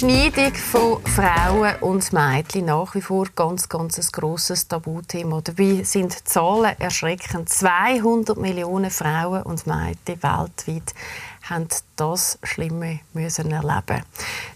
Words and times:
Beschneidung 0.00 0.54
von 0.54 1.04
Frauen 1.06 1.74
und 1.80 2.12
Mädchen 2.12 2.66
nach 2.66 2.94
wie 2.94 3.00
vor 3.00 3.26
ganz, 3.34 3.68
ganz 3.68 3.98
ein 3.98 4.06
grosses 4.12 4.68
Tabuthema. 4.68 5.40
Dabei 5.42 5.82
sind 5.82 6.28
Zahlen 6.28 6.76
erschreckend. 6.78 7.48
200 7.48 8.36
Millionen 8.36 8.92
Frauen 8.92 9.42
und 9.42 9.66
Mädchen 9.66 10.22
weltweit 10.22 10.94
haben 11.50 11.68
das 11.96 12.38
Schlimme 12.42 13.00
müssen 13.12 13.50
erleben 13.50 14.02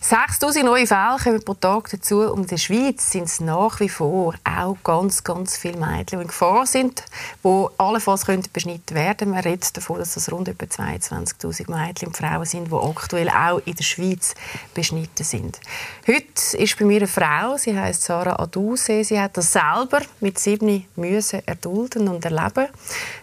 6000 0.01 0.65
neue 0.65 0.87
Fälle 0.87 1.17
kommen 1.23 1.45
pro 1.45 1.55
Tag 1.55 1.91
dazu. 1.91 2.21
Und 2.21 2.43
in 2.43 2.47
der 2.49 2.57
Schweiz 2.57 3.11
sind 3.11 3.25
es 3.25 3.41
nach 3.41 3.81
wie 3.81 3.89
vor 3.89 4.35
auch 4.45 4.77
ganz, 4.85 5.25
ganz 5.25 5.57
viele 5.57 5.79
Mädchen, 5.79 6.19
die 6.19 6.23
in 6.23 6.29
Gefahr 6.29 6.67
sind, 6.67 7.05
die 7.45 7.67
allenfalls 7.79 8.25
beschnitten 8.53 8.95
werden. 8.95 9.31
Man 9.31 9.41
redet 9.41 9.77
davon, 9.77 9.99
dass 9.99 10.17
es 10.17 10.31
rund 10.31 10.49
etwa 10.49 10.67
22'000 10.67 11.71
Mädchen 11.71 12.09
und 12.09 12.17
Frauen 12.17 12.45
sind, 12.45 12.71
die 12.71 12.75
aktuell 12.75 13.29
auch 13.31 13.61
in 13.65 13.75
der 13.75 13.85
Schweiz 13.85 14.35
beschnitten 14.75 15.25
sind. 15.25 15.61
Heute 16.07 16.57
ist 16.57 16.79
bei 16.79 16.85
mir 16.85 16.99
eine 16.99 17.07
Frau, 17.09 17.57
sie 17.57 17.79
heißt 17.79 18.03
Sarah 18.03 18.41
Aduse. 18.41 19.05
Sie 19.05 19.21
hat 19.21 19.37
das 19.37 19.53
selber 19.53 20.03
mit 20.21 20.39
sieben 20.39 20.87
müssen 20.97 21.47
erdulden 21.47 22.09
und 22.09 22.25
erleben. 22.25 22.69
Das 22.69 22.73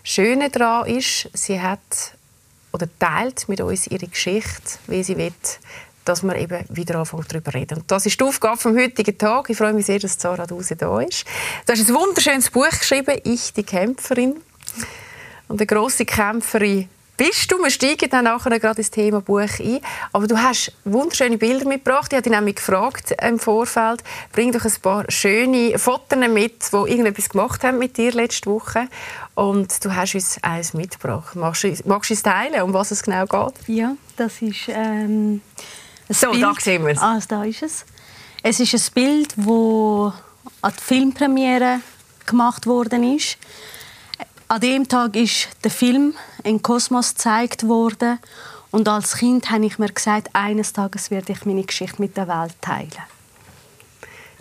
Schöne 0.04 0.50
daran 0.50 0.88
ist, 0.88 1.30
sie 1.34 1.62
hat 1.62 1.80
oder 2.72 2.88
teilt 3.00 3.50
mit 3.50 3.62
uns 3.62 3.88
ihre 3.88 4.08
Geschichte, 4.08 4.80
wie 4.88 5.04
sie 5.04 5.18
will, 5.18 5.34
dass 6.06 6.24
wir 6.24 6.36
eben 6.36 6.66
wieder 6.70 7.00
anfangen 7.00 7.26
darüber 7.28 7.54
reden. 7.54 7.80
Und 7.80 7.92
das 7.92 8.06
ist 8.06 8.20
die 8.20 8.24
Aufgabe 8.24 8.58
vom 8.58 8.78
heutigen 8.78 9.18
Tag. 9.18 9.50
Ich 9.50 9.58
freue 9.58 9.74
mich 9.74 9.86
sehr, 9.86 10.00
dass 10.00 10.20
Sarah 10.20 10.48
Duse 10.48 10.76
da 10.76 11.00
ist. 11.02 11.26
Du 11.66 11.74
hast 11.74 11.88
ein 11.88 11.96
wunderschönes 11.96 12.50
Buch 12.50 12.70
geschrieben, 12.70 13.20
«Ich, 13.24 13.54
die 13.54 13.64
Kämpferin». 13.64 14.42
Und 15.48 15.60
eine 15.60 15.66
grosse 15.66 16.06
Kämpferin 16.06 16.90
bist 17.20 17.52
du. 17.52 17.62
Wir 17.62 17.70
steigen 17.70 18.10
dann 18.10 18.24
nachher 18.24 18.58
gerade 18.60 18.78
ins 18.78 18.92
Thema 18.92 19.20
Buch 19.20 19.60
ein. 19.60 19.82
Aber 20.14 20.26
du 20.26 20.42
hast 20.42 20.72
wunderschöne 20.86 21.38
Bilder 21.38 21.68
mitgebracht. 21.68 22.14
Ich 22.14 22.16
habe 22.16 22.22
dich 22.22 22.32
nämlich 22.32 22.56
gefragt 22.56 23.14
im 23.22 23.38
Vorfeld, 23.40 24.04
bring 24.32 24.54
doch 24.54 24.64
ein 24.64 24.74
paar 24.82 25.04
schöne 25.10 25.78
Fotos 25.78 26.18
mit, 26.18 26.72
die 26.72 26.76
irgendetwas 26.76 27.30
gemacht 27.30 27.64
haben 27.64 27.78
mit 27.78 27.98
dir 27.98 28.14
letzte 28.14 28.50
Woche. 28.50 28.88
Und 29.40 29.86
du 29.86 29.96
hast 29.96 30.16
uns 30.16 30.38
eins 30.44 30.74
mitgebracht. 30.74 31.34
Magst 31.36 31.64
du, 31.64 31.74
magst 31.86 32.10
du 32.10 32.14
uns 32.14 32.24
teilen, 32.24 32.62
um 32.62 32.74
was 32.74 32.92
es 32.92 33.02
genau 33.02 33.26
geht? 33.26 33.54
Ja, 33.68 33.96
das 34.18 34.42
ist 34.42 34.68
ähm, 34.68 35.42
ein 36.10 36.14
So, 36.14 36.32
Bild. 36.32 36.44
da 36.44 36.54
sehen 36.60 36.86
wir 36.86 36.92
es. 36.92 37.00
Ah, 37.00 37.20
da 37.26 37.46
ist 37.46 37.64
es. 37.64 37.86
Es 38.44 38.60
ist 38.60 38.74
ein 38.74 38.94
Bild, 38.94 39.34
das 39.38 39.48
an 40.62 40.74
der 40.74 40.84
Filmpremiere 40.84 41.80
gemacht 42.26 42.68
worden 42.68 43.16
ist. 43.16 43.38
An 44.50 44.60
dem 44.60 44.88
Tag 44.90 45.16
ist 45.16 45.48
der 45.64 45.72
Film 45.72 46.16
in 46.44 46.62
Kosmos 46.62 47.12
gezeigt 47.16 47.66
worden 47.66 48.20
und 48.72 48.90
als 48.90 49.16
Kind 49.18 49.50
habe 49.52 49.66
ich 49.66 49.80
mir 49.80 49.90
gesagt, 49.92 50.30
eines 50.34 50.74
Tages 50.74 51.12
werde 51.12 51.32
ich 51.32 51.46
meine 51.46 51.64
Geschichte 51.64 52.02
mit 52.02 52.18
der 52.18 52.28
Welt 52.28 52.56
teilen. 52.62 52.92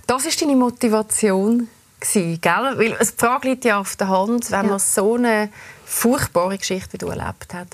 Das 0.08 0.26
ist 0.26 0.40
deine 0.42 0.56
Motivation 0.56 1.68
gewesen, 2.00 2.40
gell? 2.40 2.52
Weil 2.78 2.96
die 2.98 3.04
Frage 3.16 3.48
liegt 3.48 3.64
ja 3.64 3.78
auf 3.80 3.96
der 3.96 4.08
Hand, 4.08 4.50
wenn 4.50 4.64
Ja. 4.64 4.70
man 4.70 4.78
so 4.78 5.14
eine 5.16 5.50
furchtbare 5.84 6.58
Geschichte 6.58 6.92
wie 6.94 6.98
du 6.98 7.08
erlebt 7.08 7.54
hat, 7.54 7.68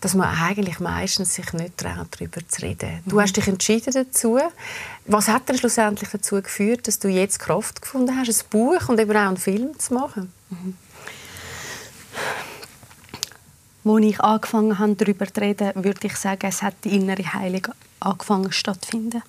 dass 0.00 0.14
man 0.14 0.28
eigentlich 0.36 0.80
meistens 0.80 1.34
sich 1.34 1.52
nicht 1.52 1.78
traut, 1.78 2.08
darüber 2.10 2.40
zu 2.48 2.62
reden. 2.62 3.00
Du 3.06 3.20
hast 3.20 3.36
dich 3.36 3.46
entschieden 3.46 3.92
dazu. 3.92 4.38
Was 5.06 5.28
hat 5.28 5.48
denn 5.48 5.56
schlussendlich 5.58 6.10
dazu 6.10 6.42
geführt, 6.42 6.88
dass 6.88 6.98
du 6.98 7.08
jetzt 7.08 7.38
Kraft 7.38 7.82
gefunden 7.82 8.16
hast, 8.18 8.28
ein 8.28 8.48
Buch 8.50 8.88
und 8.88 8.98
eben 8.98 9.12
auch 9.16 9.28
einen 9.28 9.36
Film 9.36 9.78
zu 9.78 9.94
machen? 9.94 10.32
Als 13.84 14.04
ich 14.04 14.20
angefangen 14.20 14.78
habe, 14.78 14.94
darüber 14.94 15.26
zu 15.32 15.40
reden, 15.40 15.72
würde 15.76 16.06
ich 16.06 16.16
sagen, 16.16 16.46
es 16.46 16.62
hat 16.62 16.74
die 16.84 16.96
innere 16.96 17.32
Heilung 17.32 17.68
angefangen 18.00 18.52
stattfinden. 18.52 19.22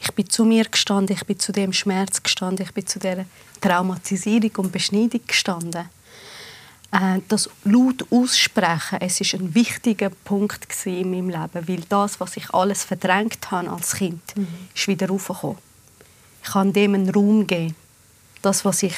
Ich 0.00 0.12
bin 0.12 0.28
zu 0.28 0.44
mir 0.44 0.64
gestanden, 0.64 1.14
ich 1.14 1.24
bin 1.26 1.38
zu 1.38 1.52
dem 1.52 1.72
Schmerz 1.72 2.22
gestanden, 2.22 2.64
ich 2.64 2.72
bin 2.72 2.86
zu 2.86 2.98
der 2.98 3.26
Traumatisierung 3.60 4.50
und 4.56 4.72
Beschneidung 4.72 5.20
gestanden. 5.26 5.88
Äh, 6.92 7.20
das 7.28 7.50
laut 7.64 8.04
aussprechen, 8.10 8.98
es 9.00 9.20
ist 9.20 9.34
ein 9.34 9.54
wichtiger 9.54 10.10
Punkt 10.10 10.66
in 10.86 11.10
meinem 11.10 11.28
Leben, 11.28 11.68
weil 11.68 11.82
das, 11.88 12.18
was 12.18 12.36
ich 12.36 12.52
alles 12.54 12.82
verdrängt 12.84 13.50
habe 13.50 13.70
als 13.70 13.94
Kind, 13.94 14.22
ist 14.74 14.88
wieder 14.88 15.08
raufgekommen. 15.08 15.58
Ich 16.42 16.50
kann 16.50 16.72
dem 16.72 16.94
einen 16.94 17.10
Raum 17.10 17.46
geben. 17.46 17.76
Das, 18.42 18.64
was 18.64 18.82
ich 18.82 18.94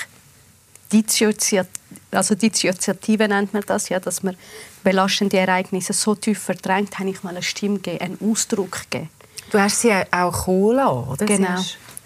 Dissoziat 0.93 1.69
also 2.11 2.35
Dissoziative 2.35 3.29
nennt 3.29 3.53
man 3.53 3.63
das, 3.67 3.89
ja, 3.89 3.99
dass 3.99 4.23
man 4.23 4.37
belastende 4.83 5.39
Ereignisse 5.39 5.93
so 5.93 6.15
tief 6.15 6.39
verdrängt, 6.39 6.99
habe 6.99 7.11
ich 7.11 7.23
mal 7.23 7.31
eine 7.31 7.43
Stimme 7.43 7.79
gegeben, 7.79 8.05
einen 8.05 8.31
Ausdruck 8.31 8.91
gegeben. 8.91 9.11
Du 9.53 9.61
hast 9.61 9.83
sie 9.83 9.93
auch 10.11 10.33
kommen 10.45 10.77
lassen, 10.77 11.09
oder? 11.11 11.27
Genau. 11.27 11.63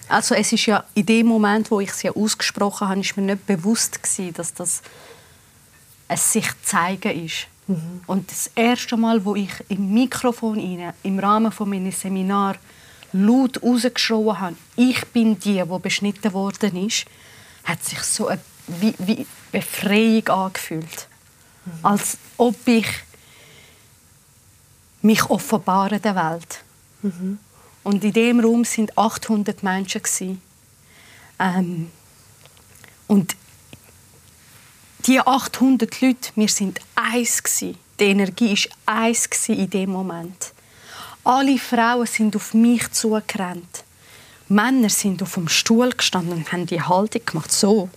Also 0.09 0.35
es 0.35 0.53
ist 0.53 0.67
ja 0.67 0.85
in 0.95 1.07
dem 1.07 1.27
Moment, 1.27 1.71
wo 1.71 1.81
ich 1.81 1.93
sie 1.93 2.11
ausgesprochen 2.11 2.89
habe, 2.89 3.01
ist 3.01 3.17
mir 3.17 3.23
nicht 3.23 3.47
bewusst 3.47 4.03
gewesen, 4.03 4.35
dass 4.35 4.53
das 4.53 4.83
ein 6.09 6.17
sich 6.17 6.47
zeigen 6.65 7.25
ist. 7.25 7.47
Und 8.07 8.31
das 8.31 8.51
erste 8.55 8.97
Mal, 8.97 9.25
wo 9.25 9.35
ich 9.35 9.51
im 9.69 9.93
Mikrofon 9.93 10.59
rein, 10.59 10.93
im 11.03 11.19
Rahmen 11.19 11.51
von 11.51 11.69
meinem 11.69 11.91
Seminar 11.91 12.57
laut 13.13 13.63
rausgeschrien 13.63 14.41
habe, 14.41 14.57
ich 14.77 15.05
bin 15.07 15.39
die, 15.39 15.63
die 15.63 15.79
beschnitten 15.79 16.33
worden 16.33 16.87
ist, 16.87 17.07
hat 17.65 17.85
sich 17.85 18.01
so 18.01 18.29
eine 18.29 18.41
wie, 18.67 18.95
wie 18.99 19.27
Befreiung 19.53 20.29
angefühlt. 20.29 21.09
Als 21.83 22.19
ob 22.37 22.57
ich 22.67 22.87
mich 25.03 25.29
offenbare 25.31 26.01
der 26.01 26.17
Welt. 26.17 26.66
Und 27.85 28.03
in 28.05 28.13
dem 28.13 28.41
Raum 28.41 28.65
sind 28.65 28.97
800 28.99 29.63
Menschen 29.63 30.03
gsi. 30.03 30.39
Ähm, 31.39 31.91
und 33.07 33.37
die 35.07 35.21
800 35.21 36.01
Leute, 36.01 36.31
wir 36.35 36.49
sind 36.49 36.81
eins 36.95 37.43
gsi. 37.43 37.77
Die 38.01 38.05
Energie 38.05 38.53
ist 38.53 38.69
eins 38.87 39.31
gsi 39.31 39.53
in 39.53 39.71
dem 39.71 39.91
Moment. 39.91 40.53
Alle 41.25 41.59
Frauen 41.59 42.07
sind 42.07 42.35
auf 42.37 42.55
mich 42.55 42.91
zugerannt. 42.93 43.85
Männer 44.49 44.89
sind 44.91 45.23
auf 45.23 45.35
dem 45.35 45.49
Stuhl 45.49 45.91
gestanden 45.91 46.33
und 46.35 46.53
haben 46.53 46.67
die 46.67 46.81
Haltung 46.81 47.23
gemacht 47.25 47.51
so. 47.53 47.89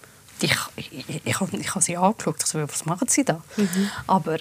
Ich, 0.41 0.55
ich, 0.77 0.91
ich, 1.09 1.21
ich, 1.25 1.39
habe- 1.39 1.81
sie 1.81 1.97
angeschaut. 1.97 2.37
Ich 2.39 2.45
so, 2.47 2.59
was 2.67 2.85
machen 2.85 3.07
sie 3.07 3.23
da? 3.25 3.41
Aber 4.07 4.37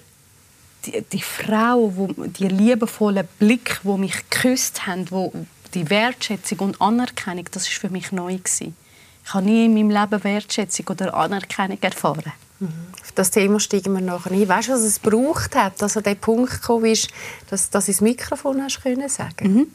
die, 0.86 1.02
die 1.02 1.22
Frauen, 1.22 1.96
wo, 1.96 2.06
die 2.06 2.48
liebevollen 2.48 3.26
Blick, 3.38 3.80
wo 3.82 3.96
mich 3.96 4.14
geküsst 4.30 4.86
haben, 4.86 5.10
wo 5.10 5.32
die 5.74 5.90
Wertschätzung 5.90 6.58
und 6.60 6.80
Anerkennung, 6.80 7.46
das 7.50 7.68
ist 7.68 7.78
für 7.78 7.90
mich 7.90 8.12
neu 8.12 8.36
gewesen. 8.36 8.76
Ich 9.24 9.34
habe 9.34 9.44
nie 9.44 9.66
in 9.66 9.74
meinem 9.74 9.90
Leben 9.90 10.24
Wertschätzung 10.24 10.86
oder 10.88 11.12
Anerkennung 11.14 11.78
erfahren. 11.82 12.32
Auf 12.60 13.12
das 13.14 13.30
Thema 13.30 13.60
steigen 13.60 13.92
wir 13.92 14.00
nachher 14.00 14.32
ein. 14.32 14.48
Weißt 14.48 14.68
du, 14.68 14.72
was 14.72 14.80
es 14.80 15.00
gebraucht 15.00 15.54
hat, 15.54 15.80
dass 15.80 15.96
an 15.96 16.02
den 16.02 16.16
Punkt 16.16 16.60
gekommen 16.60 16.86
ist, 16.86 17.08
dass, 17.50 17.70
du 17.70 17.78
ins 17.78 18.00
Mikrofon 18.00 18.62
hast 18.62 18.82
können 18.82 19.08
sagen? 19.08 19.72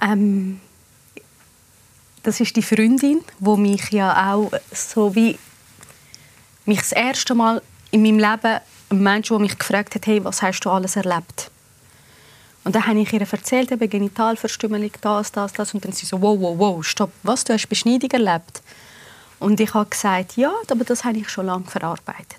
Ähm, 0.00 0.60
das 2.22 2.38
ist 2.38 2.54
die 2.54 2.62
Freundin, 2.62 3.22
wo 3.40 3.56
mich 3.56 3.90
ja 3.90 4.32
auch 4.32 4.52
so 4.72 5.14
wie 5.14 5.36
mich 6.64 6.78
das 6.78 6.92
erste 6.92 7.34
Mal 7.34 7.60
in 7.90 8.02
meinem 8.02 8.18
Leben 8.18 8.60
ein 8.92 9.02
Mensch, 9.02 9.28
der 9.28 9.38
mich 9.38 9.58
gefragt 9.58 9.94
hat, 9.94 10.06
hey, 10.06 10.24
was 10.24 10.42
hast 10.42 10.60
du 10.60 10.70
alles 10.70 10.96
erlebt? 10.96 11.50
Und 12.64 12.74
dann 12.74 12.86
habe 12.86 13.00
ich 13.00 13.12
ihr 13.12 13.20
erzählt, 13.20 13.72
eben 13.72 13.90
Genitalverstümmelung, 13.90 14.92
das, 15.00 15.32
das, 15.32 15.52
das. 15.52 15.74
Und 15.74 15.84
dann 15.84 15.92
sie 15.92 16.06
so, 16.06 16.20
wow, 16.22 16.38
wow, 16.40 16.58
wow, 16.58 16.84
stopp, 16.84 17.10
was, 17.22 17.44
du 17.44 17.52
hast 17.52 17.66
Beschneidung 17.68 18.10
erlebt? 18.10 18.62
Und 19.40 19.58
ich 19.58 19.74
habe 19.74 19.90
gesagt, 19.90 20.36
ja, 20.36 20.52
aber 20.70 20.84
das 20.84 21.04
habe 21.04 21.18
ich 21.18 21.28
schon 21.28 21.46
lange 21.46 21.64
verarbeitet. 21.64 22.38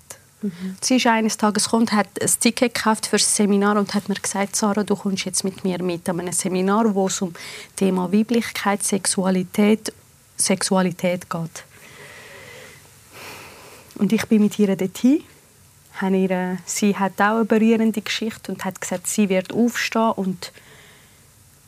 Sie 0.80 0.96
ist 0.96 1.06
eines 1.06 1.38
Tages 1.38 1.64
gekommen, 1.64 1.90
hat 1.92 2.08
ein 2.20 2.30
Ticket 2.40 2.74
gekauft 2.74 3.06
für 3.06 3.16
das 3.16 3.34
Seminar 3.34 3.78
und 3.78 3.94
hat 3.94 4.08
mir 4.08 4.14
gesagt, 4.14 4.56
Sarah, 4.56 4.84
du 4.84 4.94
kommst 4.94 5.24
jetzt 5.24 5.42
mit 5.42 5.64
mir 5.64 5.82
mit 5.82 6.06
an 6.08 6.20
einem 6.20 6.32
Seminar, 6.32 6.94
wo 6.94 7.06
es 7.06 7.22
um 7.22 7.32
Thema 7.76 8.12
Weiblichkeit, 8.12 8.82
Sexualität, 8.82 9.92
Sexualität 10.36 11.30
geht. 11.30 11.64
Und 13.94 14.12
ich 14.12 14.26
bin 14.26 14.42
mit 14.42 14.58
ihr 14.58 14.76
dorthin. 14.76 15.22
Habe 16.00 16.16
Ihr, 16.16 16.58
sie 16.64 16.96
hat 16.96 17.20
auch 17.20 17.36
eine 17.36 17.44
berührende 17.44 18.00
Geschichte 18.00 18.52
und 18.52 18.64
hat 18.64 18.80
gesagt, 18.80 19.06
sie 19.06 19.28
wird 19.28 19.52
aufstehen 19.52 20.12
und 20.12 20.52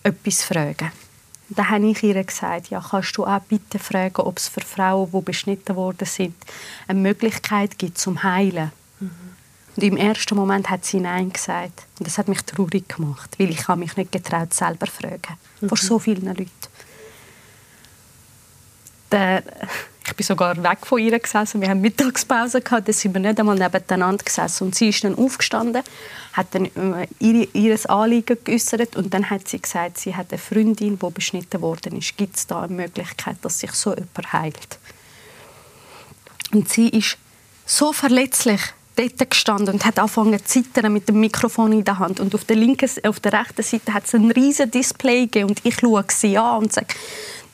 etwas 0.02 0.42
fragen. 0.42 0.92
Und 1.48 1.58
dann 1.58 1.70
habe 1.70 1.86
ich 1.88 2.02
ihr 2.02 2.22
gesagt, 2.24 2.70
ja, 2.70 2.84
kannst 2.90 3.16
du 3.16 3.24
auch 3.24 3.40
bitte 3.40 3.78
fragen, 3.78 4.22
ob 4.22 4.38
es 4.38 4.48
für 4.48 4.62
Frauen, 4.62 5.10
die 5.12 5.20
beschnitten 5.20 5.76
worden 5.76 6.06
sind, 6.06 6.34
eine 6.88 6.98
Möglichkeit 6.98 7.78
gibt 7.78 7.98
zum 7.98 8.22
Heilen. 8.24 8.72
Und 9.76 9.82
im 9.82 9.96
ersten 9.98 10.34
Moment 10.36 10.70
hat 10.70 10.84
sie 10.86 11.00
Nein 11.00 11.30
gesagt. 11.30 11.86
Und 11.98 12.06
das 12.06 12.16
hat 12.16 12.28
mich 12.28 12.40
traurig 12.42 12.88
gemacht, 12.88 13.38
weil 13.38 13.50
ich 13.50 13.68
mich 13.68 13.96
nicht 13.96 14.10
getraut 14.10 14.54
selber 14.54 14.86
fragen. 14.86 15.36
Mhm. 15.60 15.68
Vor 15.68 15.76
so 15.76 15.98
vielen 15.98 16.24
Leuten. 16.24 16.50
Der, 19.12 19.42
ich 20.06 20.14
bin 20.14 20.24
sogar 20.24 20.56
weg 20.62 20.78
von 20.86 21.00
ihr 21.00 21.18
gesessen. 21.18 21.60
Wir 21.60 21.68
haben 21.68 21.80
Mittagspause 21.80 22.60
gehabt, 22.60 22.88
da 22.88 22.92
sind 22.92 23.12
wir 23.14 23.20
nicht 23.20 23.40
einmal 23.40 23.56
nebeneinander 23.56 24.24
gesessen. 24.24 24.68
Und 24.68 24.74
sie 24.74 24.90
ist 24.90 25.02
dann 25.02 25.16
aufgestanden, 25.16 25.82
hat 26.32 26.46
dann 26.52 26.66
äh, 26.66 27.08
ihr, 27.18 27.48
ihr 27.54 27.90
Anliegen 27.90 28.38
geäußert 28.44 28.94
und 28.96 29.12
dann 29.12 29.30
hat 29.30 29.48
sie 29.48 29.60
gesagt, 29.60 29.98
sie 29.98 30.14
hat 30.14 30.30
eine 30.30 30.38
Freundin, 30.38 30.98
die 30.98 31.10
beschnitten 31.10 31.60
worden 31.60 31.96
ist. 31.96 32.16
Gibt 32.16 32.36
es 32.36 32.46
da 32.46 32.62
eine 32.62 32.74
Möglichkeit, 32.74 33.36
dass 33.42 33.58
sich 33.58 33.72
so 33.72 33.90
jemand 33.90 34.32
heilt? 34.32 34.78
Und 36.52 36.68
sie 36.68 36.88
ist 36.88 37.18
so 37.64 37.92
verletzlich 37.92 38.60
dort 38.94 39.30
gestanden 39.30 39.74
und 39.74 39.84
hat 39.84 39.98
angefangen 39.98 40.38
zu 40.38 40.62
zittern 40.62 40.92
mit 40.92 41.08
dem 41.08 41.20
Mikrofon 41.20 41.72
in 41.72 41.84
der 41.84 41.98
Hand. 41.98 42.20
Und 42.20 42.34
auf 42.34 42.44
der 42.44 42.56
linken, 42.56 42.88
auf 43.06 43.20
der 43.20 43.32
rechten 43.32 43.62
Seite 43.62 43.92
hat 43.92 44.04
es 44.04 44.14
ein 44.14 44.30
riesiges 44.30 44.70
Display 44.70 45.22
gegeben 45.22 45.50
und 45.50 45.60
ich 45.64 45.76
schaue 45.80 46.04
sie 46.08 46.38
an 46.38 46.58
und 46.62 46.72
sage, 46.72 46.94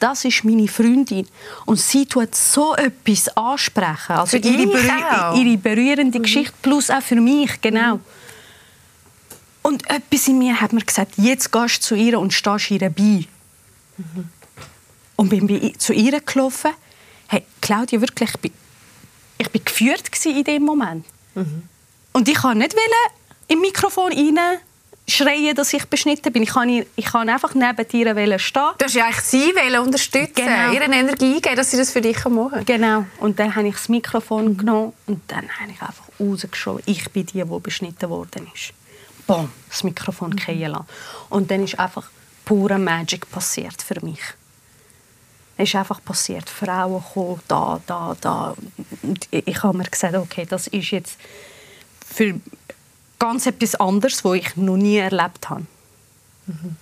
das 0.02 0.24
ist 0.24 0.44
meine 0.44 0.66
Freundin. 0.66 1.28
Und 1.64 1.78
sie 1.78 2.06
tut 2.06 2.34
so 2.34 2.74
etwas 2.74 3.28
ansprechen. 3.36 4.12
Also 4.12 4.36
ihre, 4.36 4.66
berühr 4.66 5.34
ihre, 5.34 5.56
berührende 5.58 6.18
mhm. 6.18 6.22
Geschichte, 6.22 6.54
plus 6.60 6.90
auch 6.90 7.02
für 7.02 7.20
mich, 7.20 7.60
genau. 7.60 7.96
Mhm. 7.96 8.00
Und 9.62 9.88
etwas 9.88 10.26
in 10.26 10.38
mir 10.38 10.60
hat 10.60 10.72
mir 10.72 10.84
gesagt, 10.84 11.12
jetzt 11.18 11.52
gehst 11.52 11.76
du 11.76 11.80
zu 11.80 11.94
ihr 11.94 12.18
und 12.18 12.32
stehst 12.32 12.70
ihr 12.72 12.90
bei. 12.90 13.26
Mhm. 13.96 14.28
Und 15.14 15.28
bin 15.28 15.78
zu 15.78 15.92
ihr 15.92 16.20
gelaufen. 16.20 16.72
Hey, 17.28 17.44
Claudia, 17.60 18.00
wirklich, 18.00 18.30
ich 18.30 18.40
bin, 18.40 18.52
ich 19.38 19.50
bin 19.50 19.64
geführt 19.64 20.10
in 20.24 20.42
dem 20.42 20.64
Moment. 20.64 21.06
Mhm. 21.36 21.62
Und 22.12 22.28
ich 22.28 22.34
kann 22.34 22.58
nicht 22.58 22.74
im 23.46 23.60
Mikrofon 23.60 24.12
rein 24.12 24.58
schreien, 25.12 25.54
dass 25.54 25.72
ich 25.72 25.84
beschnitten 25.86 26.32
bin. 26.32 26.42
Ich 26.42 26.50
kann, 26.50 26.68
ich 26.68 27.04
kann 27.04 27.28
einfach 27.28 27.54
neben 27.54 27.88
dir 27.88 28.38
stehen. 28.38 28.70
Du 28.78 28.84
hast 28.84 28.94
ja 28.94 29.04
eigentlich 29.04 29.20
sie 29.20 29.52
unterstützen, 29.78 30.32
genau. 30.34 30.72
ihr 30.72 30.82
Energie 30.82 31.40
geben, 31.40 31.56
dass 31.56 31.70
sie 31.70 31.76
das 31.76 31.92
für 31.92 32.00
dich 32.00 32.24
machen. 32.24 32.64
Genau. 32.64 33.04
Und 33.18 33.38
dann 33.38 33.54
habe 33.54 33.68
ich 33.68 33.74
das 33.74 33.88
Mikrofon 33.88 34.48
mhm. 34.48 34.58
genommen 34.58 34.92
und 35.06 35.20
dann 35.28 35.48
habe 35.60 35.70
ich 35.70 35.80
einfach 35.80 36.04
rausgeschoben, 36.18 36.82
ich 36.86 37.10
bin 37.10 37.26
die, 37.26 37.42
die 37.42 37.60
beschnitten 37.60 38.10
worden 38.10 38.48
ist. 38.54 38.72
Boom, 39.26 39.50
das 39.68 39.84
Mikrofon 39.84 40.30
mhm. 40.30 40.38
fallen 40.38 40.70
lassen. 40.72 40.86
Und 41.28 41.50
dann 41.50 41.64
ist 41.64 41.78
einfach 41.78 42.08
pure 42.44 42.78
Magic 42.78 43.30
passiert 43.30 43.80
für 43.82 44.04
mich. 44.04 44.20
Es 45.56 45.68
ist 45.68 45.76
einfach 45.76 46.02
passiert. 46.02 46.48
Frauen 46.48 47.02
kommen, 47.12 47.40
da, 47.46 47.80
da, 47.86 48.16
da. 48.20 48.54
Und 49.02 49.28
ich 49.30 49.62
habe 49.62 49.76
mir 49.76 49.84
gesagt, 49.84 50.14
okay, 50.14 50.46
das 50.48 50.66
ist 50.66 50.90
jetzt 50.90 51.18
für 52.12 52.40
ganz 53.22 53.46
etwas 53.46 53.76
anderes, 53.76 54.24
was 54.24 54.34
ich 54.34 54.56
noch 54.56 54.76
nie 54.76 54.96
erlebt 54.96 55.48
habe. 55.48 55.64
Mhm. 56.46 56.76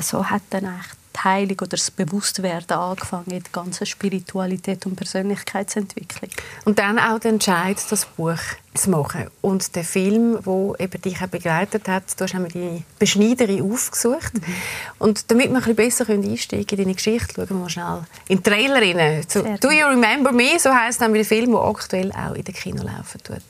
So 0.00 0.24
hat 0.24 0.42
dann 0.50 0.66
eigentlich 0.66 0.92
die 1.16 1.24
Heilung 1.24 1.58
oder 1.58 1.70
das 1.70 1.90
Bewusstwerden 1.90 2.76
angefangen, 2.76 3.24
die 3.30 3.42
ganze 3.50 3.84
Spiritualität 3.84 4.86
und 4.86 4.94
Persönlichkeitsentwicklung. 4.94 6.30
Und 6.64 6.78
dann 6.78 7.00
auch 7.00 7.18
der 7.18 7.32
Entscheid, 7.32 7.76
das 7.90 8.04
Buch 8.04 8.38
zu 8.74 8.90
machen. 8.90 9.26
Und 9.40 9.74
der 9.74 9.82
Film, 9.82 10.38
der 10.46 10.74
eben 10.78 11.02
dich 11.02 11.20
auch 11.20 11.26
begleitet 11.26 11.88
hat, 11.88 12.04
du 12.16 12.22
hast 12.22 12.36
einmal 12.36 12.52
die 12.52 12.84
Beschneiderin 13.00 13.72
aufgesucht. 13.72 14.34
Mhm. 14.34 14.54
Und 15.00 15.28
damit 15.28 15.50
wir 15.50 15.56
ein 15.56 15.74
bisschen 15.74 15.74
besser 15.74 16.08
einsteigen 16.08 16.66
können 16.68 16.82
in 16.82 16.84
deine 16.84 16.94
Geschichte, 16.94 17.34
schauen 17.34 17.48
wir 17.48 17.56
mal 17.56 17.68
schnell 17.68 18.02
in 18.28 18.40
den 18.40 18.44
Trailer 18.44 18.80
rein. 18.80 19.26
«Do 19.58 19.72
You 19.72 19.86
Remember 19.86 20.30
Me?» 20.30 20.56
So 20.60 20.72
heisst 20.72 21.00
dann 21.00 21.12
der 21.12 21.24
Film, 21.24 21.50
der 21.50 21.62
aktuell 21.62 22.12
auch 22.12 22.34
in 22.34 22.44
den 22.44 22.54
Kino 22.54 22.84
laufen 22.84 23.20
tut. 23.24 23.42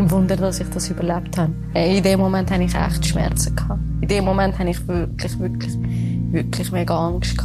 Im 0.00 0.10
Wunder, 0.10 0.34
dass 0.34 0.60
ich 0.60 0.70
das 0.70 0.88
überlebt 0.88 1.36
habe. 1.36 1.52
Äh, 1.74 1.98
in 1.98 2.02
dem 2.02 2.20
Moment 2.20 2.50
hatte 2.50 2.62
ich 2.62 2.74
echt 2.74 3.04
Schmerzen. 3.04 3.54
In 4.00 4.08
dem 4.08 4.24
Moment 4.24 4.58
hatte 4.58 4.70
ich 4.70 4.88
wirklich, 4.88 5.38
wirklich, 5.38 5.76
wirklich 6.32 6.72
mega 6.72 6.96
Angst. 6.96 7.36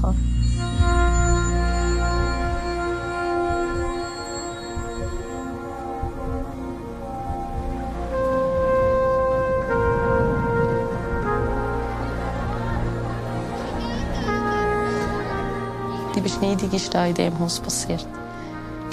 Die 16.16 16.22
Beschneidung 16.22 16.72
ist 16.72 16.94
da 16.94 17.06
in 17.06 17.16
dem 17.16 17.38
Haus 17.38 17.60
passiert. 17.60 18.08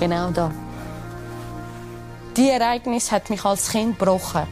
Genau 0.01 0.33
da. 0.33 0.51
Die 2.37 2.49
Ereignis 2.49 3.13
hat 3.13 3.29
mich 3.29 3.45
als 3.45 3.69
Kind 3.71 3.99
gebrochen. 3.99 4.47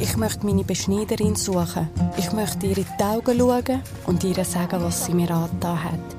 Ich 0.00 0.16
möchte 0.16 0.44
meine 0.44 0.64
Beschneiderin 0.64 1.36
suchen. 1.36 1.88
Ich 2.16 2.32
möchte 2.32 2.66
ihr 2.66 2.78
in 2.78 2.86
die 2.98 3.04
Augen 3.04 3.38
schauen 3.38 3.80
und 4.06 4.24
ihr 4.24 4.44
sagen, 4.44 4.82
was 4.82 5.04
sie 5.04 5.14
mir 5.14 5.30
angetan 5.30 5.84
hat. 5.84 6.16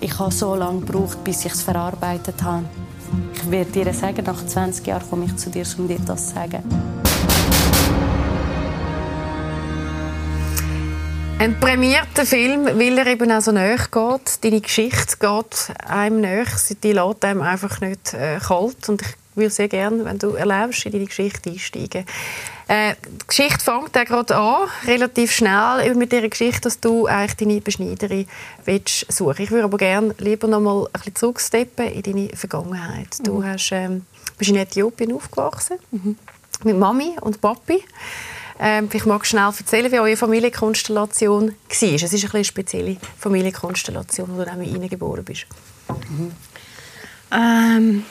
Ich 0.00 0.16
habe 0.20 0.30
so 0.30 0.54
lange 0.54 0.82
gebraucht, 0.82 1.24
bis 1.24 1.44
ich 1.44 1.52
es 1.52 1.62
verarbeitet 1.62 2.40
habe. 2.44 2.64
Ich 3.34 3.50
werde 3.50 3.72
dir 3.72 3.92
sagen, 3.92 4.24
nach 4.24 4.46
20 4.46 4.86
Jahren 4.86 5.10
komme 5.10 5.24
ich 5.24 5.36
zu 5.36 5.50
dir, 5.50 5.64
um 5.76 5.88
dir 5.88 5.98
das 5.98 6.28
zu 6.28 6.34
sagen. 6.34 6.62
Ein 11.40 11.58
prämierter 11.58 12.26
Film, 12.26 12.66
weil 12.66 12.98
er 12.98 13.06
eben 13.06 13.32
auch 13.32 13.40
so 13.40 13.50
nahe 13.50 13.78
geht. 13.78 14.44
Deine 14.44 14.60
Geschichte 14.60 15.16
geht 15.18 15.74
einem 15.88 16.20
nahe. 16.20 16.44
Die 16.82 16.92
lässt 16.92 17.24
einem 17.24 17.40
einfach 17.40 17.80
nicht 17.80 18.12
äh, 18.12 18.38
kalt. 18.38 18.86
Und 18.90 19.00
ich 19.00 19.16
würde 19.36 19.48
sehr 19.48 19.68
gerne, 19.68 20.04
wenn 20.04 20.18
du 20.18 20.34
erlebst, 20.34 20.84
in 20.84 20.92
deine 20.92 21.06
Geschichte 21.06 21.48
einsteigen. 21.48 22.04
Äh, 22.68 22.94
die 23.06 23.26
Geschichte 23.26 23.64
fängt 23.64 23.96
auch 23.96 24.04
gerade 24.04 24.36
an, 24.36 24.68
relativ 24.84 25.32
schnell, 25.32 25.94
mit 25.94 26.12
der 26.12 26.28
Geschichte, 26.28 26.60
dass 26.60 26.78
du 26.78 27.06
eigentlich 27.06 27.36
deine 27.36 27.60
Beschneiderin 27.62 28.26
willst 28.66 29.10
suchen 29.10 29.42
Ich 29.42 29.50
würde 29.50 29.64
aber 29.64 29.78
gerne 29.78 30.14
lieber 30.18 30.46
noch 30.46 30.60
mal 30.60 30.84
ein 30.84 30.92
bisschen 30.92 31.14
zurücksteppen 31.14 31.86
in 31.86 32.02
deine 32.02 32.28
Vergangenheit. 32.36 33.18
Mhm. 33.18 33.24
Du 33.24 33.42
hast, 33.42 33.70
ähm, 33.72 34.04
bist 34.36 34.50
in 34.50 34.58
Äthiopien 34.58 35.14
aufgewachsen, 35.14 35.78
mhm. 35.90 36.16
mit 36.64 36.76
Mami 36.76 37.16
und 37.22 37.40
Papi. 37.40 37.82
Ähm, 38.62 38.90
magst 39.06 39.32
du 39.32 39.36
schnell 39.38 39.50
erzählen, 39.58 39.90
wie 39.90 40.00
eure 40.00 40.16
Familienkonstellation 40.18 41.54
war. 41.68 42.02
Es 42.02 42.12
ist 42.12 42.34
eine 42.34 42.44
spezielle 42.44 42.98
Familienkonstellation, 43.18 44.28
wo 44.30 44.36
du 44.36 44.44
dann 44.44 44.60
hineingeboren 44.60 45.24
bist. 45.24 45.46
Mhm. 45.88 46.32
Ähm, 47.32 48.04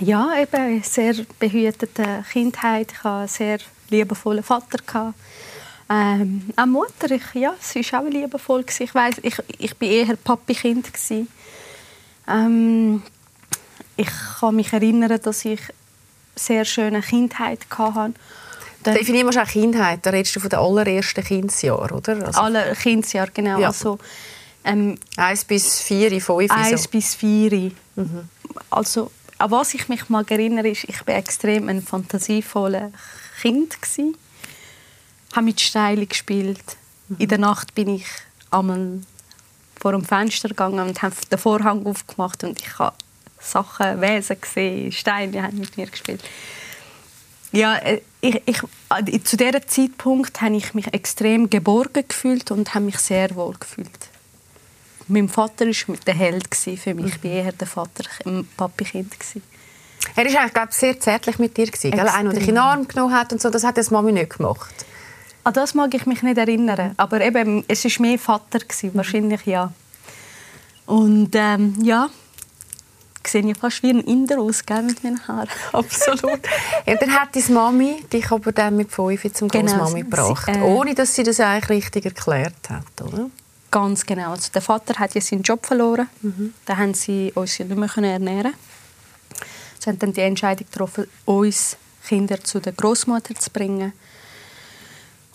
ja, 0.00 0.36
eben 0.36 0.56
eine 0.56 0.82
sehr 0.82 1.14
behütete 1.38 2.24
Kindheit. 2.32 2.90
Ich 2.90 2.98
hatte 3.04 3.08
einen 3.08 3.28
sehr 3.28 3.58
liebevollen 3.88 4.42
Vater. 4.42 5.14
Ähm, 5.88 6.50
auch 6.56 6.66
Mutter, 6.66 7.12
ich, 7.12 7.22
ja, 7.34 7.54
sie 7.60 7.84
war 7.92 8.00
auch 8.00 8.10
liebevoll. 8.10 8.64
Ich, 8.76 8.94
weiss, 8.96 9.18
ich, 9.22 9.36
ich 9.58 9.80
war 9.80 9.88
eher 9.88 10.16
Papi-Kind. 10.16 10.90
Ähm, 12.26 13.02
ich 13.96 14.10
kann 14.40 14.56
mich 14.56 14.72
erinnern, 14.72 15.20
dass 15.22 15.44
ich 15.44 15.60
eine 15.60 15.68
sehr 16.34 16.64
schöne 16.64 17.00
Kindheit 17.00 17.60
hatte 17.70 18.14
dann 18.82 18.94
Definieren 18.94 19.26
wir 19.26 19.32
schon 19.32 19.46
Kindheit. 19.46 20.00
Da 20.02 20.10
redest 20.10 20.36
du 20.36 20.40
von 20.40 20.50
den 20.50 20.58
allerersten 20.58 21.24
Kindesjahren, 21.24 21.90
oder? 21.90 22.26
Also, 22.26 22.40
Alle 22.40 22.74
Kindesjahre, 22.74 23.30
genau. 23.32 23.58
Ja. 23.58 23.68
Also, 23.68 23.98
ähm, 24.64 24.98
eins 25.16 25.44
bis 25.44 25.80
vier, 25.80 26.20
fünf. 26.20 26.50
Eins 26.50 26.84
so. 26.84 26.90
bis 26.90 27.14
vier. 27.14 27.72
Mhm. 27.96 28.28
Also, 28.70 29.10
an 29.38 29.50
was 29.50 29.74
ich 29.74 29.88
mich 29.88 30.08
mal 30.08 30.24
erinnere, 30.28 30.68
ist, 30.68 30.84
ich 30.84 31.06
war 31.06 31.14
extrem 31.14 31.68
ein 31.68 31.82
fantasievolles 31.82 32.92
Kind 33.40 33.76
Ich 33.96 35.36
habe 35.36 35.44
mit 35.44 35.60
Steinen 35.60 36.08
gespielt. 36.08 36.76
Mhm. 37.08 37.16
In 37.18 37.28
der 37.28 37.38
Nacht 37.38 37.74
bin 37.74 37.88
ich 37.88 38.06
einmal 38.50 39.00
vor 39.80 39.92
dem 39.92 40.04
Fenster 40.04 40.48
gegangen 40.48 40.88
und 40.88 41.02
habe 41.02 41.14
den 41.30 41.38
Vorhang 41.38 41.86
aufgemacht 41.86 42.42
und 42.44 42.60
ich 42.60 42.78
habe 42.78 42.96
Sachen, 43.40 44.00
Wesen 44.00 44.40
gesehen, 44.40 44.90
Steine 44.92 45.42
haben 45.42 45.58
mit 45.58 45.76
mir 45.76 45.86
gespielt. 45.86 46.22
Ja, 47.52 47.76
äh, 47.76 48.00
ich, 48.20 48.42
ich, 48.46 48.62
äh, 48.90 49.20
zu 49.20 49.36
diesem 49.36 49.66
Zeitpunkt 49.66 50.40
habe 50.40 50.56
ich 50.56 50.74
mich 50.74 50.92
extrem 50.92 51.48
geborgen 51.48 52.04
gefühlt 52.06 52.50
und 52.50 52.74
habe 52.74 52.86
mich 52.86 52.98
sehr 52.98 53.34
wohl 53.34 53.54
gefühlt. 53.58 54.08
Mein 55.06 55.28
Vater 55.28 55.66
war 55.66 55.96
der 56.06 56.14
Held 56.14 56.54
für 56.54 56.94
mich. 56.94 57.14
Ich 57.14 57.24
war 57.24 57.30
eher 57.30 57.52
der 57.52 57.66
Vater, 57.66 58.04
ein 58.26 58.46
Papi-Kind. 58.56 59.14
Er 60.14 60.24
war 60.24 60.40
eigentlich, 60.40 60.54
glaube 60.54 60.72
sehr 60.72 61.00
zärtlich 61.00 61.38
mit 61.38 61.56
dir. 61.56 61.66
Gewesen, 61.66 61.92
gell? 61.92 62.08
Einer, 62.08 62.30
der 62.30 62.40
dich 62.40 62.48
in 62.48 62.54
den 62.56 62.62
Arm 62.62 62.86
genommen 62.86 63.14
hat 63.14 63.32
und 63.32 63.40
so. 63.40 63.48
Das 63.48 63.64
hat 63.64 63.78
das 63.78 63.90
Mami 63.90 64.12
nicht 64.12 64.36
gemacht. 64.36 64.74
An 65.44 65.54
das 65.54 65.72
mag 65.74 65.94
ich 65.94 66.04
mich 66.04 66.22
nicht 66.22 66.36
erinnern. 66.36 66.92
Aber 66.98 67.22
eben, 67.22 67.64
es 67.68 67.84
war 67.84 68.06
mehr 68.06 68.18
Vater. 68.18 68.58
Gewesen, 68.58 68.90
wahrscheinlich 68.94 69.46
ja. 69.46 69.72
Und 70.84 71.30
ähm, 71.34 71.74
ja, 71.82 72.10
sehe 73.26 73.46
ja 73.46 73.54
fast 73.54 73.82
wie 73.82 73.90
ein 73.90 74.00
Inder 74.00 74.38
aus 74.38 74.64
gell, 74.64 74.82
mit 74.82 75.02
meinen 75.02 75.26
Haaren. 75.26 75.48
Absolut. 75.72 76.40
ja, 76.86 76.94
dann 76.96 77.12
hat 77.12 77.34
deine 77.34 77.54
Mami 77.54 78.04
dich 78.12 78.30
aber 78.30 78.52
dann 78.52 78.76
mit 78.76 78.90
fünf 78.90 79.32
zum 79.32 79.48
genau, 79.48 79.72
Großmami 79.72 80.02
gebracht, 80.02 80.46
sie, 80.46 80.58
äh, 80.58 80.62
ohne 80.62 80.94
dass 80.94 81.14
sie 81.14 81.22
das 81.22 81.40
eigentlich 81.40 81.68
richtig 81.70 82.06
erklärt 82.06 82.70
hat, 82.70 83.02
oder? 83.02 83.30
Ganz 83.70 84.06
genau. 84.06 84.30
Also 84.30 84.50
der 84.52 84.62
Vater 84.62 84.98
hat 84.98 85.14
ja 85.14 85.20
seinen 85.20 85.42
Job 85.42 85.66
verloren. 85.66 86.08
Mhm. 86.22 86.54
Da 86.64 86.76
haben 86.76 86.94
sie 86.94 87.32
uns 87.34 87.58
ja 87.58 87.66
nicht 87.66 87.76
mehr 87.76 88.12
ernähren. 88.12 88.54
Sie 89.78 89.90
haben 89.90 89.98
dann 89.98 90.12
die 90.12 90.22
Entscheidung 90.22 90.66
getroffen, 90.70 91.06
uns 91.26 91.76
Kinder 92.06 92.42
zu 92.42 92.60
der 92.60 92.72
Großmutter 92.72 93.34
zu 93.34 93.50
bringen. 93.50 93.92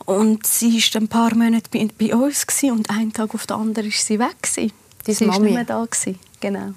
Und 0.06 0.46
sie 0.46 0.80
war 0.80 1.02
ein 1.02 1.08
paar 1.08 1.36
Monate 1.36 1.70
bei, 1.72 1.88
bei 1.98 2.14
uns 2.14 2.46
gewesen, 2.46 2.72
und 2.72 2.90
einen 2.90 3.14
Tag 3.14 3.34
auf 3.34 3.48
den 3.48 3.56
anderen 3.56 3.88
ist 3.88 4.06
sie 4.06 4.20
weg. 4.20 4.42
Gewesen. 4.42 4.74
Deine 5.06 5.16
sie 5.16 5.28
war 5.28 5.40
nicht 5.40 5.54
mehr 5.54 5.64
da. 5.64 5.86
Gewesen. 5.86 6.20
Genau. 6.42 6.74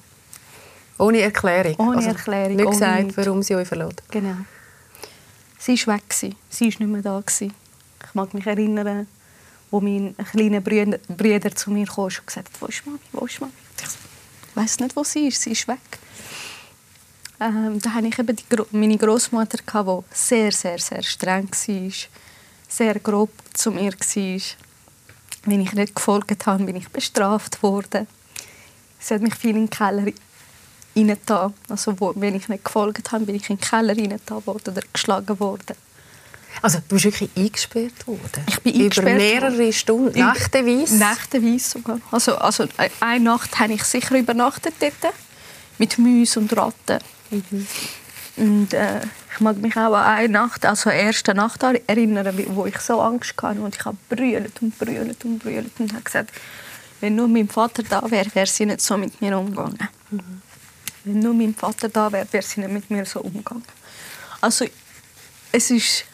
Ohne 0.98 1.20
Erklärung? 1.20 1.74
Ohne 1.78 2.06
Erklärung, 2.06 2.56
Nicht 2.56 2.66
ohne 2.66 2.74
gesagt, 2.74 3.02
nichts. 3.04 3.16
warum 3.16 3.42
sie 3.42 3.54
euch 3.54 3.68
verlässt? 3.68 4.02
genau. 4.10 4.36
Sie 5.58 5.86
war 5.86 5.94
weg. 5.96 6.08
Gewesen. 6.08 6.36
Sie 6.48 6.64
war 6.64 6.68
nicht 6.68 6.80
mehr 6.80 7.02
da. 7.02 7.20
Gewesen. 7.20 7.52
Ich 8.06 8.14
mag 8.14 8.32
mich 8.34 8.46
erinnern, 8.46 9.06
wo 9.70 9.80
mein 9.80 10.14
kleiner 10.30 10.60
Brüder, 10.60 10.98
Brüder 11.08 11.54
zu 11.54 11.70
mir 11.72 11.86
kam 11.86 12.04
und 12.04 12.26
gesagt 12.26 12.48
hat, 12.52 12.60
«Wo 12.60 12.66
ist 12.66 12.86
Mami? 12.86 12.98
Wo 13.12 13.26
ist 13.26 13.40
Mami?» 13.40 13.52
Ich 13.80 13.86
so, 13.88 13.96
«Ich 14.50 14.56
weiss 14.56 14.78
nicht, 14.78 14.94
wo 14.94 15.02
sie 15.02 15.26
ist. 15.28 15.42
Sie 15.42 15.50
ist 15.52 15.66
weg.» 15.66 15.78
ähm, 17.40 17.80
Da 17.80 17.94
hatte 17.94 18.06
ich 18.06 18.18
eben 18.18 18.36
Gro- 18.48 18.66
meine 18.70 18.96
Großmutter, 18.96 19.58
die 19.58 20.16
sehr, 20.16 20.52
sehr, 20.52 20.78
sehr 20.78 21.02
streng 21.02 21.48
war, 21.50 21.90
sehr 22.68 22.94
grob 23.00 23.30
zu 23.52 23.70
mir 23.72 23.92
war. 23.92 24.40
Wenn 25.46 25.60
ich 25.60 25.72
nicht 25.72 25.94
gefolgt 25.94 26.46
habe, 26.46 26.64
bin 26.64 26.76
ich 26.76 26.88
bestraft 26.88 27.62
worden. 27.62 28.06
Sie 29.00 29.14
hat 29.14 29.22
mich 29.22 29.34
viel 29.34 29.50
in 29.50 29.66
den 29.66 29.70
Keller 29.70 30.06
reingetan. 30.96 31.54
Also, 31.68 31.98
wo, 32.00 32.12
wenn 32.16 32.34
ich 32.34 32.48
nicht 32.48 32.64
gefolgt 32.64 33.12
habe, 33.12 33.24
bin 33.24 33.34
ich 33.36 33.48
in 33.50 33.56
den 33.56 33.60
Keller 33.60 33.96
reingetan 33.96 34.46
worden 34.46 34.72
oder 34.72 34.82
geschlagen 34.92 35.38
worden. 35.38 35.76
Also, 36.62 36.78
du 36.88 36.94
bist 36.94 37.04
wirklich 37.04 37.30
eingesperrt 37.36 38.06
worden? 38.06 38.44
Ich 38.48 38.60
bin 38.60 38.74
Über 38.74 38.84
eingesperrt 38.84 39.16
mehrere 39.16 39.72
Stunden, 39.72 40.18
nächteweise? 40.18 40.96
Nächteweise 40.96 41.70
sogar. 41.70 42.00
Also, 42.10 42.36
also 42.36 42.64
äh, 42.78 42.88
eine 43.00 43.24
Nacht 43.24 43.58
habe 43.58 43.74
ich 43.74 43.84
sicher 43.84 44.16
übernachtet 44.16 44.74
dort. 44.80 45.14
Mit 45.78 45.98
Mäusen 45.98 46.44
und 46.44 46.56
Ratten. 46.56 47.00
Und 48.36 48.72
äh, 48.72 49.00
ich 49.34 49.40
mag 49.40 49.58
mich 49.58 49.76
auch 49.76 49.94
an 49.94 50.04
eine 50.04 50.28
Nacht, 50.30 50.64
also 50.64 50.88
erste 50.88 51.34
Nacht 51.34 51.62
erinnern, 51.62 52.34
wo 52.48 52.64
ich 52.64 52.78
so 52.78 53.00
Angst 53.02 53.34
hatte. 53.42 53.60
Und 53.60 53.76
ich 53.76 53.84
habe 53.84 53.98
brüllt 54.08 54.62
und 54.62 54.78
brüllt 54.78 55.22
und 55.26 55.38
brüllt 55.38 55.78
und 55.78 55.92
habe 55.92 56.02
gesagt, 56.02 56.30
wenn 57.00 57.16
nur 57.16 57.28
mein 57.28 57.48
Vater 57.48 57.82
da 57.82 58.10
wäre, 58.10 58.34
wäre 58.34 58.46
sie 58.46 58.64
nicht 58.64 58.80
so 58.80 58.96
mit 58.96 59.20
mir 59.20 59.38
umgegangen. 59.38 59.88
Wenn 61.06 61.20
nur 61.20 61.34
mein 61.34 61.54
Vater 61.54 61.88
da 61.88 62.10
wäre, 62.12 62.26
wäre 62.32 62.42
sie 62.44 62.60
nicht 62.60 62.72
mit 62.72 62.90
mir 62.90 63.06
so 63.06 63.20
umgegangen. 63.20 63.64
Also 64.40 64.66
es 65.52 65.70
ist 65.70 66.04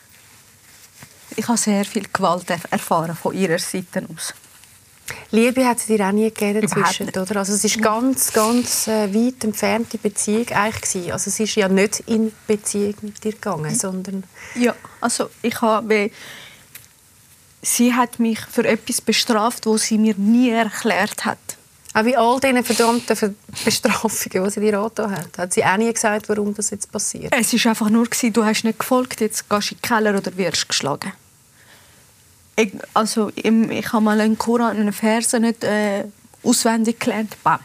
ich 1.35 1.49
habe 1.49 1.57
sehr 1.57 1.85
viel 1.87 2.07
Gewalt 2.13 2.51
erf- 2.51 2.71
erfahren 2.71 3.17
von 3.17 3.35
ihrer 3.35 3.59
Seite 3.59 4.07
aus. 4.15 4.35
Liebe 5.31 5.67
hat 5.67 5.79
es 5.79 5.87
dir 5.87 6.07
auch 6.07 6.13
nie 6.13 6.29
gegeben 6.31 6.61
dazwischen, 6.61 7.09
oder? 7.09 7.37
Also 7.37 7.55
es 7.55 7.65
ist 7.65 7.81
ganz, 7.81 8.33
ganz 8.35 8.87
äh, 8.87 9.13
weit 9.15 9.43
entfernte 9.43 9.97
Beziehung 9.97 10.47
eigentlich 10.51 10.83
gewesen. 10.83 11.13
Also 11.13 11.31
es 11.31 11.41
ist 11.41 11.55
ja 11.55 11.69
nicht 11.69 12.01
in 12.01 12.33
Beziehung 12.47 12.95
mit 13.01 13.25
dir 13.25 13.33
gegangen, 13.33 13.75
sondern 13.75 14.25
Ja, 14.55 14.75
also 15.01 15.31
ich 15.41 15.59
habe, 15.63 16.11
sie 17.63 17.95
hat 17.95 18.19
mich 18.19 18.39
für 18.41 18.67
etwas 18.67 19.01
bestraft, 19.01 19.65
wo 19.65 19.79
sie 19.79 19.97
mir 19.97 20.15
nie 20.17 20.51
erklärt 20.51 21.25
hat. 21.25 21.39
Auch 21.95 22.03
bei 22.03 22.17
all 22.17 22.41
diesen 22.41 22.65
verdammten 22.65 23.17
Ver 23.17 23.35
Bestrafungen, 23.65 24.45
die 24.45 24.51
sie 24.51 24.61
dir 24.61 24.79
angetan 24.79 25.13
hat, 25.13 25.39
hat 25.39 25.53
sie 25.53 25.65
auch 25.65 25.77
nie 25.77 25.93
gesagt, 25.93 26.29
warum 26.29 26.55
das 26.55 26.71
jetzt 26.71 26.91
passiert. 26.91 27.33
Es 27.33 27.53
ist 27.53 27.67
einfach 27.67 27.91
nur 27.91 28.05
gewesen, 28.05 28.33
du 28.33 28.45
hast 28.45 28.65
nicht 28.65 28.79
gefolgt, 28.79 29.21
jetzt 29.21 29.49
gehst 29.49 29.71
du 29.71 29.75
in 29.75 29.81
den 29.81 29.83
Keller 29.83 30.17
oder 30.17 30.37
wirst 30.37 30.69
geschlagen. 30.69 31.13
Ich, 32.57 32.73
also 32.95 33.31
im, 33.31 33.71
ich 33.71 33.93
habe 33.93 34.05
mal 34.05 34.21
einen 34.21 34.39
Koran, 34.39 34.77
einen 34.77 34.93
Verse 34.93 35.39
nicht 35.41 35.65
äh, 35.65 36.05
auswendig 36.43 37.01
gelernt. 37.01 37.37
Bam. 37.43 37.61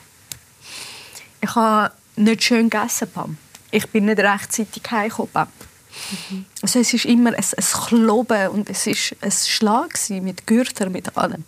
Ich 1.42 1.56
habe 1.56 1.94
nicht 2.16 2.44
schön 2.44 2.70
gegessen. 2.70 3.10
Bam. 3.14 3.38
Ich 3.72 3.88
bin 3.90 4.06
nicht 4.06 4.20
rechtzeitig 4.20 4.84
heimgekommen. 4.90 5.32
Bam. 5.34 5.48
Also 6.62 6.80
es 6.80 6.94
ist 6.94 7.06
immer 7.06 7.32
ein, 7.32 7.36
ein 7.36 7.64
Kloben 7.88 8.50
und 8.50 8.70
es 8.70 8.88
ist 8.88 9.16
ein 9.22 9.32
Schlag 9.32 9.98
mit 10.10 10.48
Gürtel, 10.48 10.90
mit 10.90 11.18
allem. 11.18 11.44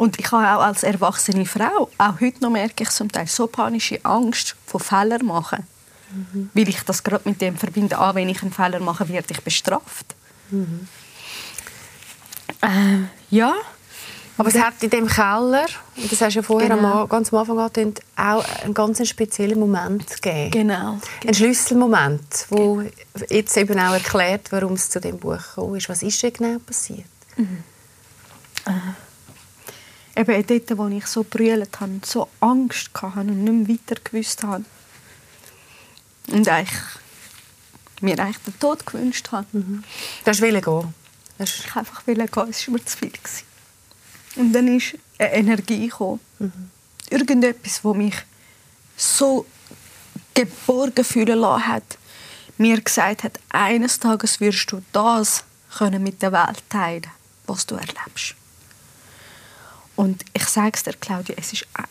Und 0.00 0.18
ich 0.18 0.32
habe 0.32 0.46
auch 0.58 0.64
als 0.64 0.82
erwachsene 0.82 1.44
Frau, 1.44 1.90
auch 1.98 2.20
heute 2.22 2.40
noch 2.40 2.48
merke 2.48 2.84
ich 2.84 2.88
zum 2.88 3.12
Teil 3.12 3.26
so 3.26 3.46
panische 3.46 4.02
Angst 4.02 4.56
vor 4.64 4.80
Fehlern 4.80 5.26
machen. 5.26 5.66
Weil 6.54 6.70
ich 6.70 6.80
das 6.84 7.02
gerade 7.02 7.28
mit 7.28 7.40
dem 7.42 7.58
verbinde, 7.58 7.98
ah, 7.98 8.14
wenn 8.14 8.30
ich 8.30 8.40
einen 8.42 8.50
Fehler 8.50 8.80
mache, 8.80 9.06
werde 9.10 9.26
ich 9.30 9.42
bestraft. 9.42 10.14
Äh, 12.62 13.02
ja, 13.30 13.54
Aber 14.38 14.48
es 14.48 14.58
hat 14.58 14.82
in 14.82 14.88
dem 14.88 15.06
Keller, 15.06 15.66
das 16.10 16.20
hast 16.22 16.32
du 16.34 16.38
ja 16.38 16.42
vorher 16.42 16.70
Genau. 16.74 17.02
am, 17.02 17.08
ganz 17.10 17.30
am 17.30 17.40
Anfang 17.40 17.58
angetönt, 17.58 18.00
auch 18.16 18.42
einen 18.64 18.72
ganz 18.72 19.06
speziellen 19.06 19.60
Moment 19.60 20.08
gegeben. 20.22 20.50
genau. 20.50 20.98
Ein 21.26 21.34
Schlüsselmoment, 21.34 22.46
wo 22.48 22.82
jetzt 23.28 23.54
eben 23.58 23.78
auch 23.78 23.92
erklärt, 23.92 24.50
warum 24.50 24.72
es 24.72 24.88
zu 24.88 24.98
dem 24.98 25.18
Buch 25.18 25.36
gekommen 25.36 25.76
ist. 25.76 25.90
Was 25.90 26.02
ist 26.02 26.22
denn 26.22 26.32
genau 26.32 26.58
passiert? 26.58 27.04
Eben 30.16 30.46
dort, 30.46 30.78
wo 30.78 30.88
ich 30.88 31.06
so 31.06 31.24
brüllt 31.24 31.80
habe, 31.80 32.00
so 32.04 32.28
Angst 32.40 32.90
hatte 32.94 33.20
und 33.20 33.44
nicht 33.44 33.68
mehr 33.68 33.78
weiter 33.78 34.00
gewusst 34.02 34.42
habe. 34.42 34.64
Und 36.28 36.48
eigentlich, 36.48 36.78
mir 38.00 38.18
eigentlich 38.18 38.38
den 38.38 38.58
Tod 38.58 38.84
gewünscht 38.86 39.28
habe. 39.32 39.46
Du 39.52 39.82
hast 40.26 40.40
wollen 40.42 40.60
gehen. 40.60 40.94
Hast- 41.38 41.58
Ich 41.64 41.74
wollte 41.74 41.78
einfach 41.80 42.04
gehen, 42.04 42.50
es 42.50 42.66
war 42.66 42.72
mir 42.74 42.84
zu 42.84 42.96
viel. 42.98 43.10
gewesen. 43.10 43.44
Und 44.36 44.52
dann 44.52 44.68
ist 44.76 44.96
eine 45.18 45.32
Energie 45.32 45.88
gekommen. 45.88 46.20
Irgendetwas, 47.10 47.80
das 47.82 47.94
mich 47.96 48.14
so 48.96 49.46
geborgen 50.34 51.04
fühlen 51.04 51.38
lassen 51.40 51.66
hat, 51.66 51.98
mir 52.58 52.80
gesagt 52.80 53.24
hat, 53.24 53.40
eines 53.48 53.98
Tages 53.98 54.38
wirst 54.40 54.70
du 54.70 54.82
das 54.92 55.44
können 55.76 56.02
mit 56.02 56.20
der 56.22 56.32
Welt 56.32 56.62
teilen, 56.68 57.06
was 57.46 57.66
du 57.66 57.74
erlebst. 57.76 58.34
Und 60.00 60.24
ich 60.32 60.44
sage 60.44 60.70
es 60.72 60.82
dir, 60.82 60.94
Claudia, 60.94 61.34
es 61.38 61.52
ist 61.52 61.66
äh, 61.76 61.82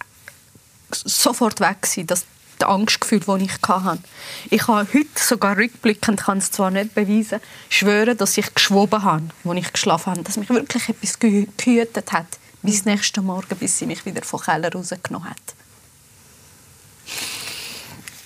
sofort 0.92 1.60
weg 1.60 1.84
gewesen, 1.84 2.08
das 2.08 2.26
das 2.58 2.68
Angstgefühl, 2.68 3.20
das 3.20 3.42
ich 3.42 3.52
hatte. 3.68 4.02
Ich 4.50 4.68
habe 4.68 4.90
heute 4.92 5.08
sogar 5.16 5.56
rückblickend, 5.56 6.20
kann 6.20 6.40
es 6.40 6.50
zwar 6.52 6.72
nicht 6.72 6.96
beweisen, 6.96 7.40
schwören, 7.70 8.18
dass 8.18 8.36
ich 8.36 8.52
geschwoben 8.54 9.04
habe, 9.04 9.30
als 9.46 9.60
ich 9.60 9.72
geschlafen 9.72 10.12
habe, 10.12 10.24
dass 10.24 10.38
mich 10.38 10.50
wirklich 10.50 10.90
etwas 10.90 11.20
gehü- 11.22 11.48
gehütet 11.56 12.12
hat, 12.12 12.26
bis 12.64 12.84
nächsten 12.84 13.24
Morgen, 13.24 13.56
bis 13.60 13.78
sie 13.78 13.86
mich 13.86 14.04
wieder 14.08 14.24
vom 14.24 14.42
Keller 14.42 14.74
rausgenommen 14.74 15.30
hat. 15.30 15.38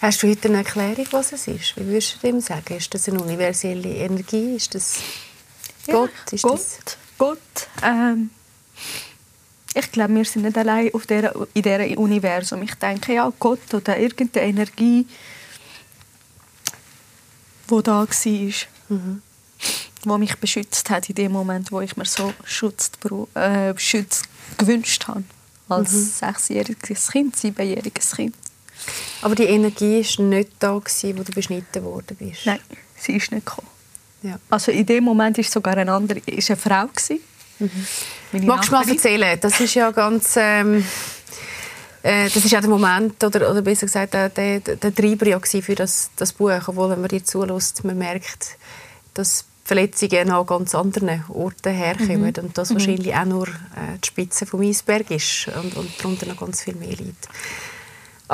Hast 0.02 0.24
du 0.24 0.30
heute 0.30 0.48
eine 0.48 0.60
Erklärung, 0.60 1.08
was 1.12 1.34
es 1.34 1.46
ist? 1.48 1.76
Wie 1.76 1.86
würdest 1.86 2.16
du 2.16 2.28
dem 2.28 2.40
sagen? 2.40 2.78
Ist 2.78 2.94
das 2.94 3.10
eine 3.10 3.22
universelle 3.22 3.90
Energie? 3.90 4.56
Ist 4.56 4.74
das 4.76 4.96
Gott? 5.86 6.10
Ist 6.32 6.44
Gott, 6.44 6.54
Das 6.86 6.98
Gott. 7.18 7.38
Ähm, 7.84 8.30
ich 9.76 9.92
glaube, 9.92 10.16
wir 10.16 10.26
sind 10.26 10.44
nicht 10.44 10.58
allein 10.58 10.94
auf 10.94 11.06
der, 11.06 11.34
in 11.54 11.62
diesem 11.64 11.98
Universum. 11.98 12.62
Ich 12.64 12.76
denke, 12.76 13.14
ja, 13.14 13.32
Gott 13.40 13.74
oder 13.74 13.98
irgendeine 13.98 14.48
Energie, 14.48 15.08
die 17.70 17.84
da 17.84 18.02
war, 18.02 18.08
Mhm. 18.90 19.22
die 20.04 20.10
mich 20.20 20.36
beschützt 20.38 20.90
hat 20.90 21.08
in 21.10 21.16
dem 21.16 21.32
Moment, 21.32 21.72
wo 21.72 21.80
ich 21.82 21.96
mir 21.96 22.06
so 22.06 22.34
Schutz, 22.44 22.92
äh, 23.36 23.74
Schutz 23.78 24.24
gewünscht 24.58 25.08
habe. 25.08 25.24
Als 25.70 25.92
Mhm. 25.94 26.04
sechsjähriges 26.06 27.12
Kind, 27.12 27.36
siebenjähriges 27.38 28.12
Kind. 28.16 28.36
Aber 29.22 29.34
die 29.36 29.46
Energie 29.46 30.04
war 30.04 30.26
nicht 30.26 30.52
da, 30.60 30.78
gewesen, 30.78 31.18
wo 31.18 31.24
du 31.24 31.32
beschnitten 31.32 31.84
worden 31.86 32.18
bist. 32.18 32.46
Nein, 32.46 32.60
sie 33.00 33.14
ist 33.16 33.32
nicht 33.32 33.46
gekommen. 33.46 33.68
Ja. 34.24 34.38
Also 34.50 34.72
in 34.72 34.86
dem 34.86 35.06
Moment 35.06 35.38
ist 35.38 35.52
sogar 35.52 35.78
eine 35.78 35.92
andere, 35.92 36.20
ist 36.26 36.50
eine 36.52 36.58
Frau 36.60 36.88
gewesen. 36.88 37.20
Magst 38.32 38.70
du 38.70 38.74
mal 38.74 38.90
erzählen? 38.90 39.38
Das 39.40 39.60
ist 39.60 39.74
ja 39.76 39.92
ganz... 39.92 40.36
Ähm, 40.38 40.86
äh, 42.04 42.26
das 42.26 42.36
ist 42.36 42.52
ja 42.52 42.60
der 42.60 42.70
Moment, 42.70 43.24
oder, 43.24 43.50
oder 43.50 43.62
besser 43.62 43.86
gesagt, 43.86 44.14
der, 44.14 44.30
der, 44.30 44.60
der 44.60 44.94
Treiber 44.94 45.26
ja 45.26 45.40
für 45.40 45.76
das, 45.76 46.12
das 46.18 46.34
Buch. 46.34 46.52
Obwohl, 46.68 46.90
wenn 46.90 47.00
man 47.00 47.08
dir 47.08 47.24
zulässt, 47.24 47.84
man 47.86 47.98
merkt, 47.98 48.58
dass 49.14 49.46
Verletzungen 49.64 50.30
an 50.30 50.46
ganz 50.46 50.76
anderen 50.76 51.24
Orten 51.30 51.74
herkommen 51.74 52.34
und 52.36 52.58
das 52.58 52.74
wahrscheinlich 52.74 53.16
auch 53.16 53.26
nur 53.26 53.48
äh, 53.48 53.98
die 54.04 54.08
Spitze 54.08 54.46
vom 54.46 54.62
Eisberg 54.62 55.10
ist 55.12 55.48
und, 55.48 55.78
und 55.78 55.90
darunter 55.98 56.26
noch 56.26 56.38
ganz 56.38 56.64
viel 56.64 56.76
mehr 56.76 56.90
liegt. 56.90 57.30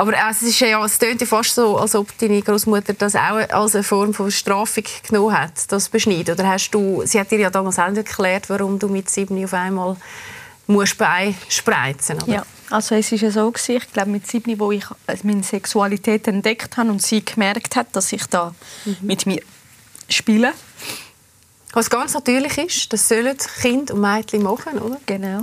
Aber 0.00 0.14
es, 0.30 0.40
ist 0.40 0.58
ja, 0.60 0.82
es 0.82 0.98
tönt 0.98 1.20
ja 1.20 1.26
fast 1.26 1.54
so, 1.54 1.76
als 1.76 1.94
ob 1.94 2.16
deine 2.16 2.40
Großmutter 2.40 2.94
das 2.94 3.14
auch 3.14 3.36
als 3.36 3.74
eine 3.74 3.84
Form 3.84 4.14
von 4.14 4.30
Strafung 4.30 4.84
genommen 5.06 5.38
hat, 5.38 5.70
das 5.70 5.90
Beschneiden. 5.90 6.32
Oder 6.36 6.48
hast 6.48 6.70
du, 6.70 7.02
sie 7.04 7.20
hat 7.20 7.30
dir 7.30 7.38
ja 7.38 7.50
damals 7.50 7.78
auch 7.78 7.88
nicht 7.88 7.98
erklärt, 7.98 8.48
warum 8.48 8.78
du 8.78 8.88
mit 8.88 9.10
sieben 9.10 9.44
auf 9.44 9.52
einmal 9.52 9.98
musst 10.66 10.96
Bein 10.96 11.36
spreizen 11.50 12.16
oder? 12.22 12.32
Ja, 12.32 12.46
also 12.70 12.94
es 12.94 13.12
ist 13.12 13.20
ja 13.20 13.30
so 13.30 13.50
gewesen, 13.50 13.76
ich 13.76 13.92
glaube 13.92 14.08
mit 14.08 14.26
sieben, 14.26 14.58
wo 14.58 14.72
ich 14.72 14.86
äh, 15.06 15.18
meine 15.22 15.42
Sexualität 15.42 16.26
entdeckt 16.28 16.78
habe 16.78 16.88
und 16.88 17.02
sie 17.02 17.22
gemerkt 17.22 17.76
hat, 17.76 17.88
dass 17.94 18.10
ich 18.10 18.24
da 18.24 18.54
mit 19.02 19.26
mir 19.26 19.42
spiele. 20.08 20.54
Was 21.74 21.90
ganz 21.90 22.14
natürlich 22.14 22.56
ist, 22.56 22.90
das 22.90 23.06
sollen 23.06 23.36
Kind 23.60 23.90
und 23.90 24.00
Mädchen 24.00 24.44
machen, 24.44 24.78
oder? 24.78 24.98
Genau. 25.04 25.42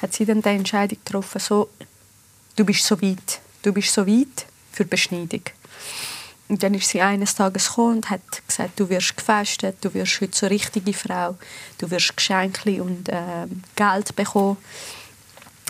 Hat 0.00 0.14
sie 0.14 0.24
dann 0.24 0.40
die 0.40 0.48
Entscheidung 0.48 0.96
getroffen, 1.04 1.38
so, 1.38 1.68
du 2.56 2.64
bist 2.64 2.82
so 2.82 2.98
weit, 3.02 3.40
du 3.62 3.72
bist 3.72 3.92
so 3.92 4.06
weit 4.06 4.46
für 4.72 4.84
die 4.84 4.90
Beschneidung. 4.90 5.42
Und 6.48 6.62
dann 6.62 6.72
ist 6.74 6.88
sie 6.88 7.02
eines 7.02 7.34
Tages 7.34 7.68
gekommen 7.68 7.96
und 7.96 8.10
hat 8.10 8.22
gesagt, 8.46 8.80
du 8.80 8.88
wirst 8.88 9.16
gefestet, 9.16 9.76
du 9.82 9.92
wirst 9.92 10.20
heute 10.20 10.36
so 10.36 10.46
eine 10.46 10.54
richtige 10.54 10.94
Frau, 10.94 11.36
du 11.76 11.90
wirst 11.90 12.16
Geschenke 12.16 12.82
und 12.82 13.08
äh, 13.10 13.46
Geld 13.76 14.16
bekommen. 14.16 14.56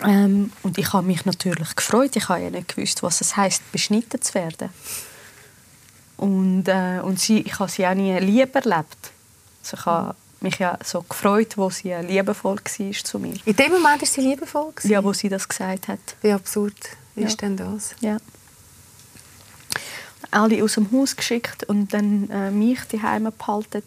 Ähm, 0.05 0.53
und 0.63 0.77
ich 0.77 0.93
habe 0.93 1.05
mich 1.05 1.25
natürlich 1.25 1.75
gefreut. 1.75 2.15
Ich 2.15 2.29
habe 2.29 2.41
ja 2.41 2.49
nicht 2.49 2.73
gewusst, 2.73 3.03
was 3.03 3.19
es 3.19 3.35
heißt, 3.35 3.69
beschnitten 3.73 4.21
zu 4.21 4.33
werden. 4.35 4.69
Und, 6.15 6.67
äh, 6.67 6.99
und 7.01 7.19
sie, 7.19 7.41
ich 7.41 7.59
habe 7.59 7.69
sie 7.69 7.85
auch 7.85 7.93
nie 7.93 8.17
lieber 8.19 8.59
erlebt. 8.59 9.11
Also 9.61 9.77
ich 9.77 9.85
habe 9.85 10.15
mich 10.39 10.59
ja 10.59 10.77
so 10.83 11.01
gefreut, 11.01 11.57
wo 11.57 11.69
sie 11.69 11.93
liebevoll 11.93 12.55
war 12.55 12.93
zu 13.03 13.19
mir. 13.19 13.35
In 13.43 13.55
dem 13.55 13.71
Moment 13.71 14.01
war 14.01 14.07
sie 14.07 14.21
liebevoll? 14.21 14.71
Gewesen? 14.73 14.91
Ja, 14.91 15.03
wo 15.03 15.11
sie 15.11 15.27
das 15.27 15.47
gesagt 15.47 15.89
hat. 15.89 15.99
Wie 16.21 16.31
absurd 16.31 16.75
ist 17.19 17.41
ja. 17.41 17.47
denn 17.47 17.57
das? 17.57 17.95
Ja. 18.01 18.17
Alle 20.31 20.63
aus 20.63 20.75
dem 20.75 20.91
Haus 20.91 21.15
geschickt 21.15 21.63
und 21.63 21.93
dann 21.93 22.29
äh, 22.29 22.51
mich 22.51 22.79
daheim 22.91 23.31
behalten. 23.37 23.83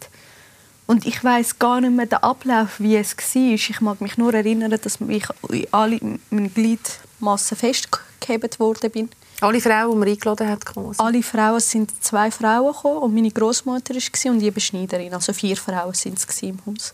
Und 0.85 1.05
ich 1.05 1.23
weiß 1.23 1.59
gar 1.59 1.79
nicht 1.79 1.95
mehr 1.95 2.05
den 2.05 2.19
Ablauf, 2.19 2.79
wie 2.79 2.97
es 2.97 3.15
war. 3.15 3.53
Ich 3.53 3.81
mag 3.81 4.01
mich 4.01 4.17
nur 4.17 4.33
erinnern, 4.33 4.77
dass 4.81 4.99
ich 5.07 5.25
in 5.49 5.67
alle 5.71 5.99
meine 6.29 6.49
Gliedmassen 6.49 7.57
festgehebt 7.57 8.59
worden 8.59 8.91
bin. 8.91 9.09
Alle 9.39 9.61
Frauen, 9.61 9.91
die 9.91 9.97
man 9.97 10.07
eingeladen 10.09 10.47
hat, 10.49 10.65
kommen? 10.65 10.93
Alle 10.97 11.23
Frauen 11.23 11.59
sind 11.59 12.03
zwei 12.03 12.31
Frauen 12.31 12.73
gekommen 12.73 12.97
und 12.99 13.13
meine 13.13 13.31
Großmutter 13.31 13.93
war 13.95 14.31
und 14.31 14.39
die 14.39 14.51
Beschneiderin. 14.51 15.13
Also 15.13 15.33
vier 15.33 15.57
Frauen 15.57 15.93
sind 15.93 16.17
es 16.17 16.41
im 16.43 16.59
Haus. 16.65 16.93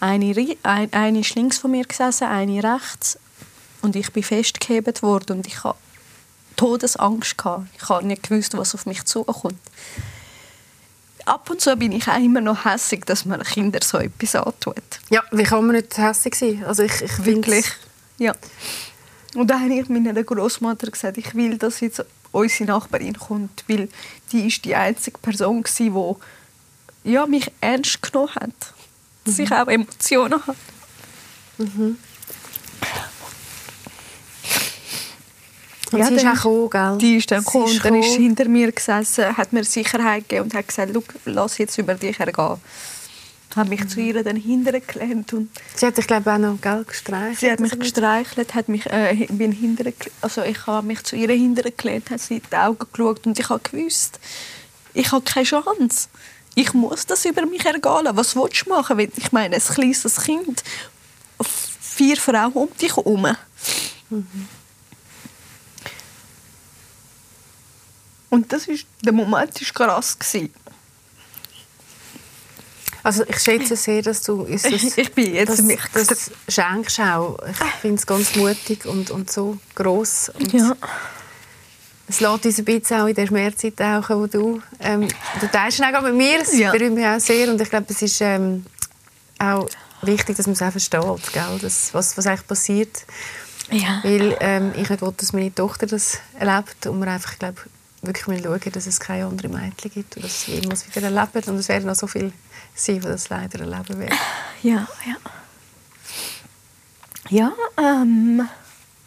Eine, 0.00 0.56
eine, 0.62 0.92
eine 0.92 1.20
ist 1.20 1.34
links 1.34 1.58
von 1.58 1.70
mir 1.70 1.84
gesessen, 1.84 2.28
eine 2.28 2.62
rechts 2.62 3.18
und 3.82 3.96
ich 3.96 4.12
bin 4.12 4.22
festgehebt 4.22 5.02
worden 5.02 5.38
und 5.38 5.46
ich 5.46 5.64
hatte 5.64 5.78
Todesangst 6.56 7.38
gehabt. 7.38 7.66
Ich 7.76 7.88
habe 7.88 8.06
nicht 8.06 8.24
gewusst, 8.28 8.56
was 8.56 8.74
auf 8.74 8.86
mich 8.86 9.04
zukommt 9.04 9.58
ab 11.30 11.48
und 11.50 11.60
zu 11.60 11.76
bin 11.76 11.92
ich 11.92 12.08
auch 12.08 12.18
immer 12.18 12.40
noch 12.40 12.64
hässig, 12.64 13.04
dass 13.06 13.24
man 13.24 13.42
Kindern 13.42 13.82
so 13.82 13.98
etwas 13.98 14.34
antut. 14.34 14.82
Ja, 15.10 15.22
wie 15.30 15.44
kann 15.44 15.66
man 15.66 15.76
nicht 15.76 15.96
hässig 15.96 16.34
sein? 16.34 16.64
Also 16.64 16.82
ich, 16.82 17.00
ich 17.00 17.24
Wirklich, 17.24 17.66
ja. 18.18 18.34
Und 19.34 19.48
dann 19.48 19.62
habe 19.62 19.74
ich 19.74 19.88
meiner 19.88 20.22
Großmutter 20.22 20.90
gesagt, 20.90 21.18
ich 21.18 21.34
will, 21.34 21.56
dass 21.56 21.80
jetzt 21.80 22.04
unsere 22.32 22.64
Nachbarin 22.64 23.16
kommt, 23.16 23.64
weil 23.68 23.88
die 24.32 24.48
ist 24.48 24.64
die 24.64 24.74
einzige 24.74 25.18
Person 25.18 25.64
war, 25.64 26.16
die 27.04 27.12
ja, 27.12 27.26
mich 27.26 27.50
ernst 27.60 28.02
genommen 28.02 28.34
hat. 28.34 28.74
Dass 29.24 29.38
mhm. 29.38 29.44
ich 29.44 29.52
auch 29.52 29.68
Emotionen 29.68 30.46
habe. 30.46 30.56
Mhm. 31.58 31.98
Und 35.92 35.98
ja, 35.98 36.06
sie 36.06 36.14
ist 36.14 36.26
auch 36.26 36.34
gekommen, 36.34 36.70
gell? 36.70 36.98
Die 36.98 37.16
ist 37.16 37.30
dann 37.30 37.44
gekommen 37.44 37.64
und 37.64 37.84
dann 37.84 37.94
ist 37.96 38.12
sie 38.12 38.22
hinter 38.22 38.48
mir 38.48 38.70
gesessen, 38.70 39.36
hat 39.36 39.52
mir 39.52 39.64
Sicherheit 39.64 40.28
gegeben 40.28 40.44
und 40.44 40.54
hat 40.54 40.68
gesagt, 40.68 40.92
lass 41.24 41.58
jetzt 41.58 41.78
über 41.78 41.94
dich 41.94 42.18
hergehen. 42.18 42.56
Ich 43.50 43.56
habe 43.56 43.68
mich 43.68 43.80
mhm. 43.80 43.88
zu 43.88 44.00
ihr 44.00 44.22
dann 44.22 44.36
hintergelehnt 44.36 45.32
und 45.32 45.50
Sie 45.74 45.84
hat 45.84 45.96
dich 45.96 46.06
glaube 46.06 46.30
ich 46.30 46.36
auch 46.36 46.38
noch 46.38 46.60
gell, 46.60 46.84
gestreichelt? 46.84 47.40
Sie 47.40 47.50
hat 47.50 47.58
mich 47.58 47.76
gestreichelt, 47.76 48.54
hat 48.54 48.68
mich, 48.68 48.86
äh, 48.86 49.26
bin 49.30 49.50
hinter, 49.50 49.90
also 50.20 50.42
ich 50.42 50.66
habe 50.68 50.86
mich 50.86 51.02
zu 51.02 51.16
ihr 51.16 51.30
hintergelehnt, 51.30 52.10
hat 52.10 52.20
sie 52.20 52.36
in 52.36 52.42
die 52.50 52.56
Augen 52.56 52.86
geschaut 52.92 53.26
und 53.26 53.36
ich 53.36 53.48
habe 53.48 53.60
gewusst, 53.60 54.20
ich 54.94 55.10
habe 55.10 55.24
keine 55.24 55.44
Chance. 55.44 56.08
Ich 56.54 56.72
muss 56.74 57.06
das 57.06 57.24
über 57.24 57.44
mich 57.46 57.64
ergehen. 57.64 58.08
Was 58.12 58.36
willst 58.36 58.66
du 58.66 58.70
machen? 58.70 58.98
Ich 58.98 59.32
meine, 59.32 59.56
ein 59.56 59.62
kleines 59.62 60.22
Kind, 60.22 60.62
vier 61.80 62.16
Frauen 62.16 62.52
um 62.52 62.68
dich 62.80 62.96
herum. 62.96 63.26
Mhm. 64.10 64.48
Und 68.30 68.52
das 68.52 68.68
ist, 68.68 68.86
der 69.04 69.12
Moment 69.12 69.54
war 69.76 69.86
krass. 69.86 70.18
Gewesen. 70.18 70.54
Also 73.02 73.24
ich 73.26 73.38
schätze 73.38 73.76
sehr, 73.76 74.02
dass 74.02 74.22
du 74.22 74.42
uns 74.42 74.62
das, 74.62 74.72
ich 74.96 75.12
bin 75.12 75.34
jetzt 75.34 75.62
das, 75.92 76.06
das 76.06 76.30
schenkst 76.48 77.00
auch. 77.00 77.38
Ich 77.48 77.80
finde 77.80 77.96
es 77.96 78.06
ganz 78.06 78.36
mutig 78.36 78.86
und, 78.86 79.10
und 79.10 79.30
so 79.30 79.58
gross. 79.74 80.30
Und 80.30 80.52
ja. 80.52 80.76
Es 82.08 82.20
lässt 82.20 82.44
uns 82.44 82.58
ein 82.58 82.64
bisschen 82.64 83.00
auch 83.00 83.06
in 83.06 83.14
der 83.14 83.26
Schmerzzeit 83.26 83.76
tauchen, 83.76 84.16
wo 84.16 84.26
du... 84.26 84.60
Ähm, 84.80 85.06
du 85.40 85.46
teilst 85.46 85.80
auch 85.80 86.02
mit 86.02 86.14
mir, 86.14 86.40
das 86.40 86.56
ja. 86.58 86.72
berührt 86.72 86.92
mich 86.92 87.06
auch 87.06 87.20
sehr. 87.20 87.48
Und 87.48 87.60
ich 87.60 87.70
glaube, 87.70 87.86
es 87.88 88.02
ist 88.02 88.20
ähm, 88.20 88.66
auch 89.38 89.68
wichtig, 90.02 90.36
dass 90.36 90.46
man 90.46 90.54
es 90.54 90.62
auch 90.62 90.72
versteht, 90.72 91.32
gell? 91.32 91.58
Das, 91.62 91.94
was, 91.94 92.18
was 92.18 92.26
eigentlich 92.26 92.46
passiert. 92.48 93.04
Ja. 93.70 94.00
Weil 94.02 94.36
ähm, 94.40 94.72
ich 94.76 94.90
nicht 94.90 95.02
will, 95.02 95.14
dass 95.16 95.32
meine 95.32 95.54
Tochter 95.54 95.86
das 95.86 96.18
erlebt 96.38 96.86
und 96.86 96.98
man 96.98 97.08
einfach, 97.08 97.38
glaube 97.38 97.60
wirklich 98.02 98.26
mal 98.26 98.42
schauen, 98.42 98.72
dass 98.72 98.86
es 98.86 98.98
keine 98.98 99.26
anderen 99.26 99.52
Mädchen 99.52 99.90
gibt 99.90 100.16
und 100.16 100.24
dass 100.24 100.42
sie 100.42 100.52
jemals 100.54 100.86
wieder 100.86 101.06
erleben. 101.06 101.50
Und 101.50 101.56
es 101.56 101.68
werden 101.68 101.86
noch 101.86 101.94
so 101.94 102.06
viele 102.06 102.32
sein, 102.74 103.00
die 103.00 103.06
das 103.06 103.28
leider 103.28 103.60
erleben 103.60 103.98
werden. 103.98 104.18
Ja, 104.62 104.86
ja. 105.06 105.16
Ja, 107.30 107.52
ähm, 107.78 108.46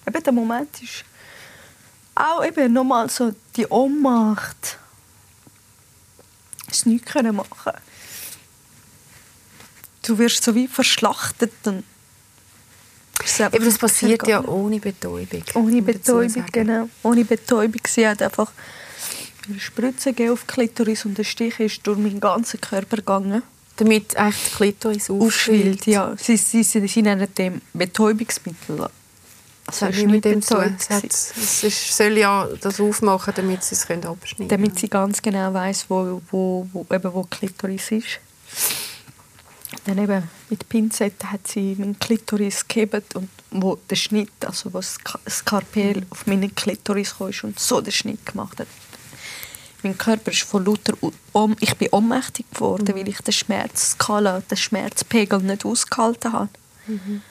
eben 0.07 0.23
der 0.23 0.33
Moment 0.33 0.81
ist 0.81 1.05
auch 2.15 2.43
eben 2.43 2.73
nochmal 2.73 3.07
so 3.09 3.35
die 3.55 3.67
Ohnmacht. 3.67 4.79
Es 6.69 6.85
nichts 6.87 7.13
machen. 7.13 7.73
Du 10.01 10.17
wirst 10.17 10.43
so 10.43 10.55
wie 10.55 10.67
verschlachtet 10.67 11.53
und 11.65 11.83
Eben, 13.39 13.65
das 13.65 13.77
passiert 13.77 14.27
ja 14.27 14.43
ohne 14.45 14.79
Betäubung. 14.79 15.43
Ohne 15.55 15.81
Betäubung, 15.81 16.45
genau. 16.51 16.89
Ohne 17.03 17.25
Betäubung. 17.25 17.81
Sie 17.87 18.07
hat 18.07 18.21
einfach 18.21 18.51
eine 19.47 19.59
Spritze 19.59 20.13
auf 20.31 20.41
die 20.41 20.53
Klitoris 20.53 21.05
und 21.05 21.17
der 21.17 21.23
Stich 21.23 21.59
ist 21.59 21.85
durch 21.85 21.97
meinen 21.97 22.19
ganzen 22.19 22.61
Körper 22.61 22.97
gegangen. 22.97 23.43
Damit 23.75 24.15
echt 24.15 24.51
die 24.51 24.55
Klitoris 24.55 25.09
aufschwillt? 25.09 25.87
Ja, 25.87 26.13
sie, 26.17 26.37
sie, 26.37 26.63
sie, 26.63 26.87
sie 26.87 27.01
nennen 27.01 27.27
dem 27.35 27.61
Betäubungsmittel. 27.73 28.87
Also 29.65 29.85
das 29.87 29.97
mit 30.03 30.25
dem 30.25 30.41
zu. 30.41 30.57
Es, 30.57 31.63
ist, 31.63 31.97
soll 31.97 32.17
ja 32.17 32.47
das 32.61 32.79
aufmachen, 32.79 33.33
damit 33.35 33.63
sie 33.63 33.75
es 33.75 33.83
abschneiden 33.83 34.17
können. 34.37 34.49
Damit 34.49 34.79
sie 34.79 34.89
ganz 34.89 35.21
genau 35.21 35.53
weiß, 35.53 35.85
wo, 35.89 36.21
wo, 36.29 36.67
wo, 36.71 36.85
eben, 36.93 37.13
wo 37.13 37.23
die 37.23 37.37
Klitoris 37.37 37.91
ist. 37.91 38.19
Dann 39.85 39.97
eben 39.97 40.29
mit 40.49 40.69
Pinzette 40.69 41.29
hat 41.31 41.47
sie 41.47 41.75
meinen 41.77 41.99
Klitoris 41.99 42.67
gehebt 42.67 43.15
und 43.15 43.29
wo 43.51 43.77
der 43.89 43.95
Schnitt, 43.95 44.31
also 44.45 44.73
wo 44.73 44.77
das 44.77 44.97
Skarpell 45.29 45.97
mhm. 45.97 46.05
auf 46.09 46.25
meinen 46.25 46.55
Klitoris 46.55 47.15
kam 47.17 47.31
und 47.43 47.59
so 47.59 47.81
den 47.81 47.91
Schnitt 47.91 48.25
gemacht 48.25 48.59
hat. 48.59 48.67
Mein 49.83 49.97
Körper 49.97 50.31
ist 50.31 50.43
von 50.43 50.63
lauter 50.63 50.93
um 51.33 51.55
ich 51.59 51.75
bin 51.75 51.89
ohnmächtig 51.91 52.45
geworden, 52.53 52.85
mhm. 52.87 52.95
weil 52.95 53.07
ich 53.09 53.19
den 53.19 53.33
Schmerzskala, 53.33 54.39
den 54.39 54.57
Schmerzpegel 54.57 55.39
nicht 55.39 55.65
ausgehalten 55.65 56.31
habe. 56.31 56.49
Mhm. 56.87 57.21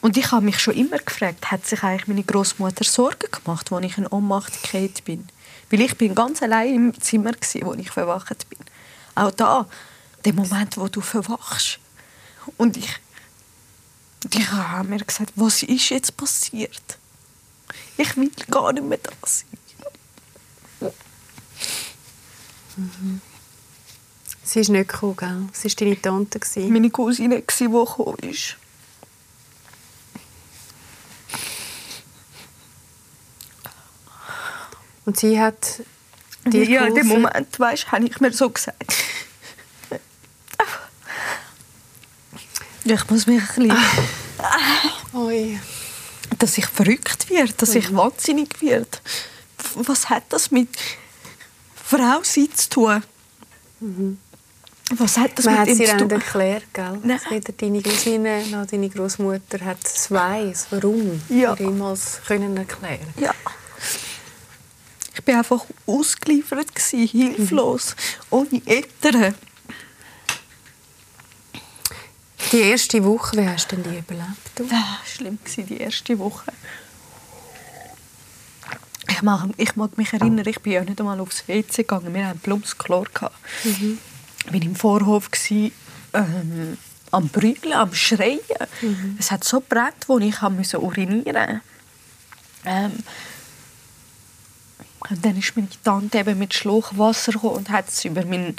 Und 0.00 0.16
ich 0.16 0.30
habe 0.30 0.44
mich 0.44 0.58
schon 0.58 0.74
immer 0.74 0.98
gefragt, 0.98 1.50
hat 1.50 1.66
sich 1.66 1.82
eigentlich 1.82 2.06
meine 2.06 2.22
Großmutter 2.22 2.84
Sorgen 2.84 3.30
gemacht, 3.30 3.72
als 3.72 3.84
ich 3.84 3.98
in 3.98 4.04
gefallen 4.04 4.92
bin? 5.04 5.28
Weil 5.70 5.80
ich 5.80 5.96
bin 5.96 6.14
ganz 6.14 6.42
allein 6.42 6.74
im 6.74 7.00
Zimmer 7.00 7.32
war, 7.32 7.66
wo 7.66 7.74
ich 7.74 7.90
verwacht 7.90 8.48
bin. 8.48 8.58
Auch 9.14 9.30
da, 9.32 9.66
der 10.26 10.34
Moment, 10.34 10.76
wo 10.76 10.88
du 10.88 11.00
verwachst. 11.00 11.78
Und 12.56 12.76
ich, 12.76 12.90
ich 14.32 14.50
habe 14.50 14.88
mir 14.88 14.98
gesagt, 14.98 15.32
was 15.36 15.62
ist 15.62 15.90
jetzt 15.90 16.16
passiert? 16.16 16.98
Ich 17.96 18.16
will 18.16 18.30
gar 18.50 18.72
nicht 18.72 18.84
mehr 18.84 18.98
da 18.98 19.12
sein. 19.24 19.46
Mhm. 22.76 23.20
Sie 24.42 24.60
ist 24.60 24.68
nicht 24.68 24.88
gekommen, 24.88 25.16
gell? 25.16 25.48
Sie 25.52 25.68
war 25.68 25.74
deine 25.76 26.00
Tante. 26.00 26.40
Meine 26.68 26.90
Cousine, 26.90 27.42
die 27.42 27.64
gekommen 27.64 28.18
ist. 28.20 28.56
Und 35.04 35.16
sie 35.18 35.40
hat 35.40 35.82
dir 36.44 36.64
Ja, 36.68 36.86
in 36.86 36.94
dem 36.96 37.06
Moment, 37.06 37.58
weißt, 37.58 37.92
habe 37.92 38.06
ich 38.06 38.20
mir 38.20 38.32
so 38.32 38.50
gesagt. 38.50 38.92
Ich 42.94 43.10
muss 43.10 43.26
mich 43.26 43.40
ein 43.40 43.68
bisschen... 43.68 43.76
Oi. 45.14 45.58
Dass 46.38 46.58
ich 46.58 46.66
verrückt 46.66 47.30
werde, 47.30 47.52
dass 47.54 47.74
ich 47.74 47.94
wahnsinnig 47.94 48.60
werde. 48.60 48.98
Was 49.74 50.10
hat 50.10 50.24
das 50.30 50.50
mit 50.50 50.68
Frau 51.86 52.20
sein 52.24 52.48
zu 52.52 52.68
tun. 52.68 53.02
Mhm. 53.78 54.18
Was 54.96 55.18
hat 55.18 55.38
das 55.38 55.44
Man 55.44 55.54
mit 55.54 55.60
hat 55.60 55.68
ihm 55.68 55.86
zu 55.86 55.96
tun? 55.96 56.10
erklärt, 56.10 56.74
gell? 56.74 56.98
Nein. 57.02 57.20
Weder 57.30 57.52
deine 57.52 57.82
Cousine 57.82 58.44
noch 58.46 58.66
deine 58.66 58.88
Großmutter 58.88 59.64
hat 59.64 59.78
es 59.84 60.10
weiss, 60.10 60.66
warum 60.70 61.20
ja. 61.28 61.56
wir 61.56 61.66
jemals 61.66 62.20
können 62.26 62.56
erklären. 62.56 63.06
Ja. 63.20 63.32
Ich 65.14 65.26
war 65.26 65.38
einfach 65.38 65.64
ausgeliefert 65.86 66.74
gewesen, 66.74 67.06
hilflos, 67.06 67.94
mhm. 67.94 68.38
ohne 68.38 68.62
Eltern. 68.66 69.34
Die 72.56 72.62
erste 72.62 73.04
Woche, 73.04 73.36
wie 73.36 73.46
hast 73.46 73.70
du 73.70 73.76
denn 73.76 73.92
die 73.92 73.98
überlebt? 73.98 74.50
Das 74.54 74.70
war 74.70 74.98
schlimm, 75.04 75.38
die 75.58 75.76
erste 75.76 76.18
Woche. 76.18 76.50
Ich 79.10 79.20
mag, 79.20 79.50
ich 79.58 79.76
mag 79.76 79.98
mich 79.98 80.10
erinnern, 80.14 80.46
ich 80.46 80.58
bin 80.60 80.72
ja 80.72 80.82
nicht 80.82 80.98
einmal 80.98 81.20
aufs 81.20 81.46
WC 81.46 81.82
gegangen. 81.82 82.14
Wir 82.14 82.28
hatten 82.28 82.38
plumps 82.38 82.78
Chlor. 82.78 83.06
Mhm. 83.62 83.98
Ich 84.46 84.52
war 84.54 84.62
im 84.62 84.74
Vorhof, 84.74 85.30
gewesen, 85.30 85.70
ähm, 86.14 86.78
am 87.10 87.28
Brüllen, 87.28 87.74
am 87.74 87.92
Schreien. 87.94 88.40
Mhm. 88.80 89.18
Es 89.20 89.30
hat 89.30 89.44
so 89.44 89.60
brennt, 89.60 90.08
wo 90.08 90.18
ich 90.18 90.40
musste 90.40 90.80
urinieren 90.80 91.60
ähm, 92.64 92.92
und 95.10 95.24
dann 95.24 95.36
ist 95.36 95.54
meine 95.54 95.68
Tante 95.84 96.20
eben 96.20 96.38
mit 96.38 96.54
Schluch 96.54 96.90
Wasser 96.96 97.44
und 97.44 97.68
hat 97.68 97.88
es 97.88 98.02
über 98.06 98.24
meine 98.24 98.54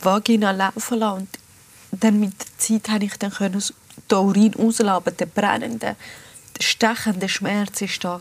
Vagina 0.00 0.50
laufen 0.50 0.98
lassen. 0.98 1.18
Und 1.18 1.43
dann 2.02 2.20
mit 2.20 2.34
der 2.38 2.58
Zeit 2.58 2.84
konnte 2.84 3.06
ich 3.06 3.16
dann 3.18 3.30
können 3.30 3.62
den 4.10 4.18
Urin 4.18 4.54
rauslassen, 4.54 4.88
aber 4.88 5.10
der 5.10 5.26
brennende, 5.26 5.96
der 6.56 6.62
stechende 6.62 7.28
Schmerz 7.28 7.80
war 7.80 7.88
da. 8.00 8.20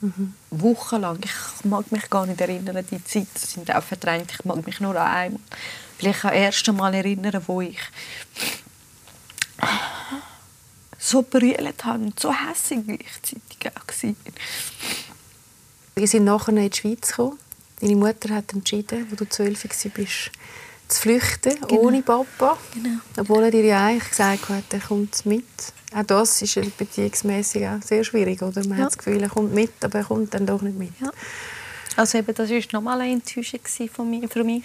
Mhm. 0.00 0.34
Wochenlang. 0.50 1.18
Ich 1.24 1.64
mag 1.64 1.90
mich 1.92 2.08
gar 2.10 2.26
nicht 2.26 2.40
erinnern, 2.40 2.84
die 2.90 3.04
Zeit 3.04 3.26
sind 3.36 3.74
auch 3.74 3.82
verdrängt. 3.82 4.32
Ich 4.32 4.44
mag 4.44 4.64
mich 4.64 4.80
nur 4.80 4.96
an 4.96 5.06
einmal. 5.06 5.40
Vielleicht 5.98 6.24
das 6.24 6.32
erste 6.32 6.72
Mal 6.72 6.94
erinnern, 6.94 7.42
wo 7.46 7.60
ich 7.60 7.78
so 10.98 11.22
brüllt 11.22 11.84
habe 11.84 12.04
und 12.04 12.20
so 12.20 12.32
hässlich 12.32 12.86
gleichzeitig 12.86 13.76
auch 13.76 13.86
war. 14.02 14.14
Wir 15.96 16.06
sind 16.06 16.24
nachher 16.24 16.56
in 16.56 16.70
die 16.70 16.76
Schweiz 16.76 17.08
gekommen. 17.08 17.38
Deine 17.80 17.96
Mutter 17.96 18.34
hat 18.34 18.52
entschieden, 18.52 19.06
als 19.10 19.18
du 19.18 19.28
zwölf 19.28 19.64
warst, 19.64 20.30
zu 20.90 21.00
flüchten, 21.02 21.54
genau. 21.68 21.82
ohne 21.82 22.02
Papa. 22.02 22.58
Genau. 22.74 22.98
Obwohl 23.16 23.44
er 23.44 23.50
dir 23.50 23.64
ja 23.64 23.86
eigentlich 23.86 24.10
gesagt 24.10 24.48
hat, 24.48 24.64
er 24.70 24.80
kommt 24.80 25.24
mit. 25.26 25.44
Auch 25.94 26.04
das 26.04 26.42
ist 26.42 26.76
beziehungsmässig 26.76 27.66
auch 27.66 27.82
sehr 27.82 28.04
schwierig. 28.04 28.42
Oder? 28.42 28.60
Man 28.66 28.78
ja. 28.78 28.84
hat 28.84 28.92
das 28.92 28.98
Gefühl, 28.98 29.22
er 29.22 29.28
kommt 29.28 29.54
mit, 29.54 29.72
aber 29.82 29.98
er 29.98 30.04
kommt 30.04 30.34
dann 30.34 30.46
doch 30.46 30.62
nicht 30.62 30.78
mit. 30.78 30.92
Ja. 31.00 31.10
Also 31.96 32.18
eben, 32.18 32.34
das 32.34 32.50
war 32.50 32.60
nochmal 32.72 33.00
eine 33.00 33.12
Enttäuschung 33.12 33.60
von 33.92 34.08
mir, 34.08 34.28
für 34.28 34.44
mich. 34.44 34.64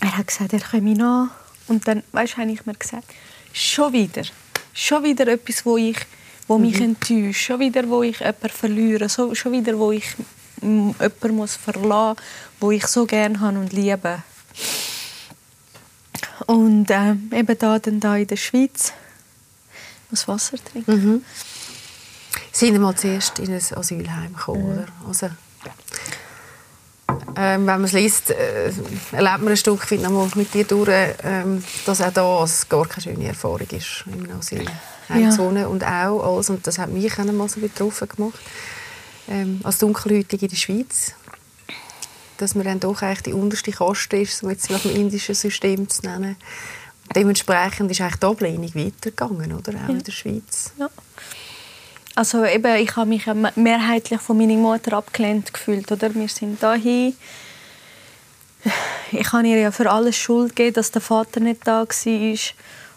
Er 0.00 0.16
hat 0.16 0.26
gesagt, 0.26 0.52
er 0.52 0.60
komme 0.60 0.94
nach. 0.94 1.30
Und 1.68 1.86
dann, 1.88 2.02
weißt 2.12 2.36
habe 2.36 2.50
ich 2.50 2.64
mir 2.64 2.74
gesagt, 2.74 3.12
schon 3.52 3.92
wieder, 3.92 4.22
schon 4.72 5.02
wieder 5.02 5.26
etwas, 5.28 5.66
wo 5.66 5.76
ich 5.76 5.96
wo 6.48 6.58
mich 6.58 6.76
mhm. 6.76 6.96
enttäuscht, 6.96 7.46
schon 7.46 7.60
wieder, 7.60 7.88
wo 7.88 8.02
ich 8.02 8.20
jemanden 8.20 8.48
verliere, 8.48 9.08
so, 9.08 9.34
schon 9.34 9.52
wieder, 9.52 9.78
wo 9.78 9.92
ich 9.92 10.06
jemanden 10.60 11.36
muss 11.36 11.56
verlassen 11.56 12.16
muss, 12.16 12.60
wo 12.60 12.70
ich 12.70 12.86
so 12.86 13.06
gerne 13.06 13.40
habe 13.40 13.58
und 13.58 13.72
liebe. 13.72 14.22
Und 16.46 16.90
äh, 16.90 17.12
eben 17.32 17.58
da, 17.58 17.78
dann 17.78 18.00
da 18.00 18.16
in 18.16 18.26
der 18.26 18.36
Schweiz 18.36 18.92
muss 20.10 20.28
Wasser 20.28 20.58
trinken. 20.58 20.92
Mhm. 20.92 21.24
Sie 22.52 22.66
sind 22.66 22.80
mal 22.80 22.94
zuerst 22.94 23.38
in 23.38 23.52
ein 23.52 23.60
Asylheim 23.74 24.34
gekommen, 24.34 24.62
mhm. 24.62 24.72
oder? 24.72 24.86
Also, 25.06 25.26
ähm, 27.36 27.66
wenn 27.66 27.66
man 27.66 27.84
es 27.84 27.92
liest, 27.92 28.30
äh, 28.30 28.72
erlebt 29.12 29.38
man 29.40 29.48
ein 29.48 29.56
Stück 29.56 29.90
weit 29.90 30.00
noch 30.00 30.34
mit 30.34 30.54
dir 30.54 30.64
durch, 30.64 30.90
ähm, 31.22 31.62
dass 31.84 32.00
auch 32.00 32.40
das 32.40 32.68
gar 32.68 32.86
keine 32.86 33.02
schöne 33.02 33.28
Erfahrung 33.28 33.66
ist 33.70 34.04
im 34.06 34.38
Asylheim 34.38 34.68
ja. 35.08 35.66
und 35.66 35.84
auch 35.84 36.34
alles, 36.34 36.50
und 36.50 36.66
das 36.66 36.78
hat 36.78 36.90
mich 36.90 37.12
auch 37.12 37.24
mal 37.24 37.48
so 37.48 37.60
betroffen 37.60 38.08
gemacht, 38.08 38.38
ähm, 39.28 39.60
als 39.64 39.78
Dunkelhäutige 39.78 40.46
in 40.46 40.50
der 40.50 40.56
Schweiz, 40.56 41.12
dass 42.36 42.54
man 42.54 42.64
dann 42.64 42.80
doch 42.80 43.02
eigentlich 43.02 43.22
die 43.22 43.32
unterste 43.32 43.72
Kaste 43.72 44.16
ist, 44.18 44.42
um 44.42 44.50
jetzt 44.50 44.70
nach 44.70 44.80
dem 44.80 44.94
indischen 44.94 45.34
System 45.34 45.88
zu 45.88 46.02
nennen. 46.02 46.36
Dementsprechend 47.14 47.90
ist 47.90 48.00
eigentlich 48.00 48.20
die 48.20 48.26
Ablehnung 48.26 48.74
weitergegangen, 48.74 49.52
oder? 49.52 49.72
Auch 49.72 49.88
ja. 49.88 49.94
in 49.94 50.02
der 50.02 50.12
Schweiz. 50.12 50.72
Ja. 50.78 50.90
Also 52.14 52.44
eben, 52.44 52.76
ich 52.76 52.96
habe 52.96 53.08
mich 53.08 53.26
mehrheitlich 53.56 54.20
von 54.20 54.38
meiner 54.38 54.54
Mutter 54.54 54.94
abgelehnt 54.94 55.52
gefühlt, 55.52 55.90
oder? 55.92 56.14
Wir 56.14 56.28
sind 56.28 56.62
dahin. 56.62 57.14
Ich 59.12 59.32
habe 59.32 59.46
ihr 59.46 59.58
ja 59.58 59.70
für 59.70 59.90
alles 59.90 60.16
Schuld 60.16 60.56
gegeben, 60.56 60.74
dass 60.74 60.90
der 60.90 61.02
Vater 61.02 61.40
nicht 61.40 61.66
da 61.66 61.86
war. 61.86 62.38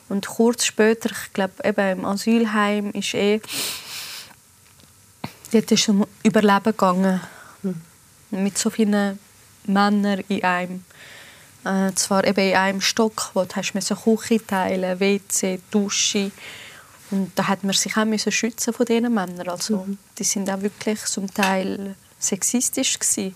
Und 0.09 0.25
kurz 0.25 0.65
später, 0.65 1.11
ich 1.11 1.33
glaube, 1.33 1.53
eben 1.63 1.99
im 1.99 2.05
Asylheim 2.05 2.91
ist 2.91 3.13
eh, 3.13 3.41
dort 5.51 5.71
ist 5.71 5.81
es 5.81 5.89
um 5.89 6.05
Überleben 6.23 6.63
gegangen. 6.63 7.21
Mhm. 7.63 7.81
Mit 8.31 8.57
so 8.57 8.69
vielen 8.69 9.19
Männern 9.65 10.23
in 10.27 10.43
einem. 10.43 10.85
Äh, 11.65 11.93
zwar 11.95 12.25
eben 12.25 12.39
in 12.39 12.55
einem 12.55 12.81
Stock, 12.81 13.31
wo 13.33 13.43
du 13.43 13.55
hast 13.55 13.73
Küche 13.73 14.45
teilen, 14.45 14.99
WC, 14.99 15.59
Dusche. 15.71 16.31
Und 17.11 17.31
da 17.35 17.47
hat 17.47 17.63
man 17.63 17.73
sich 17.73 17.97
auch 17.97 18.05
müssen 18.05 18.31
schützen 18.31 18.73
von 18.73 18.85
diesen 18.85 19.13
Männern. 19.13 19.49
Also, 19.49 19.77
mhm. 19.77 19.97
Die 20.17 20.23
sind 20.23 20.49
auch 20.49 20.61
wirklich 20.61 21.03
zum 21.05 21.31
Teil 21.33 21.95
sexistisch 22.19 22.99
gewesen. 22.99 23.35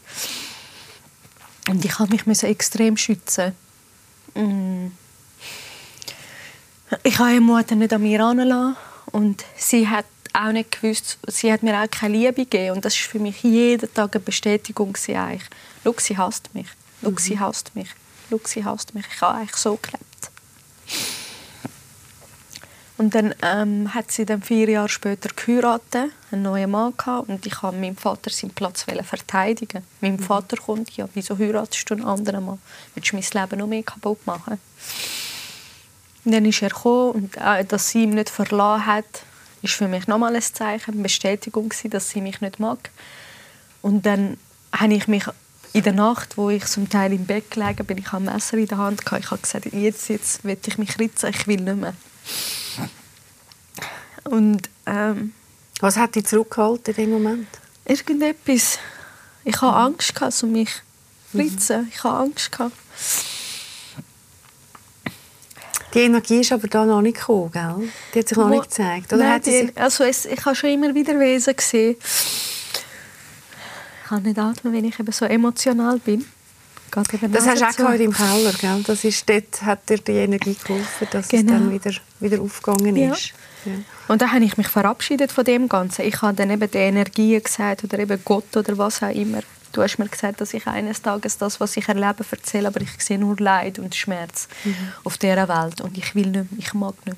Und 1.70 1.84
ich 1.84 1.98
musste 2.00 2.26
mich 2.26 2.44
extrem 2.44 2.98
schützen. 2.98 3.54
Mhm. 4.36 4.92
Ich 7.04 7.18
habe 7.18 7.30
meine 7.30 7.42
Mutter 7.42 7.76
nicht 7.76 7.94
an 7.94 8.02
mir 8.02 8.20
herangelassen 8.20 8.76
und 9.12 9.44
sie 9.58 9.88
hat 9.88 10.06
auch 10.34 10.52
nicht 10.52 10.72
gewusst, 10.72 11.18
sie 11.28 11.52
hat 11.52 11.64
mir 11.64 11.80
auch 11.80 11.90
keine 11.90 12.18
Liebe 12.18 12.34
gegeben 12.34 12.76
und 12.76 12.86
das 12.86 12.96
war 12.96 13.12
für 13.12 13.20
mich 13.20 13.44
jeden 13.44 13.94
Tag 13.94 14.16
eine 14.16 14.24
Bestätigung 14.24 14.96
eigentlich. 15.08 15.44
Schau, 15.84 15.96
sie 15.98 16.18
hasst 16.18 16.54
mich. 16.54 16.68
Schau, 17.02 17.12
mhm. 17.12 17.18
sie 17.18 17.40
hasst 17.40 17.76
mich. 17.76 17.90
Schau, 18.30 18.40
sie 18.46 18.66
hasst 18.66 18.96
mich. 18.96 19.06
Ich 19.14 19.22
habe 19.22 19.40
eigentlich 19.40 19.56
so 19.56 19.78
gelebt. 19.82 20.04
Und 22.98 23.16
dann 23.16 23.34
ähm, 23.42 23.94
hat 23.94 24.12
sie 24.12 24.26
dann 24.26 24.42
vier 24.42 24.70
Jahre 24.70 24.88
später 24.88 25.30
geheiratet, 25.36 26.12
einen 26.32 26.44
neuen 26.44 26.70
Mann 26.70 26.94
gehabt, 26.96 27.28
und 27.28 27.46
ich 27.46 27.62
habe 27.62 27.76
meinem 27.76 27.98
Vater 27.98 28.30
seinen 28.30 28.52
Platz 28.52 28.84
verteidigen. 28.84 29.84
Mein 30.00 30.14
mhm. 30.14 30.20
Vater 30.20 30.58
kommt, 30.58 30.96
ja, 30.96 31.10
wieso 31.14 31.38
heiratest 31.38 31.90
du 31.90 31.96
einen 31.96 32.06
anderen 32.06 32.46
Mann? 32.46 32.60
Willst 32.94 33.12
du 33.12 33.16
mein 33.16 33.26
Leben 33.34 33.60
noch 33.60 33.68
mehr 33.68 33.84
kaputt 33.84 34.26
machen? 34.26 34.60
Und 36.24 36.32
dann 36.32 36.46
ist 36.46 36.62
er 36.62 36.70
gekommen 36.70 37.12
und 37.12 37.38
äh, 37.38 37.66
dass 37.66 37.90
sie 37.90 38.04
ihn 38.04 38.12
nicht 38.12 38.30
verlassen 38.30 38.86
hat, 38.86 39.24
ist 39.64 39.74
für 39.74 39.88
mich 39.88 40.08
nochmal 40.08 40.36
ein 40.36 40.42
Zeichen, 40.42 40.94
eine 40.94 41.04
Bestätigung 41.04 41.70
gewesen, 41.70 41.90
dass 41.90 42.10
sie 42.10 42.22
mich 42.22 42.42
nicht 42.42 42.60
mag. 42.60 42.92
Und 43.82 44.06
dann 44.06 44.38
habe 44.72 44.94
ich 44.94 45.08
mich 45.08 45.26
in 45.74 45.84
der 45.84 45.94
Nacht, 45.94 46.38
wo 46.38 46.50
ich 46.50 46.66
zum 46.66 46.90
Teil 46.90 47.14
im 47.14 47.26
Bett 47.26 47.50
gelegen 47.50 47.86
bin, 47.86 47.98
ich 47.98 48.14
ein 48.14 48.26
Messer 48.26 48.58
in 48.58 48.68
der 48.68 48.78
Hand 48.78 49.06
gehabt. 49.06 49.24
Ich 49.24 49.32
habe 49.32 49.42
gesagt, 49.42 49.66
jetzt, 49.74 50.10
jetzt 50.10 50.44
will 50.44 50.58
ich 50.66 50.78
mich 50.78 51.00
ritzen, 51.00 51.30
ich 51.30 51.48
will 51.48 51.62
nicht 51.62 51.78
mehr. 51.78 51.96
Und 54.26 54.70
ähm, 54.86 55.34
was 55.80 55.98
hat 55.98 56.16
dich 56.16 56.26
zurückgehalten 56.26 56.94
in 56.96 57.02
dem 57.02 57.12
Moment? 57.12 57.48
Irgendetwas. 57.86 58.78
Ich 59.44 59.62
hatte 59.62 59.76
Angst 59.76 60.16
gehabt, 60.16 60.44
um 60.44 60.52
mich 60.52 60.70
zu 61.32 61.38
ritzen. 61.38 61.82
Mhm. 61.82 61.88
Ich 61.90 62.04
hatte 62.04 62.16
Angst 62.16 62.52
gehabt. 62.52 62.78
Die 65.94 66.00
Energie 66.00 66.42
ist 66.42 66.52
aber 66.52 66.68
da 66.68 66.86
noch 66.86 67.02
nicht 67.02 67.18
gekommen, 67.18 67.52
gell? 67.52 67.90
Die 68.14 68.20
hat 68.20 68.28
sich 68.28 68.38
noch 68.38 68.46
Wo, 68.50 68.50
nicht 68.50 68.64
gezeigt. 68.64 69.14
Oder 69.14 69.24
nein, 69.24 69.34
hat 69.34 69.46
die, 69.46 69.72
also 69.76 70.04
es, 70.04 70.26
ich 70.26 70.44
habe 70.44 70.56
schon 70.56 70.72
immer 70.72 70.94
wieder 70.96 71.20
Wesen 71.20 71.56
gesehen. 71.56 71.96
Ich 74.04 74.10
kann 74.10 74.24
nicht 74.24 74.40
atmen, 74.40 74.74
wenn 74.74 74.86
ich 74.86 75.00
eben 75.00 75.12
so 75.12 75.26
emotional 75.26 76.00
bin. 76.00 76.26
Das 76.92 77.48
hast 77.48 77.80
du 77.80 77.86
auch 77.86 77.92
so. 77.92 78.04
im 78.04 78.14
Keller, 78.14 78.54
gell? 78.60 78.84
Das 78.86 79.04
ist, 79.04 79.28
dort 79.28 79.62
hat 79.64 79.90
dir 79.90 79.98
die 79.98 80.12
Energie 80.12 80.56
geholfen, 80.56 81.08
dass 81.10 81.28
genau. 81.28 81.42
es 81.42 81.60
dann 81.60 81.72
wieder, 81.72 81.92
wieder 82.20 82.42
aufgegangen 82.42 82.96
ist. 82.96 83.30
Ja. 83.30 83.36
Ja. 83.66 83.74
Und 84.08 84.22
dann 84.22 84.32
habe 84.32 84.44
ich 84.44 84.58
mich 84.58 84.68
verabschiedet 84.68 85.32
von 85.32 85.44
dem 85.44 85.70
Ganzen. 85.70 86.06
Ich 86.06 86.22
habe 86.22 86.36
dann 86.36 86.52
eben 86.52 86.70
die 86.70 86.78
Energie 86.78 87.40
gesagt 87.40 87.84
oder 87.84 88.00
eben 88.00 88.20
Gott 88.24 88.56
oder 88.56 88.78
was 88.78 89.02
auch 89.02 89.10
immer. 89.10 89.40
Du 89.74 89.82
hast 89.82 89.98
mir 89.98 90.08
gesagt, 90.08 90.40
dass 90.40 90.54
ich 90.54 90.66
eines 90.68 91.02
Tages 91.02 91.38
das, 91.38 91.60
was 91.60 91.76
ich 91.76 91.88
erlebe, 91.88 92.24
erzähle, 92.30 92.68
aber 92.68 92.80
ich 92.80 92.92
sehe 93.00 93.18
nur 93.18 93.36
Leid 93.38 93.80
und 93.80 93.96
Schmerz 93.96 94.48
mhm. 94.64 94.76
auf 95.04 95.18
dieser 95.18 95.50
Welt 95.50 95.82
und 95.82 95.98
ich 95.98 96.16
will 96.16 96.28
nicht 96.28 96.52
mehr, 96.52 96.60
ich 96.60 96.74
mag 96.74 96.94
nicht 97.06 97.18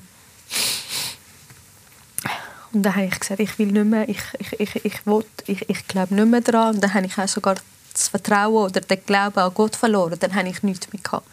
Und 2.72 2.82
dann 2.82 2.96
habe 2.96 3.06
ich 3.06 3.20
gesagt, 3.20 3.40
ich 3.40 3.58
will 3.58 3.72
nicht 3.72 3.86
mehr, 3.86 4.08
ich, 4.08 4.20
ich, 4.38 4.60
ich, 4.60 4.84
ich, 4.84 5.06
will, 5.06 5.24
ich, 5.46 5.68
ich 5.68 5.86
glaube 5.86 6.14
nicht 6.14 6.28
mehr 6.28 6.40
daran. 6.40 6.74
Und 6.74 6.84
dann 6.84 6.92
habe 6.92 7.06
ich 7.06 7.16
auch 7.18 7.28
sogar 7.28 7.56
das 7.92 8.08
Vertrauen 8.08 8.70
oder 8.70 8.80
den 8.80 9.04
Glauben 9.04 9.38
an 9.38 9.54
Gott 9.54 9.76
verloren. 9.76 10.18
Dann 10.18 10.34
habe 10.34 10.48
ich 10.48 10.62
nichts 10.62 10.92
mehr 10.92 11.02
gehabt. 11.02 11.26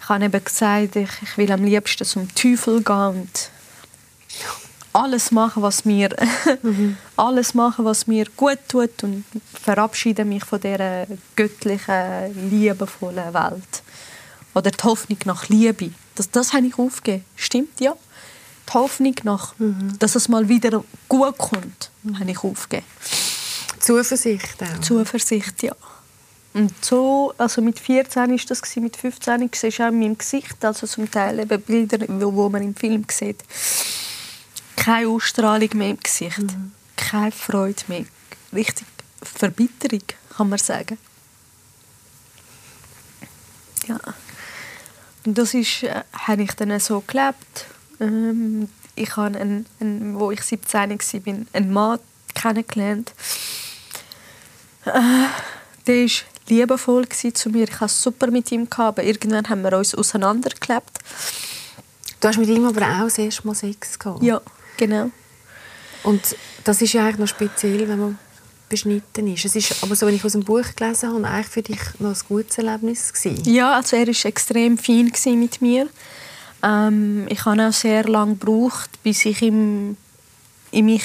Ich 0.00 0.08
habe 0.08 0.24
eben 0.24 0.44
gesagt, 0.44 0.96
ich, 0.96 1.10
ich 1.22 1.36
will 1.36 1.52
am 1.52 1.64
liebsten 1.64 2.04
zum 2.04 2.34
Teufel 2.34 2.82
gehen 2.82 2.94
und 2.96 3.50
alles 4.98 5.30
machen, 5.30 5.62
was 5.62 5.84
mir 5.84 6.10
mhm. 6.62 6.96
alles 7.16 7.54
machen, 7.54 7.84
was 7.84 8.06
mir 8.06 8.26
gut 8.36 8.58
tut 8.68 9.02
und 9.02 9.24
verabschiede 9.62 10.24
mich 10.24 10.44
von 10.44 10.60
der 10.60 11.06
göttlichen, 11.36 12.50
liebevollen 12.50 13.32
Welt 13.32 13.82
oder 14.54 14.70
die 14.70 14.82
Hoffnung 14.82 15.18
nach 15.24 15.48
Liebe. 15.48 15.90
Das, 16.14 16.30
das 16.30 16.52
habe 16.52 16.66
ich 16.66 16.78
aufgegeben. 16.78 17.24
Stimmt 17.36 17.80
ja. 17.80 17.94
Die 18.68 18.72
Hoffnung 18.74 19.14
nach, 19.22 19.54
mhm. 19.58 19.98
dass 19.98 20.14
es 20.14 20.28
mal 20.28 20.48
wieder 20.48 20.84
gut 21.08 21.38
kommt, 21.38 21.90
mhm. 22.02 22.18
habe 22.18 22.30
ich 22.30 22.42
aufgegeben. 22.42 22.86
Zuversicht 23.78 24.62
auch. 24.62 24.80
Zuversicht, 24.80 25.62
ja. 25.62 25.74
Und 26.54 26.72
so, 26.84 27.32
also 27.38 27.62
mit 27.62 27.78
14 27.78 28.34
ist 28.34 28.50
das 28.50 28.62
mit 28.76 28.96
15 28.96 29.50
siehst 29.54 29.78
du 29.78 29.84
auch 29.84 29.88
in 29.88 30.00
meinem 30.00 30.18
Gesicht, 30.18 30.64
also 30.64 30.86
zum 30.86 31.08
Teil 31.10 31.38
eben 31.38 31.60
Bilder, 31.62 31.98
wo 32.08 32.48
man 32.48 32.62
im 32.62 32.74
Film 32.74 33.04
sieht 33.10 33.44
keine 34.78 35.08
Ausstrahlung 35.08 35.70
mehr 35.74 35.90
im 35.90 36.00
Gesicht. 36.00 36.38
Mhm. 36.38 36.72
Keine 36.96 37.32
Freude 37.32 37.82
mehr. 37.88 38.04
richtig 38.52 38.86
Verbitterung, 39.20 40.02
kann 40.36 40.48
man 40.48 40.58
sagen. 40.58 40.98
Ja. 43.86 43.98
Und 45.24 45.36
das 45.36 45.54
ist, 45.54 45.82
äh, 45.82 46.02
habe 46.12 46.42
ich 46.42 46.52
dann 46.52 46.78
so 46.78 47.02
gelebt. 47.06 47.66
Ähm, 48.00 48.68
ich 48.94 49.16
habe, 49.16 49.38
einen, 49.38 49.66
einen, 49.80 50.18
wo 50.18 50.30
ich 50.30 50.42
17 50.42 50.90
war, 50.90 51.34
einen 51.52 51.72
Mann 51.72 51.98
kennengelernt. 52.34 53.12
Äh, 54.84 54.92
der 55.86 56.04
war 56.04 56.10
liebevoll 56.48 57.08
zu 57.08 57.50
mir. 57.50 57.64
Ich 57.64 57.74
hatte 57.74 57.86
es 57.86 58.02
super 58.02 58.30
mit 58.30 58.52
ihm, 58.52 58.68
aber 58.76 59.02
irgendwann 59.02 59.48
haben 59.48 59.62
wir 59.62 59.76
uns 59.76 59.94
auseinandergelebt. 59.94 60.98
Du 62.20 62.28
hast 62.28 62.38
mit 62.38 62.48
ihm 62.48 62.64
aber 62.64 62.82
auch 62.82 63.04
das 63.04 63.18
erste 63.18 63.46
Mal 63.46 63.54
Sex 63.54 63.98
gehabt? 63.98 64.22
Ja, 64.22 64.40
genau. 64.78 65.10
Und 66.02 66.36
das 66.64 66.80
ist 66.80 66.94
ja 66.94 67.04
eigentlich 67.04 67.18
noch 67.18 67.28
speziell, 67.28 67.86
wenn 67.86 67.98
man 67.98 68.18
beschnitten 68.68 69.32
ist. 69.32 69.44
Es 69.44 69.56
ist 69.56 69.82
aber 69.82 69.96
so, 69.96 70.06
wenn 70.06 70.14
ich 70.14 70.24
aus 70.24 70.32
dem 70.32 70.44
Buch 70.44 70.64
gelesen 70.76 71.12
habe, 71.12 71.26
eigentlich 71.26 71.46
für 71.46 71.62
dich 71.62 71.80
noch 71.98 72.10
ein 72.10 72.20
gutes 72.28 72.58
Erlebnis 72.58 73.12
gewesen. 73.12 73.42
Ja, 73.44 73.74
also 73.76 73.96
er 73.96 74.06
war 74.06 74.26
extrem 74.26 74.78
fein 74.78 75.12
mit 75.38 75.60
mir. 75.60 75.88
Ähm, 76.62 77.26
ich 77.28 77.44
habe 77.44 77.66
auch 77.66 77.72
sehr 77.72 78.04
lange 78.04 78.34
gebraucht, 78.34 78.90
bis 79.02 79.24
ich 79.24 79.42
ihm 79.42 79.96
in 80.70 80.86
mich 80.86 81.04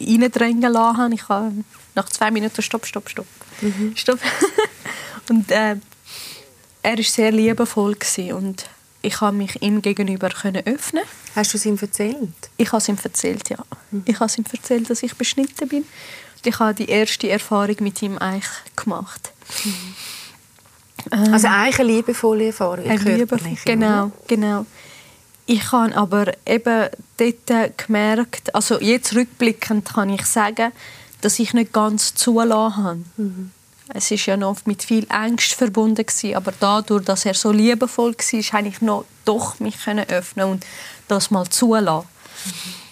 reindrängen 0.00 0.72
lassen 0.72 1.12
Ich 1.12 1.28
habe 1.28 1.52
nach 1.94 2.08
zwei 2.08 2.30
Minuten 2.30 2.62
Stopp, 2.62 2.86
Stopp, 2.86 3.08
Stopp. 3.08 3.26
Mhm. 3.60 3.92
Stopp. 3.96 4.18
und 5.28 5.50
äh, 5.50 5.76
er 6.82 6.96
war 6.96 7.04
sehr 7.04 7.32
liebevoll 7.32 7.96
und 8.32 8.66
ich 9.02 9.20
habe 9.20 9.36
mich 9.36 9.60
ihm 9.62 9.82
gegenüber 9.82 10.28
können 10.30 10.64
öffnen. 10.66 11.02
Hast 11.34 11.52
du 11.52 11.58
es 11.58 11.66
ihm 11.66 11.78
erzählt? 11.80 12.16
Ich 12.56 12.68
habe 12.68 12.78
es 12.78 12.88
ihm 12.88 12.96
erzählt, 13.02 13.48
ja. 13.50 13.58
Mhm. 13.90 14.02
Ich 14.06 14.14
habe 14.16 14.26
es 14.26 14.38
ihm 14.38 14.44
erzählt, 14.50 14.88
dass 14.88 15.02
ich 15.02 15.14
beschnitten 15.16 15.68
bin. 15.68 15.82
Und 15.82 16.46
ich 16.46 16.58
habe 16.58 16.74
die 16.74 16.88
erste 16.88 17.28
Erfahrung 17.28 17.76
mit 17.80 18.00
ihm 18.02 18.18
eigentlich 18.18 18.50
gemacht. 18.76 19.32
Mhm. 19.64 19.94
Ähm, 21.10 21.34
also 21.34 21.48
eigentlich 21.48 21.80
eine 21.80 21.88
liebevolle 21.92 22.46
Erfahrung, 22.46 22.86
eine 22.88 23.16
liebevoll, 23.16 23.56
Genau, 23.64 24.04
oder? 24.04 24.12
genau. 24.28 24.66
Ich 25.46 25.72
habe 25.72 25.94
aber 25.96 26.32
eben 26.46 26.88
dort 27.16 27.78
gemerkt, 27.78 28.54
also 28.54 28.80
jetzt 28.80 29.14
rückblickend 29.14 29.92
kann 29.92 30.08
ich 30.10 30.24
sagen, 30.24 30.70
dass 31.20 31.38
ich 31.38 31.52
nicht 31.54 31.72
ganz 31.72 32.14
zulassen 32.14 32.76
habe. 32.84 33.00
Mhm. 33.16 33.50
Es 33.88 34.10
ist 34.10 34.26
ja 34.26 34.36
noch 34.36 34.64
mit 34.64 34.82
viel 34.82 35.06
Angst 35.08 35.54
verbunden 35.54 36.06
gewesen, 36.06 36.34
aber 36.34 36.52
dadurch, 36.58 37.04
dass 37.04 37.26
er 37.26 37.34
so 37.34 37.50
liebevoll 37.50 38.14
war, 38.14 38.42
konnte 38.50 38.68
ich 38.68 38.80
noch 38.80 39.04
doch 39.24 39.60
mich 39.60 39.76
öffnen 39.86 40.46
und 40.46 40.66
das 41.08 41.30
mal 41.30 41.48
zulassen. 41.48 42.06
Mhm. 42.44 42.82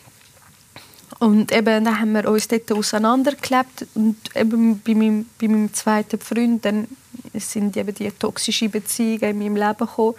Und 1.20 1.52
eben, 1.52 1.84
dann 1.84 2.00
haben 2.00 2.12
wir 2.12 2.26
uns 2.28 2.48
dort 2.48 2.72
auseinandergelebt 2.72 3.86
und 3.94 4.16
eben 4.34 4.80
bei 4.80 4.94
meinem, 4.94 5.26
bei 5.38 5.48
meinem 5.48 5.72
zweiten 5.72 6.18
Freund 6.18 6.64
dann 6.64 6.88
sind 7.34 7.76
eben 7.76 7.94
die 7.94 8.10
toxischen 8.10 8.70
Beziehungen 8.70 9.22
in 9.22 9.38
meinem 9.38 9.56
Leben 9.56 9.86
gekommen, 9.86 10.14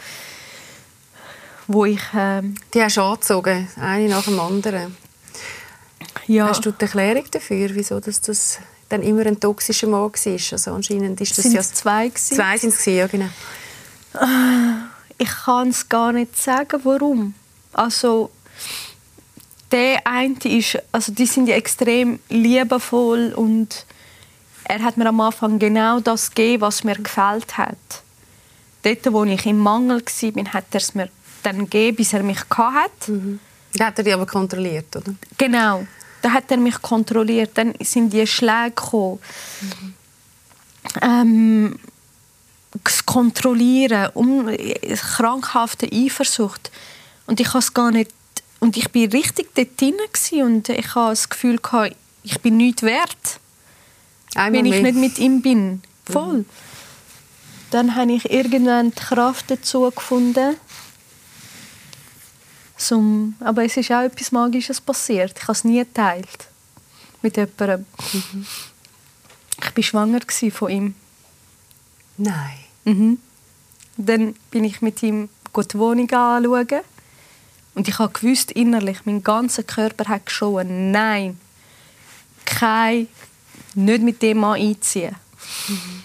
wo 1.67 1.85
ich... 1.85 2.01
Ähm, 2.15 2.53
die 2.71 2.83
hast 2.83 2.97
du 2.97 3.01
angezogen, 3.01 3.67
eine 3.77 4.09
nach 4.09 4.25
dem 4.25 4.39
anderen. 4.39 4.95
Ja. 6.27 6.49
Hast 6.49 6.63
du 6.65 6.71
die 6.71 6.81
Erklärung 6.81 7.25
dafür, 7.31 7.69
wieso 7.73 7.99
das, 7.99 8.21
das 8.21 8.59
dann 8.91 9.03
immer 9.03 9.25
ein 9.25 9.39
toxischer 9.39 9.87
Mann 9.87 10.11
war? 10.11 10.11
Also 10.13 10.73
anscheinend 10.73 11.19
ist 11.21 11.37
das 11.37 11.43
sind 11.43 11.53
ja... 11.53 11.61
zwei 11.61 12.09
gewesen? 12.09 12.35
Zwei 12.35 12.57
sind 12.57 12.73
es, 12.73 12.85
ja 12.85 13.07
genau. 13.07 13.29
Ich 15.17 15.29
kann 15.45 15.69
es 15.69 15.87
gar 15.87 16.11
nicht 16.11 16.37
sagen, 16.37 16.79
warum. 16.83 17.33
Also 17.73 18.31
der 19.71 20.05
eine 20.05 20.35
ist, 20.43 20.77
also 20.91 21.11
die 21.11 21.25
sind 21.25 21.47
ja 21.47 21.55
extrem 21.55 22.19
liebevoll 22.29 23.33
und 23.35 23.85
er 24.65 24.83
hat 24.83 24.97
mir 24.97 25.07
am 25.07 25.19
Anfang 25.21 25.59
genau 25.59 25.99
das 25.99 26.29
gegeben, 26.29 26.61
was 26.61 26.83
mir 26.83 26.95
gefällt 26.95 27.57
hat. 27.57 27.77
Dort, 28.83 29.13
wo 29.13 29.23
ich 29.23 29.45
im 29.45 29.59
Mangel 29.59 30.01
war, 30.01 30.53
hat 30.53 30.65
er 30.71 30.77
es 30.81 30.95
mir 30.95 31.09
dann 31.43 31.59
gegeben, 31.59 31.97
bis 31.97 32.13
er 32.13 32.23
mich 32.23 32.39
hatte. 32.49 33.11
Mhm. 33.11 33.39
Da 33.73 33.87
hat 33.87 33.97
er 33.99 34.03
dich 34.03 34.13
aber 34.13 34.25
kontrolliert, 34.25 34.95
oder? 34.95 35.13
Genau. 35.37 35.85
Da 36.21 36.31
hat 36.31 36.51
er 36.51 36.57
mich 36.57 36.81
kontrolliert. 36.81 37.51
Dann 37.55 37.73
sind 37.79 38.13
die 38.13 38.27
Schläge 38.27 38.71
gekommen. 38.71 39.19
Mhm. 39.61 39.93
Ähm, 41.01 41.79
das 42.83 43.05
Kontrollieren, 43.05 44.09
um, 44.13 44.49
krankhafte 44.95 45.87
Eifersucht. 45.91 46.71
Und 47.27 47.39
ich 47.39 47.49
habe 47.49 47.59
es 47.59 47.73
gar 47.73 47.91
nicht 47.91 48.11
und 48.61 48.77
ich 48.77 48.89
bin 48.91 49.11
richtig 49.11 49.53
dort 49.55 49.81
drin 49.81 49.95
und 50.43 50.69
ich 50.69 50.95
habe 50.95 51.09
das 51.09 51.29
Gefühl 51.29 51.57
gehabt, 51.57 51.95
ich 52.23 52.39
bin 52.41 52.57
nichts 52.57 52.83
wert, 52.83 53.39
Einmal 54.35 54.53
wenn 54.53 54.65
ich 54.67 54.81
nicht 54.81 54.95
mit 54.95 55.17
ihm 55.17 55.41
bin. 55.41 55.81
Voll. 56.05 56.39
Mhm. 56.39 56.45
Dann 57.71 57.95
habe 57.95 58.11
ich 58.11 58.29
irgendwann 58.29 58.91
die 58.91 58.95
Kraft 58.95 59.49
dazu 59.49 59.89
gefunden. 59.89 60.57
Zum, 62.81 63.35
aber 63.41 63.63
es 63.63 63.77
ist 63.77 63.91
auch 63.91 64.01
etwas 64.01 64.31
Magisches 64.31 64.81
passiert. 64.81 65.37
Ich 65.37 65.43
habe 65.43 65.51
es 65.51 65.63
nie 65.63 65.77
geteilt 65.77 66.47
mit 67.21 67.37
jemandem. 67.37 67.85
Mhm. 68.11 68.45
Ich 69.59 69.77
war 69.77 69.83
schwanger 69.83 70.21
von 70.51 70.69
ihm. 70.71 70.95
Nein. 72.17 72.57
Mhm. 72.85 73.19
Dann 73.97 74.35
bin 74.49 74.63
ich 74.63 74.81
mit 74.81 75.03
ihm 75.03 75.29
die 75.55 75.77
Wohnung 75.77 76.09
anschauen. 76.09 76.81
Und 77.75 77.87
ich 77.87 77.99
habe 77.99 78.11
gewusst 78.11 78.51
innerlich, 78.51 79.05
mein 79.05 79.23
ganzer 79.23 79.61
Körper 79.61 80.05
hat 80.05 80.25
geschrien, 80.25 80.89
nein, 80.89 81.39
kein, 82.45 83.07
nicht 83.75 84.01
mit 84.01 84.23
dem 84.23 84.39
Mann 84.39 84.59
einziehen. 84.59 85.15
Mhm. 85.67 86.03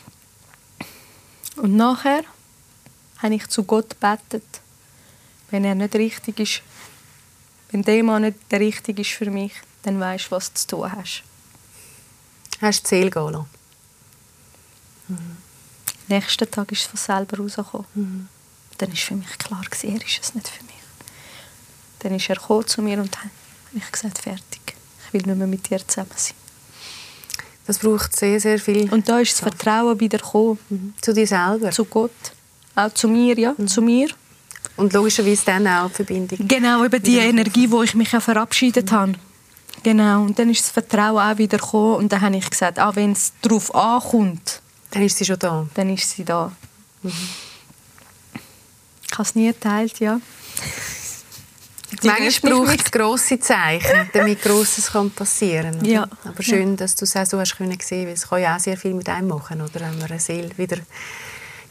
Und 1.63 1.75
nachher 1.75 2.23
habe 3.19 3.35
ich 3.35 3.49
zu 3.49 3.65
Gott 3.65 3.97
gebetet, 3.99 4.61
wenn 5.51 5.65
er 5.65 5.75
nicht 5.75 5.95
richtig 5.95 6.41
ist, 6.41 6.63
wenn 7.71 7.83
der 7.83 8.03
Mann 8.05 8.23
nicht 8.23 8.39
der 8.51 8.61
richtige 8.61 9.03
ist 9.03 9.11
für 9.11 9.31
mich, 9.31 9.53
dann 9.83 10.01
weißt 10.01 10.27
du, 10.27 10.31
was 10.33 10.53
du 10.53 10.61
zu 10.61 10.67
tun 10.69 10.93
hast. 10.93 11.23
Hast 12.61 12.85
du 12.85 12.89
Ziel 12.89 13.11
gehen 13.11 13.33
lassen? 13.33 13.47
Mhm. 15.09 15.37
Nächsten 16.09 16.51
Tag 16.51 16.71
ist 16.73 16.83
es 16.83 16.87
von 16.87 16.97
selber 16.99 17.39
rausgekommen. 17.39 17.87
Mhm. 17.95 18.29
Dann 18.79 18.91
war 18.91 18.97
für 18.97 19.17
mich 19.17 19.39
klar, 19.39 19.65
er 19.83 19.95
ist 19.95 20.21
es 20.23 20.35
nicht 20.35 20.49
für 20.49 20.65
mich. 20.65 20.75
Dann 22.01 22.15
ist 22.15 22.29
er 22.29 22.67
zu 22.67 22.83
mir 22.83 22.99
und 22.99 23.17
hat 23.17 23.31
ich 23.75 23.93
gesagt, 23.93 24.19
fertig. 24.19 24.61
Ich 25.07 25.13
will 25.13 25.23
nicht 25.23 25.37
mehr 25.37 25.47
mit 25.47 25.69
dir 25.69 25.87
zusammen 25.87 26.11
sein. 26.15 26.35
Das 27.67 27.79
braucht 27.79 28.17
sehr, 28.17 28.41
sehr 28.41 28.59
viel. 28.59 28.93
Und 28.93 29.09
da 29.09 29.19
ist 29.19 29.33
das 29.33 29.41
Vertrauen 29.41 29.99
wieder 29.99 30.19
gekommen. 30.19 30.59
Mhm. 30.69 30.95
Zu 31.01 31.13
dir 31.13 31.27
selber? 31.27 31.71
Zu 31.71 31.85
Gott. 31.85 32.13
Auch 32.75 32.93
zu 32.93 33.09
mir, 33.09 33.39
ja, 33.39 33.55
mhm. 33.57 33.67
zu 33.67 33.83
mir. 33.83 34.09
Und 34.77 34.93
logischerweise 34.93 35.45
dann 35.47 35.67
auch 35.67 35.89
die 35.89 35.95
Verbindung. 35.95 36.47
Genau, 36.47 36.85
eben 36.85 37.03
die 37.03 37.19
Energie, 37.19 37.71
wo 37.71 37.83
ich 37.83 37.95
mich 37.95 38.15
auch 38.15 38.23
verabschiedet 38.23 38.91
mhm. 38.91 38.97
habe. 38.97 39.13
Genau, 39.83 40.23
und 40.23 40.39
dann 40.39 40.51
ist 40.51 40.63
das 40.63 40.71
Vertrauen 40.71 41.19
auch 41.19 41.39
wieder 41.39 41.59
gekommen 41.59 41.97
und 41.97 42.13
dann 42.13 42.21
habe 42.21 42.37
ich 42.37 42.51
gesagt, 42.51 42.81
auch 42.81 42.97
wenn 42.97 43.13
es 43.13 43.33
darauf 43.41 43.75
ankommt, 43.75 44.61
dann 44.91 45.03
ist 45.03 45.17
sie 45.17 45.25
schon 45.25 45.39
da. 45.39 45.67
Dann 45.75 45.91
ist 45.91 46.11
sie 46.11 46.25
da. 46.25 46.53
Mhm. 47.03 47.13
Ich 49.09 49.13
habe 49.13 49.23
es 49.23 49.35
nie 49.35 49.47
geteilt, 49.47 50.01
ja. 50.01 50.21
Manchmal 52.03 52.53
braucht 52.53 52.81
es 52.85 52.91
grosse 52.91 53.39
Zeichen, 53.39 54.11
damit 54.13 54.43
Grosses 54.43 54.91
kann 54.91 55.11
passieren 55.11 55.79
kann. 55.79 55.85
Ja. 55.85 56.09
Aber 56.25 56.43
schön, 56.43 56.71
ja. 56.71 56.77
dass 56.77 56.97
du 56.97 57.05
es 57.05 57.17
auch 57.17 57.25
so 57.25 57.39
hast 57.39 57.57
können 57.57 57.79
sehen, 57.81 58.07
weil 58.07 58.15
es 58.15 58.29
kann 58.29 58.43
ja 58.43 58.57
auch 58.57 58.61
sehr 58.61 58.77
viel 58.77 58.93
mit 58.93 59.09
einem 59.09 59.29
machen, 59.29 59.61
oder 59.61 59.81
wenn 59.81 59.99
man 59.99 60.11
eine 60.11 60.21
Seele 60.21 60.51
wieder 60.59 60.79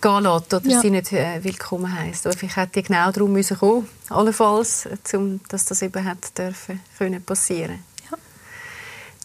gehen 0.06 0.24
lässt 0.24 0.54
oder 0.54 0.70
ja. 0.70 0.82
sie 0.82 0.92
nicht 0.92 1.12
äh, 1.12 1.44
willkommen 1.44 1.92
heisst. 1.92 2.28
Oder 2.28 2.38
vielleicht 2.38 2.58
hätte 2.58 2.74
die 2.74 2.84
genau 2.84 3.12
darum 3.12 3.34
müssen 3.34 3.58
kommen, 3.58 3.90
allenfalls, 4.10 4.88
um, 5.14 5.40
dass 5.50 5.66
das 5.66 5.82
eben 5.82 6.06
hat 6.06 6.38
dürfen, 6.38 6.80
können 6.98 7.24
passieren. 7.24 7.84
Ja. 8.12 8.18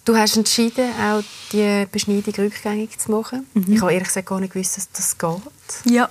Du 0.07 0.17
hast 0.17 0.37
entschieden, 0.37 0.91
auch 0.99 1.23
die 1.53 1.87
Beschneidung 1.93 2.35
rückgängig 2.35 2.99
zu 2.99 3.11
machen. 3.11 3.47
Mhm. 3.53 3.75
Ich 3.75 3.83
habe 3.83 3.93
ehrlich 3.93 4.09
gesagt 4.09 4.29
gar 4.29 4.41
nicht 4.41 4.55
gewusst, 4.55 4.79
dass 4.79 4.91
das 4.91 5.19
geht. 5.19 5.93
Ja, 5.93 6.09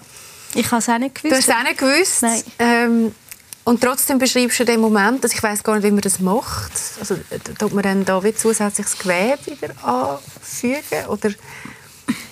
ich 0.54 0.68
habe 0.68 0.78
es 0.78 0.90
auch 0.90 1.00
nicht 1.00 1.16
gewusst. 1.16 1.32
Du 1.32 1.38
hast 1.38 1.50
es 1.50 1.56
auch 1.56 1.64
nicht 1.64 1.78
gewusst? 1.80 2.22
Nein. 2.22 2.44
Ähm, 2.60 3.16
und 3.64 3.82
trotzdem 3.82 4.20
beschreibst 4.20 4.60
du 4.60 4.66
den 4.66 4.82
Moment, 4.82 5.24
dass 5.24 5.34
ich 5.34 5.42
weiß 5.42 5.64
gar 5.64 5.76
nicht, 5.76 5.84
wie 5.84 5.92
man 5.92 6.02
das 6.02 6.20
macht. 6.20 6.72
Also 7.00 7.16
tut 7.58 7.74
man 7.74 7.84
dann 7.84 8.06
da 8.06 8.24
wie 8.24 8.34
zusätzliches 8.34 8.98
Gewebe 8.98 9.40
wieder 9.46 9.84
anfügen 9.84 11.08
oder 11.08 11.32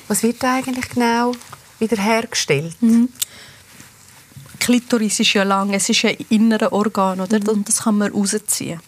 was 0.08 0.23
wird 0.23 0.41
da 0.41 0.56
eigentlich 0.56 0.89
genau 0.89 1.34
wieder 1.80 2.02
hergestellt? 2.02 2.76
Mhm. 2.82 3.10
Klitoris 4.60 5.20
ist 5.20 5.34
ja 5.34 5.44
lang, 5.44 5.74
es 5.74 5.90
ist 5.90 6.04
ein 6.06 6.18
inneres 6.30 6.72
Organ, 6.72 7.20
oder? 7.22 7.40
Mhm. 7.40 7.50
Und 7.50 7.68
das 7.68 7.84
kann 7.84 7.98
man 7.98 8.12
rausziehen. 8.12 8.80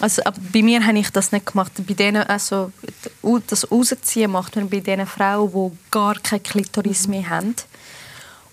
Also, 0.00 0.22
bei 0.52 0.62
mir 0.62 0.84
habe 0.84 0.98
ich 0.98 1.10
das 1.10 1.30
nicht 1.30 1.46
gemacht. 1.46 1.72
Bei 1.86 1.94
denen, 1.94 2.24
also, 2.24 2.72
das 3.46 3.70
Rausziehen 3.70 4.30
macht 4.30 4.56
man 4.56 4.68
bei 4.68 4.80
den 4.80 5.06
Frauen, 5.06 5.52
die 5.52 5.78
gar 5.90 6.16
keine 6.16 6.40
Klitoris 6.40 7.06
mhm. 7.06 7.10
mehr 7.10 7.28
haben. 7.28 7.54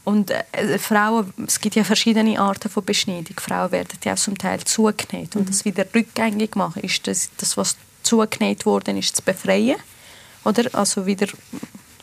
Und 0.04 0.32
äh, 0.32 0.78
Frauen, 0.80 1.34
es 1.46 1.60
gibt 1.60 1.76
ja 1.76 1.84
verschiedene 1.84 2.40
Arten 2.40 2.70
von 2.70 2.84
Beschneidung. 2.84 3.40
Frauen 3.40 3.72
werden 3.72 3.98
ja 4.04 4.16
zum 4.16 4.38
Teil 4.38 4.64
zugenäht. 4.64 5.36
Und 5.36 5.44
mhm. 5.44 5.48
das 5.48 5.66
wieder 5.66 5.86
rückgängig 5.94 6.56
machen, 6.56 6.84
ist 6.84 7.08
das, 7.08 7.30
das 7.38 7.58
was 7.58 7.76
zugenäht 8.04 8.66
worden 8.66 8.98
ist, 8.98 9.16
zu 9.16 9.22
befreien. 9.22 9.78
Oder? 10.44 10.74
Also 10.74 11.06
wieder 11.06 11.28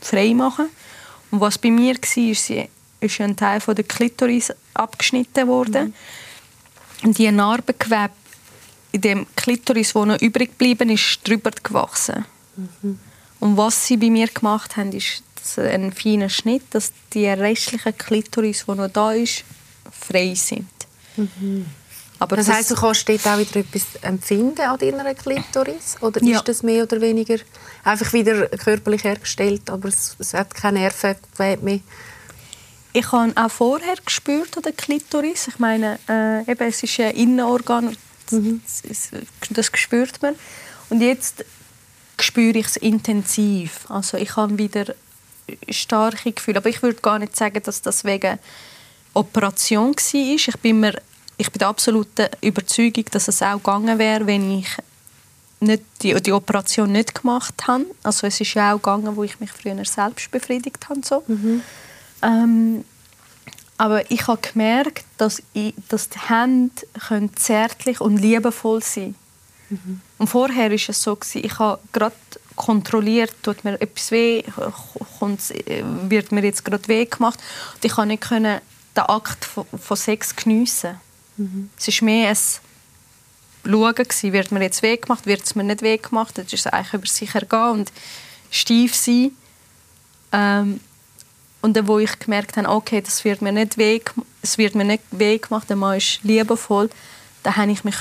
frei 0.00 0.34
machen. 0.34 0.66
Und 1.30 1.40
was 1.40 1.58
bei 1.58 1.70
mir 1.70 1.94
war, 1.94 2.30
ist, 2.30 2.50
ist 3.00 3.20
ein 3.20 3.36
Teil 3.36 3.60
von 3.60 3.74
der 3.74 3.84
Klitoris 3.84 4.52
abgeschnitten 4.74 5.46
worden. 5.48 5.94
Mhm. 7.02 7.08
Und 7.08 7.18
die 7.18 7.30
Narbengewebe 7.30 8.10
in 8.92 9.00
dem 9.00 9.26
Klitoris, 9.36 9.94
wo 9.94 10.04
noch 10.04 10.20
übrig 10.20 10.50
geblieben 10.50 10.90
ist, 10.90 11.20
drüber 11.26 11.50
gewachsen. 11.62 12.24
Mhm. 12.56 12.98
Und 13.40 13.56
was 13.56 13.86
sie 13.86 13.96
bei 13.96 14.10
mir 14.10 14.28
gemacht 14.28 14.76
haben, 14.76 14.92
ist 14.92 15.22
ein 15.56 15.92
feiner 15.92 16.28
Schnitt, 16.28 16.62
dass 16.70 16.92
die 17.12 17.26
restlichen 17.26 17.96
Klitoris, 17.96 18.64
die 18.66 18.74
noch 18.74 18.88
da 18.88 19.12
ist, 19.12 19.44
frei 19.90 20.34
sind. 20.34 20.68
Mhm. 21.16 21.66
Aber 22.18 22.36
das, 22.36 22.46
das 22.46 22.56
heisst, 22.56 22.70
du 22.70 22.74
kannst 22.74 23.08
dort 23.08 23.26
auch 23.26 23.38
wieder 23.38 23.56
etwas 23.60 23.84
empfinden 24.02 24.60
an 24.60 24.78
deiner 24.78 25.14
Klitoris? 25.14 25.96
Oder 26.00 26.22
ja. 26.22 26.38
ist 26.38 26.48
das 26.48 26.62
mehr 26.62 26.82
oder 26.82 27.00
weniger 27.00 27.36
einfach 27.84 28.12
wieder 28.12 28.48
körperlich 28.48 29.04
hergestellt, 29.04 29.70
aber 29.70 29.88
es, 29.88 30.16
es 30.18 30.34
hat 30.34 30.54
keine 30.54 30.80
Nervengewebe 30.80 31.64
mehr? 31.64 31.80
Ich 32.92 33.12
habe 33.12 33.32
auch 33.36 33.50
vorher 33.50 33.94
gespürt 34.04 34.56
an 34.56 34.62
der 34.64 34.72
Klitoris. 34.72 35.48
Ich 35.48 35.58
meine, 35.58 35.98
äh, 36.08 36.50
eben, 36.50 36.68
es 36.68 36.82
ist 36.82 36.98
ein 36.98 37.12
Innenorgan, 37.12 37.96
mhm. 38.30 38.62
das, 38.82 39.10
das 39.50 39.70
spürt 39.74 40.20
man. 40.22 40.34
Und 40.90 41.02
jetzt 41.02 41.44
spüre 42.20 42.58
ich 42.58 42.66
es 42.66 42.76
intensiv. 42.76 43.88
Also 43.88 44.16
ich 44.16 44.34
habe 44.36 44.58
wieder 44.58 44.86
starke 45.68 46.32
Gefühle. 46.32 46.58
Aber 46.58 46.68
ich 46.68 46.82
würde 46.82 47.00
gar 47.00 47.18
nicht 47.18 47.36
sagen, 47.36 47.62
dass 47.62 47.82
das 47.82 48.04
wegen 48.04 48.38
Operation 49.14 49.94
war. 49.94 50.14
Ich 50.14 50.58
bin, 50.60 50.80
mir, 50.80 51.00
ich 51.38 51.50
bin 51.50 51.60
der 51.60 51.68
absoluten 51.68 52.26
Überzeugung, 52.42 53.04
dass 53.12 53.28
es 53.28 53.40
auch 53.42 53.56
gegangen 53.56 53.98
wäre, 53.98 54.26
wenn 54.26 54.58
ich 54.58 54.68
nicht 55.60 55.82
die, 56.02 56.14
die 56.20 56.32
Operation 56.32 56.92
nicht 56.92 57.14
gemacht 57.14 57.66
habe. 57.66 57.86
Also 58.02 58.26
es 58.26 58.40
ist 58.40 58.54
ja 58.54 58.74
auch 58.74 58.78
gegangen, 58.78 59.16
wo 59.16 59.24
ich 59.24 59.40
mich 59.40 59.50
früher 59.50 59.84
selbst 59.84 60.30
befriedigt 60.30 60.88
habe. 60.88 61.00
So. 61.04 61.22
Mhm. 61.26 61.62
Ähm, 62.22 62.84
aber 63.76 64.10
ich 64.10 64.26
habe 64.26 64.40
gemerkt, 64.40 65.04
dass, 65.16 65.42
ich, 65.52 65.74
dass 65.88 66.08
die 66.08 66.18
Hände 66.18 66.74
können 67.06 67.34
zärtlich 67.36 68.00
und 68.00 68.16
liebevoll 68.16 68.82
sein 68.82 69.14
mhm. 69.70 70.00
Und 70.18 70.26
vorher 70.26 70.70
war 70.70 70.76
es 70.76 71.02
so, 71.02 71.16
ich 71.34 71.58
habe 71.60 71.80
gerade 71.92 72.16
kontrolliert, 72.56 73.32
tut 73.44 73.62
mir 73.62 73.80
etwas 73.80 74.10
weh, 74.10 74.42
wird 76.08 76.32
mir 76.32 76.42
jetzt 76.42 76.64
gerade 76.64 76.88
weh 76.88 77.04
gemacht. 77.04 77.38
Und 77.74 77.84
ich 77.84 77.92
konnte 77.92 78.08
nicht 78.08 78.28
den 78.30 78.60
Akt 78.96 79.44
von, 79.44 79.64
von 79.80 79.96
Sex 79.96 80.34
geniessen. 80.34 81.00
Mhm. 81.38 81.70
Es 81.78 81.88
war 81.88 82.04
mehr 82.04 82.30
ein 82.30 82.36
Schauen, 83.64 83.94
gewesen, 83.94 84.32
wird 84.32 84.52
mir 84.52 84.62
jetzt 84.62 84.82
weh 84.82 84.96
gemacht, 84.96 85.26
wird 85.26 85.44
es 85.44 85.54
mir 85.54 85.64
nicht 85.64 85.82
weh 85.82 85.98
gemacht. 85.98 86.38
Ist 86.38 86.52
es 86.52 86.66
eigentlich 86.66 86.94
über 86.94 87.06
sich 87.06 87.34
ergehen 87.34 87.70
und 87.70 87.92
steif 88.50 88.94
sein. 88.94 89.32
Ähm, 90.32 90.80
und 91.60 91.76
dann, 91.76 91.88
wo 91.88 91.98
ich 91.98 92.18
gemerkt 92.18 92.56
habe, 92.56 92.68
okay, 92.68 93.00
das 93.00 93.24
wird 93.24 93.42
mir 93.42 93.52
nicht 93.52 93.78
weh, 93.78 94.00
es 94.42 94.58
wird 94.58 94.74
mir 94.74 94.84
nicht 94.84 95.02
weh 95.10 95.38
gemacht, 95.38 95.68
der 95.68 95.76
Mann 95.76 95.98
ist 95.98 96.20
liebevoll, 96.22 96.88
dann 97.42 97.54
konnte 97.54 97.72
ich 97.72 97.84
mich 97.84 97.96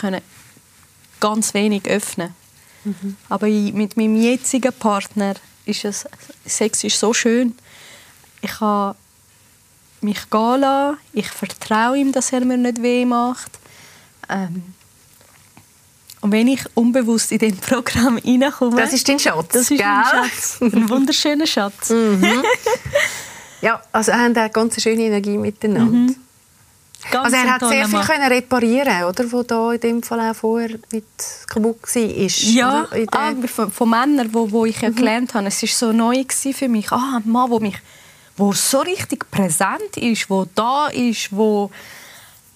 ganz 1.19 1.53
wenig 1.53 1.85
öffnen. 1.87 2.35
Mhm. 2.83 3.17
Aber 3.29 3.47
mit 3.47 3.97
meinem 3.97 4.15
jetzigen 4.15 4.73
Partner 4.73 5.35
ist 5.65 5.85
es, 5.85 6.05
Sex 6.45 6.83
ist 6.83 6.99
so 6.99 7.13
schön. 7.13 7.55
Ich 8.41 8.51
kann 8.51 8.95
mich 10.01 10.29
gehen 10.29 10.61
lassen, 10.61 10.97
ich 11.13 11.27
vertraue 11.27 11.97
ihm, 11.97 12.11
dass 12.11 12.31
er 12.31 12.45
mir 12.45 12.57
nicht 12.57 12.81
weh 12.81 13.05
macht. 13.05 13.51
Ähm, 14.29 14.73
und 16.21 16.31
wenn 16.31 16.47
ich 16.47 16.61
unbewusst 16.73 17.31
in 17.31 17.39
dem 17.39 17.57
Programm 17.69 18.17
reinkomme... 18.17 18.77
Das 18.77 18.93
ist 18.93 19.07
dein 19.07 19.19
Schatz, 19.19 19.47
Das 19.53 19.71
ist 19.71 19.79
mein 19.79 20.05
Schatz. 20.05 20.57
Ein 20.61 20.89
wunderschöner 20.89 21.47
Schatz. 21.47 21.89
Mhm. 21.89 22.43
ja, 23.61 23.81
also 23.91 24.13
haben 24.13 24.35
eine 24.35 24.49
ganz 24.49 24.81
schöne 24.81 25.03
Energie 25.03 25.37
miteinander. 25.37 25.91
Mhm. 25.91 26.15
Also 27.13 27.35
er 27.37 27.53
hat 27.53 27.61
sehr 27.61 27.87
viel 27.87 28.01
können 28.01 28.27
reparieren, 28.27 29.03
oder? 29.03 29.31
Wo 29.31 29.43
da 29.43 29.71
in 29.71 29.79
dem 29.79 30.03
Fall 30.03 30.19
auch 30.19 30.35
vorher 30.35 30.77
mit 30.91 31.05
kaputt 31.47 31.95
war. 31.95 32.01
Ja, 32.01 32.87
aber 33.11 33.47
von, 33.47 33.71
von 33.71 33.89
Männern, 33.89 34.33
wo, 34.33 34.51
wo 34.51 34.65
ich 34.65 34.81
ja 34.81 34.89
mhm. 34.89 34.95
gelernt 34.95 35.33
habe, 35.33 35.47
es 35.47 35.61
war 35.61 35.69
so 35.69 35.91
neu 35.93 36.25
für 36.27 36.67
mich. 36.67 36.91
Ah, 36.91 37.21
ein 37.23 37.31
Mann, 37.31 37.49
der 37.49 37.59
mich 37.61 37.77
wo 38.37 38.53
so 38.53 38.79
richtig 38.81 39.29
präsent 39.31 39.97
ist, 39.97 40.29
wo 40.29 40.45
da 40.55 40.87
ist, 40.87 41.35
wo 41.35 41.71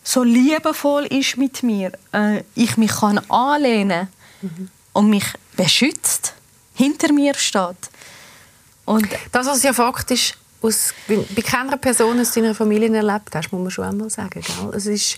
so 0.03 0.23
liebevoll 0.23 1.05
ist 1.05 1.37
mit 1.37 1.63
mir, 1.63 1.91
äh, 2.13 2.43
ich 2.55 2.77
mich 2.77 2.91
kann 2.91 3.19
anlehnen 3.29 4.07
mhm. 4.41 4.69
und 4.93 5.09
mich 5.09 5.25
beschützt, 5.55 6.33
hinter 6.75 7.11
mir 7.13 7.33
steht. 7.35 7.89
Und 8.85 9.07
das, 9.31 9.47
was 9.47 9.63
ja 9.63 9.73
faktisch 9.73 10.33
aus, 10.61 10.93
bei 11.07 11.41
keiner 11.41 11.77
Person 11.77 12.19
aus 12.19 12.31
deiner 12.31 12.55
Familie 12.55 12.93
erlebt 12.95 13.33
hast, 13.33 13.51
muss 13.51 13.61
man 13.61 13.71
schon 13.71 13.85
einmal 13.85 14.09
sagen. 14.09 14.41
Gell? 14.41 14.75
Es 14.75 14.85
ist, 14.85 15.17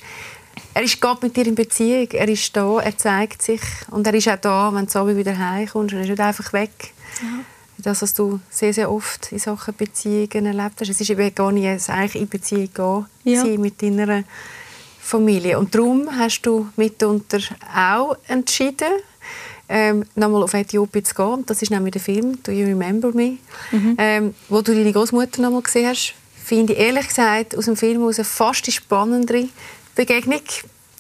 er 0.74 0.84
ist 0.84 1.00
gerade 1.00 1.26
mit 1.26 1.36
dir 1.36 1.48
in 1.48 1.56
Beziehung, 1.56 2.08
er 2.12 2.28
ist 2.28 2.56
da, 2.56 2.80
er 2.80 2.98
zeigt 2.98 3.42
sich 3.42 3.62
und 3.90 4.06
er 4.06 4.14
ist 4.14 4.28
auch 4.28 4.38
da, 4.38 4.72
wenn 4.74 4.86
du 4.86 4.92
so 4.92 5.08
wieder 5.08 5.38
heimkommst. 5.38 5.94
Er 5.94 6.02
ist 6.02 6.10
nicht 6.10 6.20
einfach 6.20 6.52
weg. 6.54 6.94
Ja. 7.22 7.46
Das, 7.84 8.02
was 8.02 8.14
du 8.14 8.40
sehr, 8.50 8.74
sehr 8.74 8.92
oft 8.92 9.32
in 9.32 9.40
Sachen 9.40 9.76
Beziehungen 9.76 10.46
erlebt 10.46 10.80
hast. 10.80 10.90
Es 10.90 11.02
ist 11.02 11.10
eben 11.10 11.36
gar 11.36 11.52
nicht 11.52 11.90
eigentlich 11.90 12.22
in 12.22 12.30
Beziehung 12.30 12.70
gehen, 12.74 13.06
ja. 13.24 13.44
mit 13.58 13.82
deiner 13.82 14.24
Familie. 15.00 15.60
Und 15.60 15.76
darum 15.76 16.08
hast 16.18 16.42
du 16.44 16.70
mitunter 16.78 17.40
auch 17.76 18.16
entschieden, 18.28 18.94
ähm, 19.70 20.06
nochmal 20.16 20.44
auf 20.44 20.54
Äthiopien 20.54 21.04
zu 21.04 21.14
gehen. 21.14 21.44
Das 21.46 21.62
ist 21.62 21.72
nämlich 21.72 21.94
der 21.94 22.02
Film 22.02 22.42
«Do 22.44 22.52
you 22.52 22.66
remember 22.66 23.12
me?», 23.14 23.38
mhm. 23.72 23.96
ähm, 23.98 24.36
wo 24.50 24.62
du 24.62 24.74
deine 24.74 24.92
Großmutter 24.92 25.42
nochmal 25.42 25.62
gesehen 25.62 25.88
hast. 25.88 26.14
Finde 26.44 26.74
ich 26.74 26.80
ehrlich 26.80 27.08
gesagt 27.08 27.58
aus 27.58 27.66
dem 27.66 27.76
Film 27.76 28.04
aus 28.04 28.20
eine 28.20 28.26
fast 28.26 28.72
spannendere 28.72 29.48
Begegnung. 29.96 30.42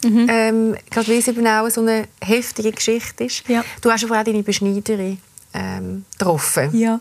Mhm. 0.03 0.27
Ähm, 0.29 0.75
gerade 0.89 1.07
weil 1.07 1.19
es 1.19 1.27
eben 1.27 1.47
auch 1.47 1.69
so 1.69 1.81
eine 1.81 2.07
heftige 2.21 2.71
Geschichte 2.71 3.25
ist. 3.25 3.47
Ja. 3.47 3.63
Du 3.81 3.89
hast 3.89 4.03
aber 4.03 4.19
auch 4.19 4.23
deine 4.23 4.43
Beschneiderin 4.43 5.17
ähm, 5.53 6.05
getroffen. 6.17 6.75
Ja. 6.75 6.99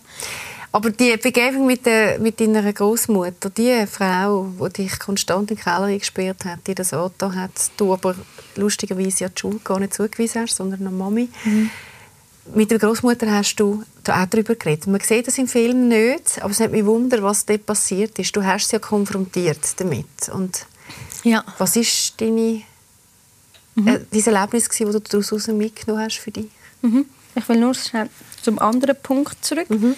Aber 0.74 0.90
die 0.90 1.14
Begegnung 1.18 1.66
mit, 1.66 1.84
der, 1.84 2.18
mit 2.18 2.40
deiner 2.40 2.72
Großmutter, 2.72 3.50
die 3.50 3.86
Frau, 3.86 4.50
die 4.58 4.84
dich 4.84 4.98
konstant 4.98 5.50
in 5.50 5.56
den 5.56 5.62
Keller 5.62 5.84
eingesperrt 5.84 6.46
hat, 6.46 6.66
die 6.66 6.74
das 6.74 6.94
Auto 6.94 7.34
hat, 7.34 7.50
du 7.76 7.92
aber 7.92 8.14
lustigerweise 8.56 9.24
ja 9.24 9.28
die 9.28 9.38
Schule 9.38 9.58
gar 9.62 9.78
nicht 9.78 9.92
zugewiesen 9.92 10.42
hast, 10.42 10.56
sondern 10.56 10.80
eine 10.80 10.90
Mami. 10.90 11.28
Mhm. 11.44 11.70
Mit 12.54 12.70
der 12.70 12.78
Großmutter 12.78 13.30
hast 13.30 13.56
du 13.56 13.84
da 14.02 14.22
auch 14.22 14.26
darüber 14.26 14.54
geredet. 14.54 14.86
Man 14.86 15.00
sieht 15.00 15.26
das 15.26 15.36
im 15.36 15.46
Film 15.46 15.88
nicht, 15.88 16.40
aber 16.40 16.50
es 16.50 16.60
hat 16.60 16.72
mich 16.72 16.86
wunder, 16.86 17.22
was 17.22 17.44
dort 17.44 17.66
passiert 17.66 18.18
ist. 18.18 18.34
Du 18.34 18.42
hast 18.42 18.68
sie 18.68 18.76
ja 18.76 18.80
konfrontiert 18.80 19.78
damit. 19.78 20.06
Und 20.32 20.66
ja. 21.22 21.44
Was 21.58 21.76
ist 21.76 22.20
deine, 22.20 22.62
mhm. 23.74 23.88
äh, 23.88 24.00
dieses 24.12 24.32
Erlebnis, 24.32 24.68
das 24.68 24.76
du 24.76 25.00
daraus 25.00 25.46
mitgenommen 25.48 26.02
hast 26.02 26.16
für 26.16 26.30
dich? 26.30 26.48
Mhm. 26.80 27.04
Ich 27.34 27.48
will 27.48 27.60
nur 27.60 27.74
schnell 27.74 28.08
zum 28.42 28.58
anderen 28.58 28.96
Punkt 29.02 29.44
zurück. 29.44 29.70
Mhm 29.70 29.94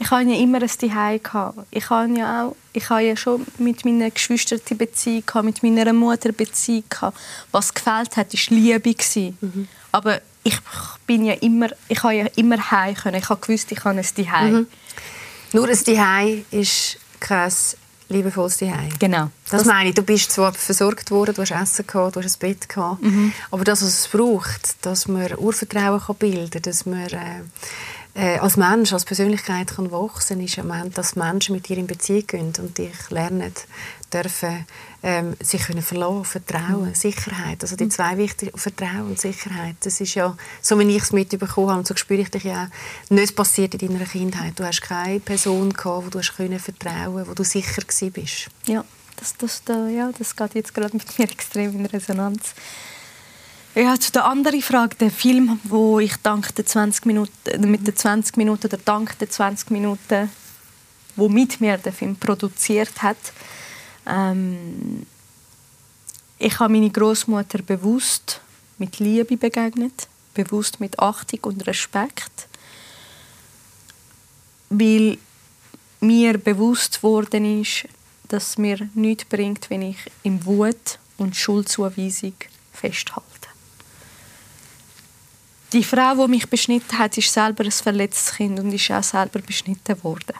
ich 0.00 0.10
hatte 0.10 0.30
ja 0.30 0.40
immer 0.40 0.62
ein 0.62 0.68
Zuhause. 0.68 1.66
Ich 1.70 1.90
habe 1.90 2.16
ja 2.16 2.46
auch, 2.46 2.56
ich 2.72 2.88
habe 2.88 3.02
ja 3.02 3.16
schon 3.16 3.44
mit 3.58 3.84
meinen 3.84 4.12
Geschwistern 4.12 4.60
die 4.68 4.74
Beziehung 4.74 5.24
gehabt, 5.26 5.44
mit 5.44 5.62
meiner 5.62 5.92
Mutter 5.92 6.32
Beziehung 6.32 6.84
gehabt. 6.88 7.18
Was 7.50 7.74
gefällt 7.74 8.16
hat, 8.16 8.32
war 8.32 8.56
Liebe 8.56 8.94
Mhm. 9.40 9.68
Aber 9.90 10.20
ich 10.44 10.56
bin 11.06 11.24
ja 11.24 11.34
immer, 11.34 11.68
ich 11.88 12.02
habe 12.02 12.14
ja 12.14 12.26
immer 12.36 12.70
heim 12.70 12.94
können. 12.94 13.16
Ich 13.16 13.28
habe 13.28 13.40
gewusst, 13.40 13.72
ich 13.72 13.84
habe 13.84 13.98
ein 13.98 14.04
Zuhause. 14.04 14.50
Mhm. 14.50 14.66
Nur 15.52 15.68
ein 15.68 15.76
Zuhause 15.76 16.44
ist 16.52 16.98
kein 17.18 17.52
liebevolles 18.08 18.58
Zuhause. 18.58 18.88
Genau. 18.98 19.30
Das, 19.50 19.62
das, 19.62 19.64
meine 19.64 19.88
ich. 19.88 19.94
Du 19.94 20.02
bist 20.02 20.30
zwar 20.30 20.52
versorgt 20.52 21.10
worden, 21.10 21.34
du 21.34 21.42
hast 21.42 21.50
Essen 21.50 21.86
gehabt, 21.86 22.16
du 22.16 22.22
hast 22.22 22.36
ein 22.36 22.38
Bett 22.38 22.68
gehabt, 22.68 23.02
mhm. 23.02 23.32
aber 23.50 23.64
das, 23.64 23.82
was 23.82 23.88
es 23.88 24.08
braucht, 24.08 24.76
dass 24.86 25.08
man 25.08 25.34
Urvertrauen 25.36 26.00
kann 26.00 26.16
bilden 26.16 26.50
kann, 26.50 26.62
dass 26.62 26.86
man 26.86 27.06
äh, 27.08 27.42
äh, 28.18 28.38
als 28.38 28.56
Mensch, 28.56 28.92
als 28.92 29.04
Persönlichkeit 29.04 29.76
kann 29.76 29.92
wachsen, 29.92 30.40
ist 30.40 30.58
am 30.58 30.72
Ende, 30.72 30.90
dass 30.90 31.14
Menschen 31.14 31.54
mit 31.54 31.68
dir 31.68 31.78
in 31.78 31.86
Beziehung 31.86 32.26
gehen 32.26 32.52
und 32.58 32.76
dich 32.76 33.10
lernen 33.10 33.52
dürfen, 34.12 34.66
ähm, 35.04 35.36
sich 35.38 35.62
können 35.62 35.82
verlassen, 35.82 36.24
Vertrauen, 36.24 36.88
mhm. 36.88 36.94
Sicherheit. 36.94 37.62
Also 37.62 37.76
die 37.76 37.84
mhm. 37.84 37.90
zwei 37.92 38.18
wichtigen, 38.18 38.58
Vertrauen 38.58 39.10
und 39.10 39.20
Sicherheit. 39.20 39.76
Das 39.82 40.00
ist 40.00 40.16
ja, 40.16 40.36
so 40.60 40.76
wie 40.80 40.96
ich 40.96 41.02
es 41.04 41.12
mitbekommen 41.12 41.68
habe, 41.68 41.78
und 41.78 41.86
so 41.86 41.94
spüre 41.94 42.22
ich 42.22 42.30
dich 42.30 42.42
ja 42.42 42.64
auch, 42.64 43.10
nicht 43.10 43.36
passiert 43.36 43.74
in 43.74 43.92
deiner 43.92 44.04
Kindheit. 44.04 44.58
Du 44.58 44.64
hast 44.64 44.80
keine 44.80 45.20
Person 45.20 45.72
gehabt, 45.72 46.06
wo 46.06 46.10
du 46.10 46.18
hast 46.18 46.36
können 46.36 46.58
vertrauen, 46.58 47.24
wo 47.24 47.34
du 47.34 47.44
sicher 47.44 47.82
gewesen 47.82 48.10
bist. 48.10 48.48
Ja, 48.66 48.84
das, 49.14 49.36
das, 49.36 49.62
ja, 49.68 50.10
das 50.18 50.34
geht 50.34 50.54
jetzt 50.56 50.74
gerade 50.74 50.96
mit 50.96 51.18
mir 51.20 51.24
extrem 51.30 51.72
in 51.76 51.86
Resonanz. 51.86 52.54
Ja, 53.78 53.94
zu 53.96 54.10
der 54.10 54.24
anderen 54.24 54.60
Frage, 54.60 54.96
der 54.96 55.12
Film, 55.12 55.60
wo 55.62 56.00
ich 56.00 56.16
dank 56.16 56.52
der 56.56 56.66
20 56.66 57.06
Minuten, 57.06 57.70
mit 57.70 57.86
den 57.86 57.94
20 57.94 58.36
Minuten 58.36 58.66
oder 58.66 58.76
dank 58.76 59.16
der 59.20 59.30
20 59.30 59.70
Minuten, 59.70 60.28
wo 61.14 61.28
mit 61.28 61.60
mir 61.60 61.78
der 61.78 61.92
Film 61.92 62.16
produziert 62.16 63.00
hat, 63.02 63.16
ähm, 64.04 65.06
ich 66.40 66.58
habe 66.58 66.72
meine 66.72 66.90
Großmutter 66.90 67.62
bewusst 67.62 68.40
mit 68.78 68.98
Liebe 68.98 69.36
begegnet, 69.36 70.08
bewusst 70.34 70.80
mit 70.80 70.98
Achtung 70.98 71.38
und 71.42 71.64
Respekt, 71.68 72.48
weil 74.70 75.18
mir 76.00 76.36
bewusst 76.38 77.00
worden 77.04 77.62
ist, 77.62 77.86
dass 78.26 78.58
mir 78.58 78.88
nichts 78.94 79.24
bringt, 79.26 79.70
wenn 79.70 79.82
ich 79.82 79.98
im 80.24 80.44
Wut 80.44 80.98
und 81.16 81.36
Schuldzuweisung 81.36 82.34
festhalte. 82.72 83.37
Die 85.72 85.84
Frau, 85.84 86.14
die 86.26 86.30
mich 86.30 86.48
beschnitten 86.48 86.98
hat, 86.98 87.18
ist 87.18 87.32
selber 87.32 87.64
ein 87.64 87.70
verletztes 87.70 88.34
Kind 88.36 88.58
und 88.58 88.72
ist 88.72 88.90
auch 88.90 89.02
selber 89.02 89.40
beschnitten 89.40 90.02
worden. 90.02 90.34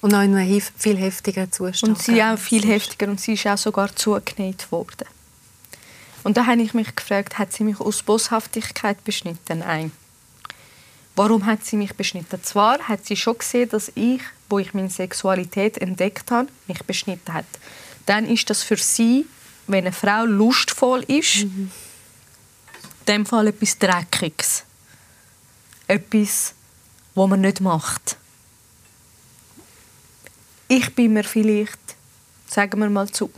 Und 0.00 0.10
noch 0.10 0.22
in 0.22 0.34
einem 0.34 0.60
viel 0.76 0.96
heftigeren 0.96 1.50
Zustand. 1.50 1.96
Und 1.96 2.02
sie 2.02 2.22
auch 2.22 2.36
viel 2.36 2.66
heftiger 2.66 3.08
und 3.08 3.20
sie 3.20 3.34
ist 3.34 3.46
auch 3.46 3.56
sogar 3.56 3.94
zugenäht 3.94 4.70
worden. 4.70 5.06
Und 6.24 6.36
da 6.36 6.46
habe 6.46 6.60
ich 6.62 6.74
mich 6.74 6.94
gefragt, 6.94 7.38
hat 7.38 7.52
sie 7.52 7.64
mich 7.64 7.80
aus 7.80 8.02
Boshaftigkeit 8.02 9.02
beschnitten? 9.04 9.60
Nein. 9.60 9.92
Warum 11.16 11.46
hat 11.46 11.64
sie 11.64 11.76
mich 11.76 11.94
beschnitten? 11.94 12.42
Zwar 12.42 12.80
hat 12.80 13.06
sie 13.06 13.16
schon 13.16 13.38
gesehen, 13.38 13.68
dass 13.68 13.92
ich, 13.94 14.20
wo 14.50 14.58
ich 14.58 14.74
meine 14.74 14.90
Sexualität 14.90 15.78
entdeckt 15.78 16.30
habe, 16.30 16.48
mich 16.66 16.82
beschnitten 16.82 17.32
hat. 17.32 17.46
Dann 18.06 18.26
ist 18.26 18.50
das 18.50 18.62
für 18.62 18.76
sie, 18.76 19.26
wenn 19.66 19.84
eine 19.84 19.92
Frau 19.92 20.24
lustvoll 20.24 21.04
ist, 21.06 21.44
mhm. 21.44 21.70
In 23.04 23.14
dem 23.14 23.26
Fall 23.26 23.48
etwas 23.48 23.78
Dreckiges. 23.78 24.64
Etwas, 25.86 26.54
was 27.14 27.28
man 27.28 27.42
nicht 27.42 27.60
macht. 27.60 28.16
Ich 30.68 30.94
bin 30.94 31.12
mir 31.12 31.24
vielleicht, 31.24 31.78
sagen 32.46 32.80
wir 32.80 32.88
mal 32.88 33.08
zu 33.10 33.30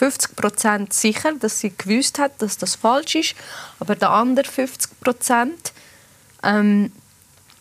50% 0.00 0.92
sicher, 0.92 1.34
dass 1.34 1.60
sie 1.60 1.72
gewusst 1.76 2.18
hat, 2.18 2.40
dass 2.40 2.56
das 2.56 2.74
falsch 2.74 3.14
ist, 3.14 3.34
aber 3.78 3.94
der 3.94 4.10
andere 4.10 4.48
50% 4.48 5.50
ähm, 6.42 6.90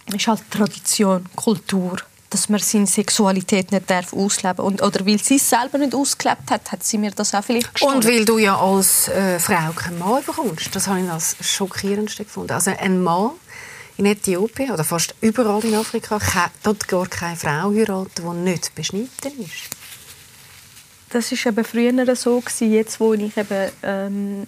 ist 0.07 0.27
halt 0.27 0.49
Tradition, 0.49 1.29
Kultur, 1.35 1.97
dass 2.33 2.49
man 2.49 2.59
seine 2.59 2.87
Sexualität 2.87 3.71
nicht 3.71 3.89
darf 3.89 4.11
ausleben 4.11 4.65
und 4.65 4.81
oder 4.81 5.05
weil 5.05 5.19
sie 5.19 5.35
es 5.35 5.47
selber 5.47 5.77
nicht 5.77 5.93
ausgelebt 5.93 6.49
hat, 6.49 6.71
hat 6.71 6.83
sie 6.83 6.97
mir 6.97 7.11
das 7.11 7.35
auch 7.35 7.43
vielleicht 7.43 7.71
gestohlen. 7.71 7.97
Und 7.97 8.05
weil 8.05 8.25
du 8.25 8.39
ja 8.39 8.57
als 8.57 9.07
äh, 9.07 9.39
Frau 9.39 9.71
keinen 9.75 9.99
Mann 9.99 10.23
bekommst, 10.25 10.75
das 10.75 10.87
habe 10.87 11.01
ich 11.01 11.09
als 11.09 11.35
schockierendste 11.41 12.23
gefunden. 12.23 12.51
Also 12.51 12.71
ein 12.71 13.03
Mann 13.03 13.31
in 13.97 14.07
Äthiopien 14.07 14.71
oder 14.71 14.83
fast 14.83 15.13
überall 15.21 15.63
in 15.63 15.75
Afrika 15.75 16.17
kann 16.17 16.49
dort 16.63 16.87
gar 16.87 17.05
keine 17.07 17.35
Frau 17.35 17.71
heiraten, 17.71 18.09
die 18.15 18.49
nicht 18.51 18.73
beschnitten 18.73 19.39
ist. 19.39 19.69
Das 21.11 21.31
ist 21.31 21.45
eben 21.45 21.63
früher 21.63 22.15
so 22.15 22.39
gewesen, 22.39 22.73
jetzt 22.73 22.99
wo 22.99 23.13
ich 23.13 23.37
eben 23.37 23.71
ähm, 23.83 24.47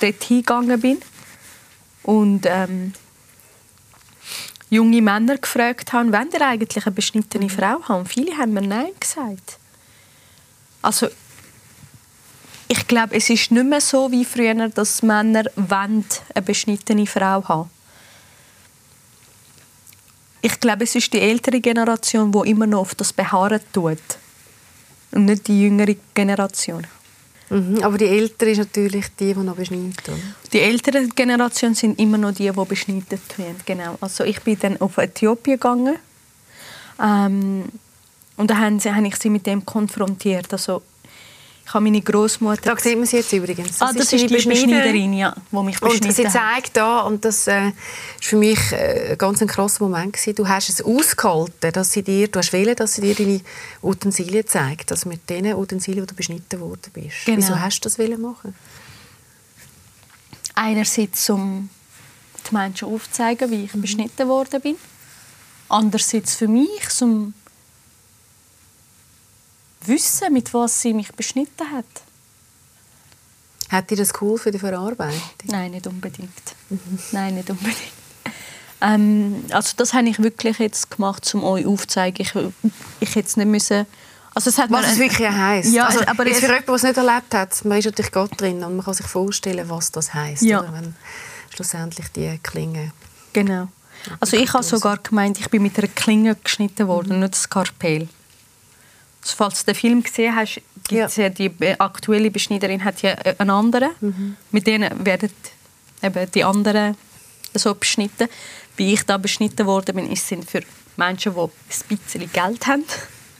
dort 0.00 0.22
hingegangen 0.22 0.80
bin 0.80 0.98
und 2.04 2.46
ähm, 2.46 2.92
junge 4.74 5.00
Männer 5.00 5.38
gefragt 5.38 5.92
haben, 5.92 6.12
wenn 6.12 6.30
ihr 6.32 6.46
eigentlich 6.46 6.86
eine 6.86 6.94
beschnittene 6.94 7.48
Frau 7.48 7.82
haben. 7.88 8.06
Viele 8.06 8.36
haben 8.36 8.52
mir 8.52 8.62
Nein 8.62 8.92
gesagt. 8.98 9.58
Also 10.82 11.08
ich 12.68 12.86
glaube, 12.86 13.14
es 13.14 13.30
ist 13.30 13.50
nicht 13.50 13.66
mehr 13.66 13.80
so 13.80 14.10
wie 14.10 14.24
früher, 14.24 14.68
dass 14.68 15.02
Männer 15.02 15.44
eine 15.56 16.04
beschnittene 16.44 17.06
Frau 17.06 17.46
haben. 17.48 17.70
Ich 20.40 20.60
glaube, 20.60 20.84
es 20.84 20.94
ist 20.94 21.12
die 21.12 21.20
ältere 21.20 21.60
Generation, 21.60 22.30
die 22.32 22.50
immer 22.50 22.66
noch 22.66 22.80
auf 22.80 22.94
das 22.94 23.12
beharren 23.12 23.60
tut 23.72 23.98
und 25.12 25.24
nicht 25.24 25.48
die 25.48 25.62
jüngere 25.62 25.96
Generation. 26.12 26.86
Mhm, 27.50 27.82
aber 27.82 27.98
die 27.98 28.06
ältere 28.06 28.50
ist 28.50 28.58
natürlich 28.58 29.06
die, 29.18 29.34
die 29.34 29.40
noch 29.40 29.56
beschneiden. 29.56 29.94
Die 30.52 30.60
ältere 30.60 31.06
Generation 31.08 31.74
sind 31.74 31.98
immer 31.98 32.18
noch 32.18 32.32
die, 32.32 32.50
die 32.50 32.64
beschnitten 32.64 33.18
werden. 33.36 33.60
Genau. 33.66 33.96
Also 34.00 34.24
ich 34.24 34.40
bin 34.40 34.58
dann 34.58 34.80
auf 34.80 34.98
Äthiopien 34.98 35.56
gegangen 35.56 35.96
ähm, 37.02 37.64
und 38.36 38.50
da 38.50 38.56
habe 38.56 39.06
ich 39.06 39.16
sie 39.16 39.30
mit 39.30 39.46
dem 39.46 39.64
konfrontiert. 39.64 40.52
Also 40.52 40.82
ich 41.66 41.72
habe 41.72 41.84
meine 41.84 42.00
Großmutter. 42.02 42.74
Da 42.74 42.78
sieht 42.78 42.96
man 42.96 43.06
sie 43.06 43.16
jetzt 43.16 43.32
übrigens. 43.32 43.78
Das, 43.78 43.82
ah, 43.82 43.92
das 43.92 44.12
ist, 44.12 44.22
ist 44.22 44.30
die 44.30 44.34
Beschneiderin, 44.34 45.14
ja, 45.14 45.34
die 45.50 45.56
mich 45.56 45.80
beschnitten 45.80 46.08
Und 46.08 46.14
sie 46.14 46.28
zeigt 46.28 46.76
da, 46.76 47.00
und 47.00 47.24
das 47.24 47.46
äh, 47.46 47.72
für 48.20 48.36
mich 48.36 48.58
äh, 48.72 49.16
ganz 49.16 49.40
ein 49.40 49.48
krasser 49.48 49.82
Moment 49.84 50.12
gewesen. 50.12 50.34
Du 50.34 50.46
hast 50.46 50.68
es 50.68 50.82
ausgehalten, 50.82 51.72
dass 51.72 51.92
sie 51.92 52.02
dir, 52.02 52.28
du 52.28 52.38
hast 52.38 52.52
wählen, 52.52 52.76
dass 52.76 52.94
sie 52.94 53.00
dir 53.00 53.14
deine 53.14 53.40
Utensilien 53.82 54.46
zeigt, 54.46 54.90
dass 54.90 55.06
mit 55.06 55.28
diesen 55.30 55.54
Utensilien, 55.54 56.04
die 56.04 56.10
du 56.10 56.14
beschnitten 56.14 56.60
worden 56.60 56.90
bist. 56.92 57.24
Genau. 57.24 57.38
Wieso 57.38 57.58
hast 57.58 57.80
du 57.80 57.88
das 57.88 57.98
wollen 57.98 58.20
machen? 58.20 58.54
Einerseits, 60.54 61.30
um 61.30 61.70
die 62.48 62.54
Menschen 62.54 62.88
aufzuzeigen, 62.88 63.50
wie 63.50 63.64
ich 63.64 63.74
mhm. 63.74 63.80
beschnitten 63.80 64.28
worden 64.28 64.60
bin. 64.60 64.76
Andererseits 65.70 66.34
für 66.34 66.46
mich, 66.46 66.68
um 67.00 67.32
wissen, 69.86 70.32
mit 70.32 70.52
was 70.54 70.80
sie 70.80 70.94
mich 70.94 71.12
beschnitten 71.12 71.70
hat. 71.72 71.84
Hat 73.70 73.90
dir 73.90 73.96
das 73.96 74.12
cool 74.20 74.38
für 74.38 74.50
die 74.50 74.58
Verarbeitung? 74.58 75.20
Nein, 75.44 75.72
nicht 75.72 75.86
unbedingt. 75.86 76.30
Mhm. 76.70 76.98
Nein, 77.12 77.34
nicht 77.34 77.50
unbedingt. 77.50 77.78
Ähm, 78.80 79.44
also 79.50 79.72
das 79.76 79.94
habe 79.94 80.08
ich 80.08 80.22
wirklich 80.22 80.58
jetzt 80.58 80.90
gemacht, 80.90 81.34
um 81.34 81.42
euch 81.42 81.66
aufzuzeigen. 81.66 82.20
Ich, 82.20 82.34
ich 83.00 83.14
hätte 83.14 83.38
nicht 83.38 83.48
müssen 83.48 83.86
also 84.34 84.50
es 84.50 84.58
hat 84.58 84.70
was 84.70 84.92
es 84.92 84.98
wirklich 84.98 85.28
heisst. 85.28 85.72
Ja, 85.72 85.86
also, 85.86 86.00
aber 86.06 86.26
jetzt 86.26 86.40
für 86.40 86.46
jemanden, 86.46 86.66
der 86.66 86.74
es 86.74 86.82
nicht 86.82 86.96
erlebt 86.96 87.34
hat, 87.34 87.64
man 87.64 87.78
ist 87.78 87.84
natürlich 87.84 88.10
Gott 88.10 88.40
drin 88.40 88.64
und 88.64 88.76
man 88.76 88.84
kann 88.84 88.94
sich 88.94 89.06
vorstellen, 89.06 89.68
was 89.68 89.92
das 89.92 90.12
heisst, 90.12 90.42
ja. 90.42 90.60
oder, 90.60 90.72
wenn 90.72 90.94
schlussendlich 91.54 92.08
die 92.08 92.38
Klinge... 92.42 92.92
Genau. 93.32 93.68
Also 94.20 94.36
ich 94.36 94.52
habe 94.52 94.64
sogar 94.64 94.98
gemeint, 94.98 95.38
ich 95.38 95.48
bin 95.50 95.62
mit 95.62 95.78
einer 95.78 95.88
Klinge 95.88 96.34
geschnitten 96.34 96.88
worden, 96.88 97.14
mhm. 97.14 97.20
nicht 97.20 97.36
Skarpell 97.36 98.08
falls 99.32 99.64
du 99.64 99.72
den 99.72 99.74
Film 99.74 100.02
gesehen 100.02 100.34
hast, 100.34 100.60
gibt's 100.88 101.16
ja. 101.16 101.24
ja 101.24 101.28
die 101.30 101.50
aktuelle 101.78 102.30
Beschneiderin 102.30 102.84
hat 102.84 103.02
ja 103.02 103.12
äh, 103.12 103.34
einen 103.38 103.50
anderen. 103.50 103.90
Mhm. 104.00 104.36
Mit 104.50 104.66
denen 104.66 105.04
werden 105.04 105.30
eben 106.02 106.30
die 106.30 106.44
anderen 106.44 106.96
so 107.54 107.74
beschnitten. 107.74 108.28
Wie 108.76 108.92
ich 108.92 109.04
da 109.04 109.16
beschnitten 109.16 109.66
worden 109.66 109.94
bin, 109.94 110.10
ist 110.10 110.26
sind 110.26 110.48
für 110.48 110.62
Menschen, 110.96 111.34
die 111.34 111.40
ein 111.40 111.98
bisschen 111.98 112.32
Geld 112.32 112.66
haben. 112.66 112.84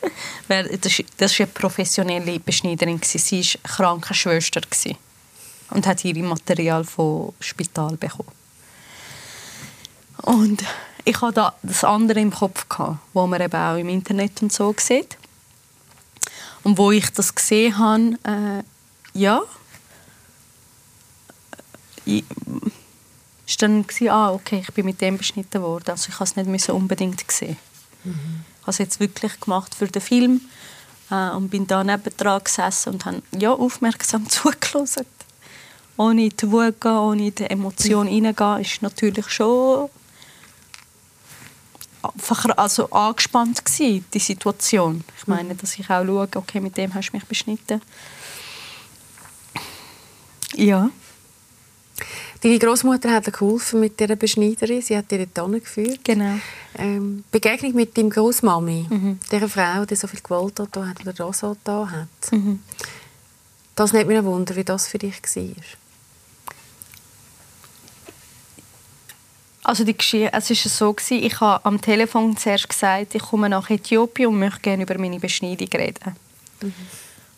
das 0.49 0.99
war 0.99 1.29
eine 1.39 1.47
professionelle 1.49 2.39
Beschneiderin. 2.39 3.01
Sie 3.03 3.43
war 3.43 3.71
Krankenschwester 3.77 4.61
und 5.71 5.87
hat 5.87 6.05
ihr 6.05 6.23
Material 6.23 6.85
vom 6.85 7.33
Spital 7.41 7.97
bekommen. 7.97 8.31
Und 10.23 10.65
ich 11.05 11.21
hatte 11.21 11.35
da 11.35 11.55
das 11.63 11.85
andere 11.85 12.21
im 12.21 12.31
Kopf, 12.31 12.67
wo 13.13 13.27
man 13.27 13.41
eben 13.41 13.55
auch 13.55 13.77
im 13.77 13.89
Internet 13.89 14.41
und 14.43 14.53
so 14.53 14.75
sieht. 14.79 15.19
Und 16.65 16.79
wo 16.79 16.91
ich 16.91 17.11
das 17.11 17.35
gesehen 17.35 17.79
habe, 17.79 18.19
äh, 18.25 18.63
ja, 19.19 19.43
äh, 22.07 22.19
ich, 22.19 22.25
ist 23.47 23.63
dann 23.63 23.85
ah, 24.09 24.33
okay, 24.33 24.65
ich 24.67 24.75
bin 24.75 24.87
mit 24.87 25.01
dem 25.01 25.19
beschnitten 25.19 25.63
worden. 25.63 25.91
Also 25.91 26.09
ich 26.09 26.15
habe 26.15 26.25
es 26.25 26.37
nicht 26.37 26.69
unbedingt 26.71 27.27
gesehen. 27.29 27.59
Mhm. 28.03 28.45
Ich 28.61 28.63
habe 28.63 28.71
es 28.71 28.79
jetzt 28.79 29.01
wirklich 29.01 29.39
gemacht 29.41 29.75
für 29.75 29.87
den 29.87 30.01
Film 30.01 30.41
äh, 31.11 31.31
und 31.31 31.51
bin 31.51 31.67
da 31.67 31.85
nebendran 31.85 32.43
gesessen 32.43 32.95
und 32.95 33.05
habe 33.05 33.23
ja, 33.39 33.53
aufmerksam 33.53 34.29
zugelassen. 34.29 35.07
Ohne 35.97 36.31
die 36.31 36.51
Wut 36.51 36.81
gehen, 36.81 36.93
ohne 36.97 37.31
die 37.31 37.45
Emotion 37.45 38.07
mhm. 38.07 38.25
reingehen, 38.25 38.61
ist 38.63 38.83
natürlich 38.83 39.29
schon 39.29 39.91
also 42.57 42.91
angespannt 42.91 43.65
gewesen, 43.65 44.05
die 44.13 44.19
Situation. 44.19 45.05
Ich 45.19 45.27
meine, 45.27 45.55
dass 45.55 45.79
ich 45.79 45.89
auch 45.91 46.05
schaue, 46.05 46.29
okay, 46.35 46.61
mit 46.61 46.77
dem 46.77 46.95
hast 46.95 47.11
du 47.11 47.17
mich 47.17 47.25
beschnitten. 47.25 47.81
Ja. 50.55 50.91
Deine 52.41 52.59
Großmutter 52.59 53.11
hat 53.11 53.27
dir 53.27 53.31
geholfen 53.33 53.81
mit 53.81 53.99
dieser 53.99 54.17
Beschneiderin. 54.17 54.83
Sie 54.83 54.97
hat 54.97 55.11
dir 55.11 55.27
dort 55.27 55.53
geführt. 55.53 56.01
Genau. 56.05 56.39
Ähm, 56.77 57.25
Begegnung 57.31 57.75
mit 57.75 57.97
deiner 57.97 58.11
Großmami, 58.11 58.87
mhm. 58.91 59.19
dieser 59.33 59.49
Frau, 59.49 59.87
die 59.87 59.97
so 59.97 60.07
viel 60.07 60.21
Gewalt 60.21 60.59
da 60.59 60.87
hat 60.87 61.01
oder 61.01 61.13
das 61.13 61.45
da 61.65 61.89
hat. 61.91 62.33
Mhm. 62.33 62.61
Das 63.75 63.93
nimmt 63.93 64.09
mich 64.09 64.23
Wunder, 64.23 64.55
wie 64.57 64.65
das 64.65 64.87
für 64.87 64.99
dich 64.99 65.23
war. 65.23 65.65
Also 69.65 69.83
die 69.83 69.97
Geschichte, 69.97 70.31
es 70.33 70.51
war 70.51 70.57
so, 70.57 70.93
gewesen, 70.93 71.25
ich 71.25 71.41
habe 71.41 71.65
am 71.65 71.81
Telefon 71.81 72.37
zuerst 72.37 72.69
gesagt, 72.69 73.15
ich 73.15 73.23
komme 73.23 73.49
nach 73.49 73.71
Äthiopien 73.71 74.29
und 74.29 74.39
möchte 74.39 74.61
gerne 74.61 74.83
über 74.83 74.99
meine 74.99 75.19
Beschneidung 75.19 75.69
reden. 75.69 76.15
Mhm. 76.61 76.75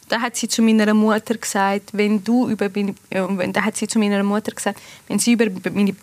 Da 0.09 0.21
hat 0.21 0.37
sie 0.37 0.49
zu 0.49 0.61
meiner 0.61 0.93
Mutter 0.93 1.37
gesagt, 1.37 1.91
wenn 1.93 2.23
du 2.23 2.49
über 2.49 2.67
äh, 2.67 3.53
da 3.53 3.63
hat 3.63 3.77
sie 3.77 3.87
zu 3.87 3.99
meiner 4.01 4.23
Mutter 4.25 4.53
gesagt, 4.53 4.81
wenn 5.09 5.21
sie 5.21 5.33
über 5.33 5.47
meine 5.73 5.95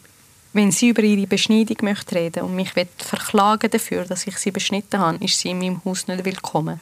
wenn 0.54 0.72
sie 0.72 0.90
über 0.90 1.02
ihre 1.02 1.28
Beschneidung 1.28 1.78
möchte 1.82 2.16
reden 2.16 2.44
und 2.44 2.56
mich 2.56 2.72
verklagen 2.98 3.72
dafür, 3.72 4.06
dass 4.06 4.28
ich 4.28 4.38
sie 4.38 4.52
beschnitten 4.52 5.00
habe, 5.00 5.24
ist 5.24 5.40
sie 5.40 5.50
in 5.50 5.58
meinem 5.58 5.82
Haus 5.84 6.08
nicht 6.08 6.24
willkommen. 6.24 6.80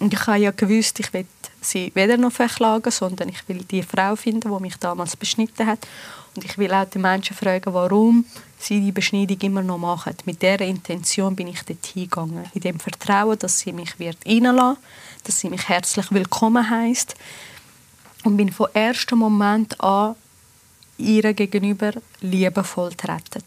Und 0.00 0.12
ich 0.14 0.26
habe 0.26 0.38
ja 0.38 0.50
gewusst, 0.52 1.00
ich 1.00 1.12
will 1.12 1.26
sie 1.60 1.90
weder 1.94 2.16
noch 2.16 2.32
verklagen, 2.32 2.90
sondern 2.90 3.28
ich 3.28 3.48
will 3.48 3.64
die 3.64 3.82
Frau 3.82 4.14
finden, 4.14 4.52
die 4.54 4.62
mich 4.62 4.76
damals 4.76 5.16
beschnitten 5.16 5.66
hat. 5.66 5.80
Und 6.36 6.44
ich 6.44 6.56
will 6.56 6.72
auch 6.72 6.84
die 6.84 6.98
Menschen 6.98 7.34
fragen, 7.34 7.74
warum 7.74 8.24
sie 8.58 8.80
die 8.80 8.92
Beschneidung 8.92 9.38
immer 9.40 9.62
noch 9.62 9.78
machen. 9.78 10.14
Mit 10.24 10.40
dieser 10.40 10.60
Intention 10.60 11.34
bin 11.34 11.48
ich 11.48 11.62
dort 11.62 11.84
hingegangen. 11.84 12.44
In 12.54 12.60
dem 12.60 12.78
Vertrauen, 12.78 13.38
dass 13.38 13.58
sie 13.58 13.72
mich 13.72 13.98
wird 13.98 14.18
reinlassen 14.26 14.76
dass 15.24 15.40
sie 15.40 15.50
mich 15.50 15.68
herzlich 15.68 16.10
willkommen 16.10 16.70
heißt 16.70 17.14
Und 18.24 18.36
bin 18.36 18.52
von 18.52 18.68
ersten 18.72 19.18
Moment 19.18 19.78
an 19.80 20.14
ihr 20.96 21.34
gegenüber 21.34 21.92
liebevoll 22.20 22.94
treten. 22.94 23.44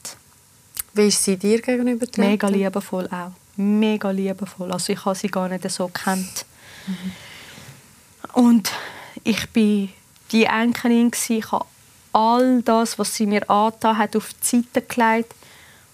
Wie 0.93 1.07
ist 1.07 1.23
sie 1.23 1.37
dir 1.37 1.61
gegenüber 1.61 2.05
treten? 2.05 2.29
Mega 2.29 2.47
liebevoll 2.47 3.07
auch. 3.07 3.31
Mega 3.61 4.11
liebevoll. 4.11 4.71
Also 4.71 4.93
ich 4.93 5.05
habe 5.05 5.15
sie 5.15 5.27
gar 5.27 5.47
nicht 5.47 5.69
so 5.69 5.87
kennt. 5.87 6.45
Mhm. 6.87 7.11
Und 8.33 8.71
ich 9.23 9.49
bin 9.49 9.89
die 10.31 10.45
Enkelin 10.45 11.11
ich 11.27 11.51
habe 11.51 11.65
all 12.13 12.61
das, 12.63 12.97
was 12.97 13.15
sie 13.15 13.25
mir 13.25 13.49
angetan 13.49 13.97
hat, 13.97 14.15
auf 14.15 14.29
die 14.33 14.63
Seite 14.63 14.81
gelegt. 14.81 15.35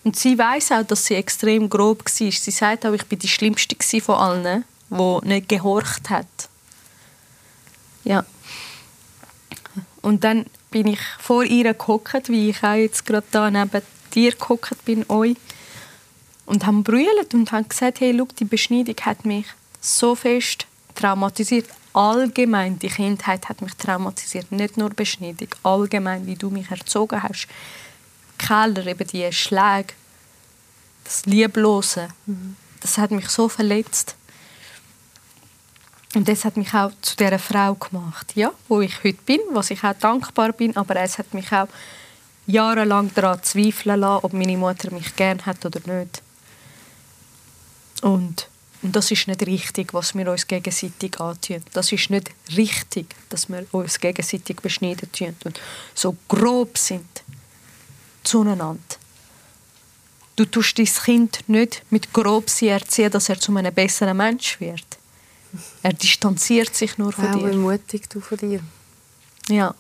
Und 0.04 0.16
sie 0.16 0.38
weiß 0.38 0.72
auch, 0.72 0.84
dass 0.84 1.06
sie 1.06 1.16
extrem 1.16 1.70
grob 1.70 2.06
war. 2.06 2.32
Sie 2.32 2.32
sagt 2.32 2.86
auch, 2.86 2.94
ich 2.94 3.06
bin 3.06 3.20
die 3.20 3.28
Schlimmste 3.28 3.76
von 4.02 4.16
allen, 4.16 4.64
die 4.90 5.28
nicht 5.28 5.50
gehorcht 5.50 6.10
hat. 6.10 6.28
Ja. 8.04 8.26
Und 10.02 10.24
dann 10.24 10.46
bin 10.72 10.88
ich 10.88 11.00
vor 11.20 11.44
ihr 11.44 11.74
gehockt, 11.74 12.30
wie 12.30 12.50
ich 12.52 12.64
auch 12.64 12.76
jetzt 12.76 13.06
gerade 13.06 13.28
da 13.32 13.52
neben 13.52 13.82
dir 14.14 14.32
gehockt 14.32 14.86
bin, 14.86 15.06
euch. 15.10 15.36
Und 16.48 16.66
haben 16.66 16.84
brüllt 16.84 17.36
und 17.36 17.52
haben 17.52 17.70
gesagt, 17.70 18.00
hey, 18.00 18.16
schau, 18.18 18.28
die 18.40 18.46
Beschneidung 18.46 18.96
hat 19.02 19.26
mich 19.26 19.46
so 19.80 20.16
fest 20.16 20.66
traumatisiert 20.96 21.68
allgemein, 21.98 22.78
die 22.78 22.90
Kindheit 22.90 23.50
hat 23.50 23.62
mich 23.62 23.74
traumatisiert. 23.74 24.52
Nicht 24.52 24.78
nur 24.78 24.92
Beschneidung, 24.92 25.50
allgemein, 25.64 26.28
wie 26.28 26.36
du 26.36 26.50
mich 26.50 26.70
erzogen 26.70 27.22
hast. 27.24 27.48
Keller, 28.38 28.86
eben 28.86 29.08
die 29.08 29.32
Schläge, 29.32 29.94
das 31.04 31.26
Lieblose, 31.26 32.10
mhm. 32.28 32.56
das 32.82 32.98
hat 33.00 33.10
mich 33.10 33.30
so 33.30 33.50
verletzt. 33.50 34.16
Und 36.14 36.28
das 36.30 36.46
hat 36.46 36.56
mich 36.56 36.74
auch 36.74 36.92
zu 37.02 37.16
dieser 37.18 37.40
Frau 37.40 37.74
gemacht, 37.74 38.34
ja, 38.36 38.52
wo 38.68 38.82
ich 38.82 39.04
heute 39.04 39.22
bin, 39.26 39.40
was 39.52 39.72
ich 39.72 39.84
auch 39.84 39.94
dankbar 39.94 40.54
bin, 40.54 40.76
aber 40.78 40.96
es 40.98 41.18
hat 41.18 41.34
mich 41.34 41.52
auch 41.52 41.68
jahrelang 42.46 43.12
daran 43.14 43.42
zweifeln 43.44 44.00
lassen, 44.00 44.24
ob 44.24 44.34
meine 44.34 44.58
Mutter 44.58 44.92
mich 44.92 45.16
gern 45.16 45.46
hat 45.46 45.66
oder 45.66 45.82
nicht. 45.94 46.22
Und 48.02 48.48
und 48.84 48.96
das 48.96 49.10
ist 49.10 49.28
nicht 49.28 49.46
richtig, 49.46 49.94
was 49.94 50.14
wir 50.14 50.30
uns 50.32 50.46
gegenseitig 50.46 51.20
antun. 51.20 51.64
Das 51.74 51.92
ist 51.92 52.10
nicht 52.10 52.30
richtig, 52.56 53.16
dass 53.30 53.50
wir 53.50 53.66
uns 53.72 54.00
gegenseitig 54.00 54.58
beschneiden 54.58 55.12
tun 55.12 55.36
und 55.46 55.60
so 55.96 56.16
grob 56.28 56.78
sind 56.78 57.24
zueinander. 58.24 58.80
Du 60.36 60.46
tust 60.46 60.78
dein 60.78 60.86
Kind 60.86 61.44
nicht 61.48 61.82
mit 61.90 62.14
grob 62.14 62.50
sie 62.50 62.68
erziehen, 62.68 63.10
dass 63.10 63.30
er 63.30 63.40
zu 63.40 63.56
einem 63.56 63.74
besseren 63.74 64.16
Mensch 64.16 64.60
wird. 64.60 64.86
Er 65.82 65.94
distanziert 65.94 66.76
sich 66.76 66.98
nur 67.00 67.12
von 67.12 67.34
wow, 67.34 67.42
dir. 67.42 67.52
Wie 67.52 67.56
mutig 67.56 68.08
du 68.10 68.22
von 68.22 68.38
dir. 68.38 68.60
Ja. 69.50 69.74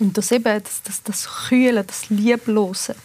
Und 0.00 0.18
das 0.18 0.32
eben, 0.32 0.62
das, 0.62 0.82
das, 0.82 1.02
das 1.04 1.28
Kühle, 1.48 1.84
das 1.84 2.08
Lieblose, 2.08 2.96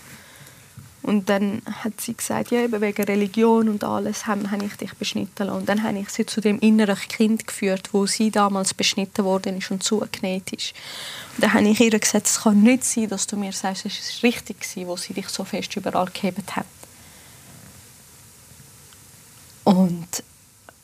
und 1.03 1.29
dann 1.29 1.63
hat 1.83 1.99
sie 1.99 2.13
gesagt, 2.13 2.51
ja, 2.51 2.61
eben 2.61 2.79
wegen 2.79 3.03
Religion 3.03 3.69
und 3.69 3.83
alles 3.83 4.27
habe 4.27 4.47
ich 4.63 4.75
dich 4.75 4.93
beschnitten 4.93 5.47
lassen. 5.47 5.59
Und 5.59 5.69
dann 5.69 5.81
habe 5.81 5.97
ich 5.97 6.09
sie 6.09 6.27
zu 6.27 6.41
dem 6.41 6.59
inneren 6.59 6.95
Kind 6.95 7.47
geführt, 7.47 7.89
wo 7.91 8.05
sie 8.05 8.29
damals 8.29 8.75
beschnitten 8.75 9.25
worden 9.25 9.57
ist 9.57 9.71
und 9.71 9.83
zugenäht 9.83 10.53
ist. 10.53 10.73
Und 11.35 11.43
dann 11.43 11.53
habe 11.53 11.67
ich 11.67 11.79
ihr 11.79 11.97
gesagt, 11.97 12.27
es 12.27 12.41
kann 12.41 12.61
nicht 12.61 12.83
sein, 12.83 13.09
dass 13.09 13.25
du 13.25 13.35
mir 13.35 13.51
sagst, 13.51 13.87
es 13.87 14.21
war 14.21 14.29
richtig, 14.29 14.57
wo 14.85 14.95
sie 14.95 15.13
dich 15.13 15.27
so 15.29 15.43
fest 15.43 15.75
überall 15.75 16.09
gehebt 16.13 16.55
hat. 16.55 16.67
Und 19.63 20.23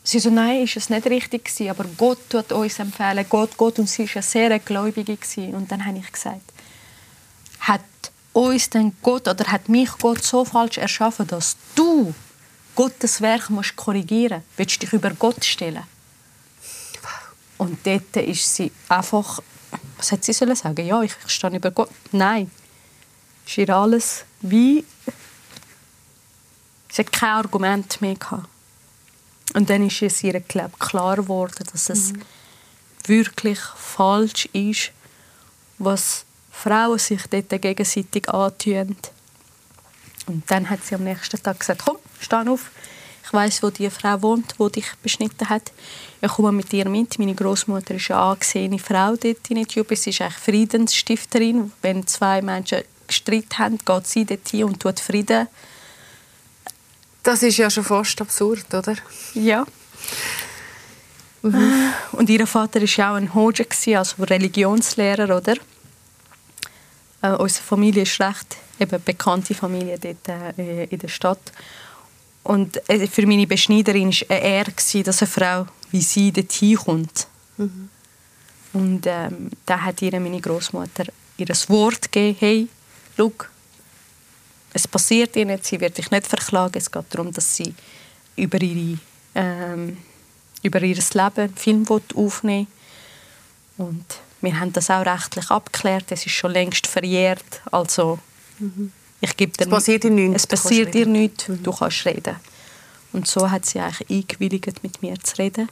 sie 0.04 0.20
so, 0.20 0.32
nein, 0.32 0.64
ist 0.64 0.78
es 0.78 0.90
nicht 0.90 1.06
richtig 1.06 1.46
gewesen, 1.46 1.70
aber 1.70 1.86
Gott 1.96 2.30
tut 2.30 2.52
uns 2.54 2.80
empfehlen, 2.80 3.26
Gott, 3.30 3.56
Gott. 3.56 3.78
Und 3.78 3.88
sie 3.88 4.08
war 4.08 4.16
eine 4.16 4.24
sehr 4.24 4.60
Gläubige. 4.60 5.16
Gewesen. 5.16 5.54
Und 5.54 5.72
dann 5.72 5.86
habe 5.86 6.00
ich 6.00 6.12
gesagt, 6.12 6.42
hat 7.60 7.82
uns 8.38 8.70
denn 8.70 8.96
Gott 9.02 9.28
oder 9.28 9.46
hat 9.46 9.68
mich 9.70 9.90
Gott 10.00 10.24
so 10.24 10.46
falsch 10.46 10.78
erschaffen, 10.78 11.26
dass 11.28 11.58
du 11.76 12.14
Gottes 12.76 13.22
Werk 13.22 13.50
musst 13.50 13.76
korrigieren 13.76 14.38
musst? 14.38 14.58
Willst 14.58 14.76
du 14.76 14.80
dich 14.82 14.94
über 14.94 15.10
Gott 15.12 15.44
stellen? 15.44 15.84
Und 17.58 17.80
dort 17.86 18.16
ist 18.18 18.56
sie 18.56 18.72
einfach, 18.88 19.40
was 19.98 20.12
hat 20.12 20.24
sie 20.24 20.34
sollen 20.34 20.56
sagen? 20.56 20.86
Ja, 20.86 21.02
ich 21.02 21.16
stehe 21.26 21.56
über 21.56 21.72
Gott. 21.72 21.90
Nein, 22.12 22.52
ist 23.48 23.58
ihr 23.58 23.70
alles 23.70 24.26
wie, 24.42 24.86
sie 26.92 27.02
hat 27.02 27.12
kein 27.12 27.32
Argument 27.32 28.00
mehr 28.02 28.16
gehabt. 28.16 28.48
Und 29.56 29.70
dann 29.70 29.88
ist 29.88 30.02
es 30.04 30.24
ihr 30.24 30.40
glaub, 30.42 30.80
klar 30.80 31.16
geworden, 31.16 31.66
dass 31.72 31.90
es 31.90 32.14
mhm. 32.14 32.22
wirklich 33.08 33.60
falsch 33.60 34.46
ist, 34.54 34.92
was 35.80 36.27
Frauen 36.58 36.98
sich 36.98 37.22
dort 37.30 37.62
gegenseitig 37.62 38.28
antun. 38.30 38.98
Und 40.26 40.44
dann 40.52 40.70
hat 40.70 40.84
sie 40.84 40.96
am 40.96 41.04
nächsten 41.04 41.42
Tag 41.42 41.60
gesagt, 41.60 41.84
komm, 41.86 41.98
steh 42.20 42.36
auf. 42.36 42.72
Ich 43.24 43.34
weiß, 43.34 43.62
wo 43.62 43.70
die 43.70 43.90
Frau 43.90 44.22
wohnt, 44.22 44.56
die 44.58 44.72
dich 44.72 44.88
beschnitten 45.04 45.50
hat. 45.50 45.72
Ich 46.22 46.32
komme 46.32 46.52
mit 46.52 46.72
ihr 46.74 46.88
mit. 46.88 47.20
Meine 47.20 47.36
Großmutter 47.36 47.96
ist 47.96 48.10
eine 48.10 48.22
angesehene 48.22 48.80
Frau 48.80 49.16
dort 49.16 49.50
in 49.50 49.58
Äthiopien. 49.58 49.98
Sie 49.98 50.10
ist 50.12 50.22
eigentlich 50.22 50.38
Friedensstifterin. 50.38 51.72
Wenn 51.82 52.08
zwei 52.08 52.42
Menschen 52.42 52.84
gestritten 53.06 53.58
haben, 53.58 53.78
geht 53.78 54.08
sie 54.08 54.26
dort 54.26 54.48
hin 54.48 54.64
und 54.64 54.80
tut 54.80 55.00
Frieden. 55.00 55.48
Das 57.22 57.44
ist 57.44 57.58
ja 57.58 57.70
schon 57.70 57.84
fast 57.84 58.22
absurd, 58.22 58.74
oder? 58.74 58.96
Ja. 59.34 59.66
Mhm. 61.42 61.94
Und 62.14 62.30
ihr 62.30 62.48
Vater 62.48 62.80
war 62.80 62.88
ja 62.88 63.12
auch 63.12 63.16
ein 63.16 63.34
Hoja, 63.34 63.66
also 63.98 64.24
Religionslehrer, 64.24 65.36
oder? 65.36 65.56
Äh, 67.22 67.32
unsere 67.32 67.64
Familie 67.64 68.04
ist 68.04 68.20
recht 68.20 68.58
eben 68.80 69.02
bekannte 69.04 69.56
Familie 69.56 69.98
dort 70.00 70.58
äh, 70.58 70.86
in 70.86 71.00
der 71.00 71.08
Stadt. 71.08 71.52
Und 72.44 72.78
äh, 72.90 73.08
für 73.08 73.26
meine 73.26 73.48
Beschneiderin 73.48 74.12
war 74.12 74.38
eine 74.38 74.42
Ehre, 74.42 74.72
dass 75.04 75.22
eine 75.22 75.32
Frau 75.32 75.68
wie 75.92 76.02
sie 76.02 76.32
dorthin 76.32 76.78
kommt. 76.78 77.28
Mhm. 77.58 77.90
Und 78.74 79.06
ähm, 79.06 79.50
da 79.66 79.82
hat 79.82 80.02
ihr 80.02 80.20
meine 80.20 80.42
Großmutter 80.42 81.06
ihr 81.38 81.48
Wort 81.48 82.12
gegeben, 82.12 82.38
hey, 82.40 82.68
schau, 83.16 83.32
es 84.74 84.88
passiert 84.88 85.36
ihr 85.36 85.46
nicht, 85.46 85.66
sie 85.66 85.80
wird 85.80 85.98
dich 85.98 86.12
nicht 86.12 86.28
verklagen. 86.28 86.78
Es 86.78 86.92
geht 86.92 87.06
darum, 87.10 87.32
dass 87.32 87.56
sie 87.56 87.74
über, 88.36 88.62
ihre, 88.62 89.00
ähm, 89.34 89.98
über 90.62 90.82
ihr 90.82 90.96
Leben 90.96 91.32
einen 91.36 91.56
Film 91.56 91.86
aufnehmen 91.88 92.68
will. 93.78 93.86
Und 93.88 94.06
wir 94.42 94.60
haben 94.60 94.74
das 94.74 94.90
auch 94.90 95.06
rechtlich 95.06 95.50
abgeklärt. 95.50 96.06
Es 96.10 96.26
ist 96.26 96.34
schon 96.34 96.52
längst 96.52 96.88
verjährt. 96.88 97.62
Also, 97.72 98.20
mhm. 98.60 98.92
ich 99.22 99.36
gebe 99.36 99.52
dir, 99.54 99.64
es 99.64 99.70
passiert 99.70 100.04
dir 100.04 100.12
nichts. 100.12 100.44
Es 100.44 100.48
passiert 100.48 100.94
dir 100.94 101.06
nichts. 101.06 101.48
Mhm. 101.48 101.64
Du 101.64 101.72
kannst 101.72 102.06
reden. 102.06 102.36
Und 103.14 103.28
so 103.28 103.50
hat 103.50 103.66
sie 103.66 103.80
eigentlich 103.80 104.10
eingewilligt, 104.10 104.84
mit 104.84 105.02
mir 105.02 105.20
zu 105.20 105.38
reden. 105.38 105.70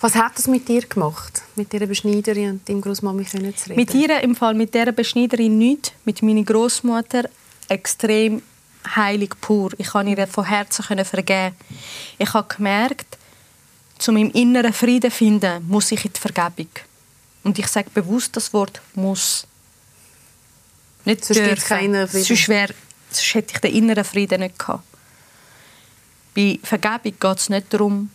Was 0.00 0.14
hat 0.14 0.36
das 0.36 0.46
mit 0.48 0.68
dir 0.68 0.82
gemacht, 0.82 1.42
mit 1.56 1.72
dieser 1.72 1.86
Beschneiderin 1.86 2.50
und 2.50 2.68
deinem 2.68 2.82
Großmami 2.82 3.24
zu 3.24 3.38
reden? 3.38 3.76
Mit 3.76 3.94
ihr 3.94 4.20
im 4.20 4.36
Fall, 4.36 4.54
mit 4.54 4.74
dieser 4.74 4.92
Beschneiderin 4.92 5.56
nicht. 5.56 5.94
Mit 6.04 6.22
meiner 6.22 6.42
Großmutter 6.42 7.24
extrem 7.68 8.42
heilig 8.94 9.30
pur. 9.40 9.70
Ich 9.78 9.88
kann 9.88 10.08
ihr 10.08 10.26
von 10.26 10.44
Herzen 10.44 11.04
vergeben. 11.04 11.56
Ich 12.18 12.32
habe 12.34 12.54
gemerkt, 12.54 13.18
zu 13.98 14.12
meinem 14.12 14.30
inneren 14.32 14.72
Frieden 14.72 15.10
zu 15.10 15.16
finden, 15.16 15.66
muss 15.68 15.92
ich 15.92 16.04
in 16.04 16.12
die 16.12 16.20
Vergebung. 16.20 16.68
Und 17.44 17.58
ich 17.58 17.66
sage 17.66 17.90
bewusst 17.90 18.36
das 18.36 18.52
Wort 18.52 18.80
muss. 18.94 19.46
Nicht 21.04 21.24
sonst 21.24 21.40
dürfen. 21.40 21.64
Keinen 21.64 22.08
Frieden. 22.08 22.24
Sonst, 22.24 22.48
wär, 22.48 22.68
sonst 23.10 23.34
hätte 23.34 23.54
ich 23.54 23.60
den 23.60 23.74
inneren 23.74 24.04
Frieden 24.04 24.40
nicht 24.40 24.58
gehabt. 24.58 24.84
Bei 26.34 26.58
Vergebung 26.62 27.14
geht 27.18 27.38
es 27.38 27.48
nicht 27.50 27.72
darum, 27.72 28.10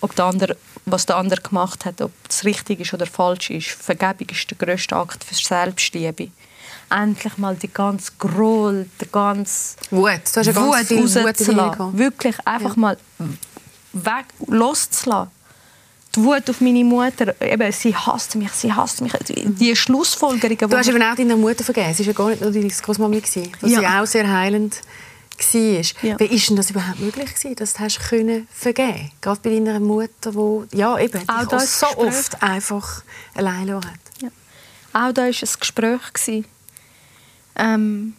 ob 0.00 0.14
der 0.16 0.26
andere, 0.26 0.56
was 0.84 1.06
der 1.06 1.16
andere 1.16 1.40
gemacht 1.40 1.84
hat, 1.84 2.00
ob 2.00 2.12
es 2.28 2.44
richtig 2.44 2.80
ist 2.80 2.92
oder 2.92 3.06
falsch 3.06 3.50
ist. 3.50 3.70
Vergebung 3.70 4.28
ist 4.28 4.50
der 4.50 4.58
grösste 4.58 4.96
Akt 4.96 5.24
für 5.24 5.34
Selbstliebe. 5.34 6.28
Endlich 6.90 7.38
mal 7.38 7.56
die 7.56 7.72
ganze 7.72 8.12
Groll, 8.18 8.86
die 9.00 9.10
ganze 9.10 9.76
Wut, 9.90 10.20
du 10.32 10.40
hast 10.40 10.46
ja 10.46 10.56
Wut 10.56 10.74
rauszulassen. 10.74 11.98
Wirklich 11.98 12.36
einfach 12.46 12.76
ja. 12.76 12.80
mal 12.80 12.96
weg, 13.92 14.26
loszulassen 14.46 15.30
die 16.14 16.22
Wut 16.22 16.48
auf 16.50 16.60
meine 16.60 16.84
Mutter, 16.84 17.34
eben, 17.40 17.72
sie 17.72 17.94
hasst 17.94 18.34
mich, 18.36 18.52
sie 18.52 18.72
hasst 18.72 19.00
mich. 19.00 19.12
Die 19.26 19.74
Schlussfolgerungen... 19.74 20.70
Du 20.70 20.76
hast 20.76 20.88
eben 20.88 21.02
auch 21.02 21.14
deiner 21.14 21.36
Mutter 21.36 21.64
vergessen. 21.64 21.94
Sie 21.94 22.06
war 22.06 22.12
ja 22.12 22.12
gar 22.12 22.28
nicht 22.30 22.42
nur 22.42 22.50
deine 22.50 22.68
Großmami, 22.68 23.20
die 23.20 23.68
ja. 23.68 23.80
sie 23.80 23.86
auch 23.86 24.06
sehr 24.06 24.30
heilend 24.30 24.80
war. 25.38 26.08
Ja. 26.08 26.18
Wie 26.20 26.24
ist 26.26 26.48
denn 26.48 26.56
das 26.56 26.70
überhaupt 26.70 27.00
möglich 27.00 27.34
gewesen, 27.34 27.56
dass 27.56 27.74
du 27.74 27.80
hast 27.80 28.00
können 28.08 28.46
vergeben 28.52 29.10
Gerade 29.20 29.40
bei 29.42 29.50
deiner 29.50 29.80
Mutter, 29.80 30.34
wo 30.34 30.64
ja 30.72 30.98
eben 30.98 31.28
auch 31.28 31.46
dich 31.46 31.60
so 31.68 31.86
Gespräch. 31.86 32.06
oft 32.06 32.42
einfach 32.42 33.02
allein 33.34 33.74
hat. 33.74 33.84
Ja. 34.20 34.28
Auch 34.92 35.12
da 35.12 35.22
war 35.22 35.28
ein 35.28 35.60
Gespräch. 35.60 36.44
Ähm, 37.56 38.14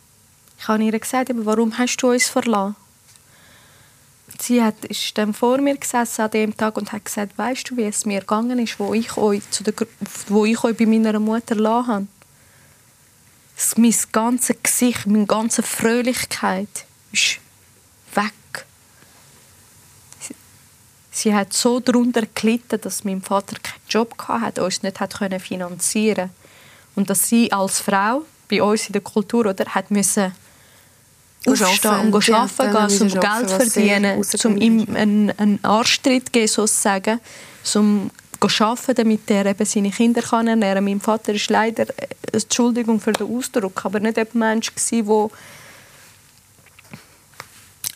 ich 0.57 0.67
habe 0.67 0.83
ihr 0.83 0.99
gesagt, 0.99 1.29
warum 1.33 1.77
hast 1.77 1.97
du 1.97 2.11
uns 2.11 2.27
verlassen? 2.27 2.75
Sie 4.45 4.61
hat, 4.61 4.83
ist 4.83 5.17
dann 5.17 5.33
vor 5.33 5.59
mir 5.59 5.77
gesessen 5.77 6.23
an 6.23 6.31
dem 6.31 6.57
Tag 6.57 6.75
und 6.75 6.91
hat 6.91 7.05
gesagt, 7.05 7.37
weißt 7.37 7.69
du, 7.69 7.77
wie 7.77 7.83
es 7.83 8.05
mir 8.05 8.19
gegangen 8.19 8.59
ist, 8.59 8.77
wo 8.77 8.93
ich 8.93 9.15
euch, 9.15 9.49
zu 9.51 9.63
der, 9.63 9.73
wo 10.27 10.43
ich 10.43 10.61
euch 10.65 10.75
bei 10.75 10.85
meiner 10.85 11.17
Mutter 11.17 11.55
lassen 11.55 11.87
habe? 11.87 12.07
Mein 13.77 13.95
ganzes 14.11 14.57
Gesicht, 14.61 15.07
meine 15.07 15.27
ganze 15.27 15.63
Fröhlichkeit 15.63 16.85
ist 17.13 17.39
weg. 18.13 18.65
Sie, 20.19 20.35
sie 21.09 21.33
hat 21.33 21.53
so 21.53 21.79
darunter 21.79 22.23
gelitten, 22.35 22.81
dass 22.81 23.05
mein 23.05 23.21
Vater 23.21 23.55
keinen 23.63 23.87
Job 23.87 24.13
hatte, 24.27 24.61
uns 24.61 24.83
nicht 24.83 24.99
hat 24.99 25.13
finanzieren 25.41 26.31
und 26.95 27.09
dass 27.09 27.29
sie 27.29 27.49
als 27.49 27.79
Frau 27.79 28.25
bei 28.49 28.61
uns 28.61 28.87
in 28.87 28.91
der 28.91 29.03
Kultur 29.03 29.45
oder 29.45 29.63
hat 29.67 29.89
müssen 29.89 30.33
aufstehen 31.47 32.13
und 32.13 32.29
arbeiten 32.29 32.87
gehen, 32.87 33.01
um 33.01 33.19
Geld 33.19 33.49
zu 33.49 33.55
verdienen, 33.57 34.25
um 34.43 34.57
ihm 34.57 34.95
einen, 34.95 35.31
einen 35.37 35.59
Arschtritt 35.63 36.31
geben, 36.31 36.47
sozusagen, 36.47 37.19
um 37.75 38.09
zu 38.39 38.63
arbeiten, 38.63 38.95
damit 38.95 39.29
er 39.29 39.45
eben 39.45 39.65
seine 39.65 39.91
Kinder 39.91 40.21
kann 40.21 40.47
ernähren 40.47 40.75
kann. 40.75 40.85
Mein 40.85 41.01
Vater 41.01 41.33
ist 41.33 41.49
leider, 41.49 41.83
äh, 41.97 42.07
Entschuldigung 42.31 42.99
für 42.99 43.13
den 43.13 43.27
Ausdruck, 43.27 43.85
aber 43.85 43.99
nicht 43.99 44.17
ein 44.17 44.27
Mensch 44.33 44.71
der 44.89 45.29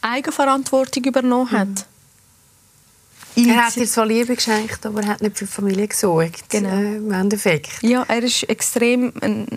Eigenverantwortung 0.01 1.03
übernommen 1.03 1.51
hat. 1.51 1.85
Mhm. 3.35 3.49
Er 3.49 3.67
hat 3.67 3.75
dir 3.75 3.85
zwar 3.85 4.05
Liebe 4.05 4.35
geschenkt, 4.35 4.85
aber 4.85 5.01
er 5.01 5.09
hat 5.09 5.21
nicht 5.21 5.37
für 5.37 5.45
die 5.45 5.51
Familie 5.51 5.87
gesorgt. 5.87 6.49
Genau. 6.49 6.69
Äh, 6.69 6.97
Im 6.97 7.11
Endeffekt. 7.11 7.83
Ja, 7.83 8.03
er 8.07 8.23
war 8.23 8.49
extrem 8.49 9.13
ein 9.21 9.47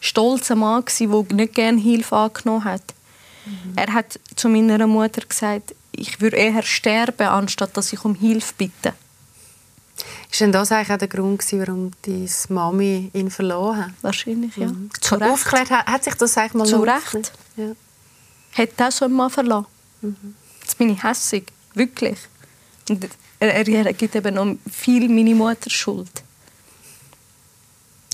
stolzer 0.00 0.54
Mann, 0.54 0.84
der 0.98 1.24
nicht 1.34 1.54
gerne 1.54 1.80
Hilfe 1.80 2.16
angenommen 2.16 2.64
hat. 2.64 2.82
Mhm. 3.48 3.72
Er 3.76 3.92
hat 3.92 4.20
zu 4.36 4.48
meiner 4.48 4.86
Mutter 4.86 5.22
gesagt, 5.26 5.74
ich 5.92 6.20
würde 6.20 6.36
eher 6.36 6.62
sterben, 6.62 7.26
anstatt 7.26 7.76
dass 7.76 7.92
ich 7.92 8.04
um 8.04 8.14
Hilfe 8.14 8.54
bitte. 8.56 8.94
Ist 10.30 10.40
denn 10.40 10.52
das 10.52 10.70
eigentlich 10.70 10.92
auch 10.92 10.98
der 10.98 11.08
Grund, 11.08 11.44
warum 11.52 11.90
deine 12.02 12.28
Mami 12.50 13.10
ihn 13.14 13.30
verloren 13.30 13.86
hat? 13.86 13.92
Wahrscheinlich, 14.02 14.56
ja. 14.56 14.68
Mhm. 14.68 14.90
Zu 15.00 15.16
Recht. 15.16 15.30
Aufgeklärt 15.30 15.70
hat, 15.70 15.86
hat 15.86 16.04
sich 16.04 16.14
das 16.14 16.36
eigentlich 16.38 16.54
mal 16.54 16.66
Zu 16.66 16.82
Recht. 16.82 17.32
Ja. 17.56 17.72
Hat 18.52 18.82
auch 18.82 18.92
so 18.92 19.06
einen 19.06 19.14
Mann 19.14 19.30
verloren. 19.30 19.66
Mhm. 20.02 20.34
Jetzt 20.60 20.78
bin 20.78 20.90
ich 20.90 21.02
hässig. 21.02 21.46
Wirklich. 21.74 22.18
Und 22.88 23.08
er, 23.40 23.68
er 23.68 23.92
gibt 23.92 24.14
eben 24.14 24.34
noch 24.34 24.56
viel 24.70 25.08
meine 25.08 25.34
Mutter 25.34 25.70
Schuld. 25.70 26.22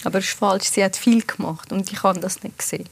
Aber 0.04 0.18
es 0.18 0.26
ist 0.26 0.38
falsch. 0.38 0.64
Sie 0.64 0.84
hat 0.84 0.96
viel 0.96 1.22
gemacht 1.22 1.72
und 1.72 1.90
ich 1.90 2.02
habe 2.02 2.20
das 2.20 2.42
nicht 2.42 2.58
gesehen. 2.58 2.88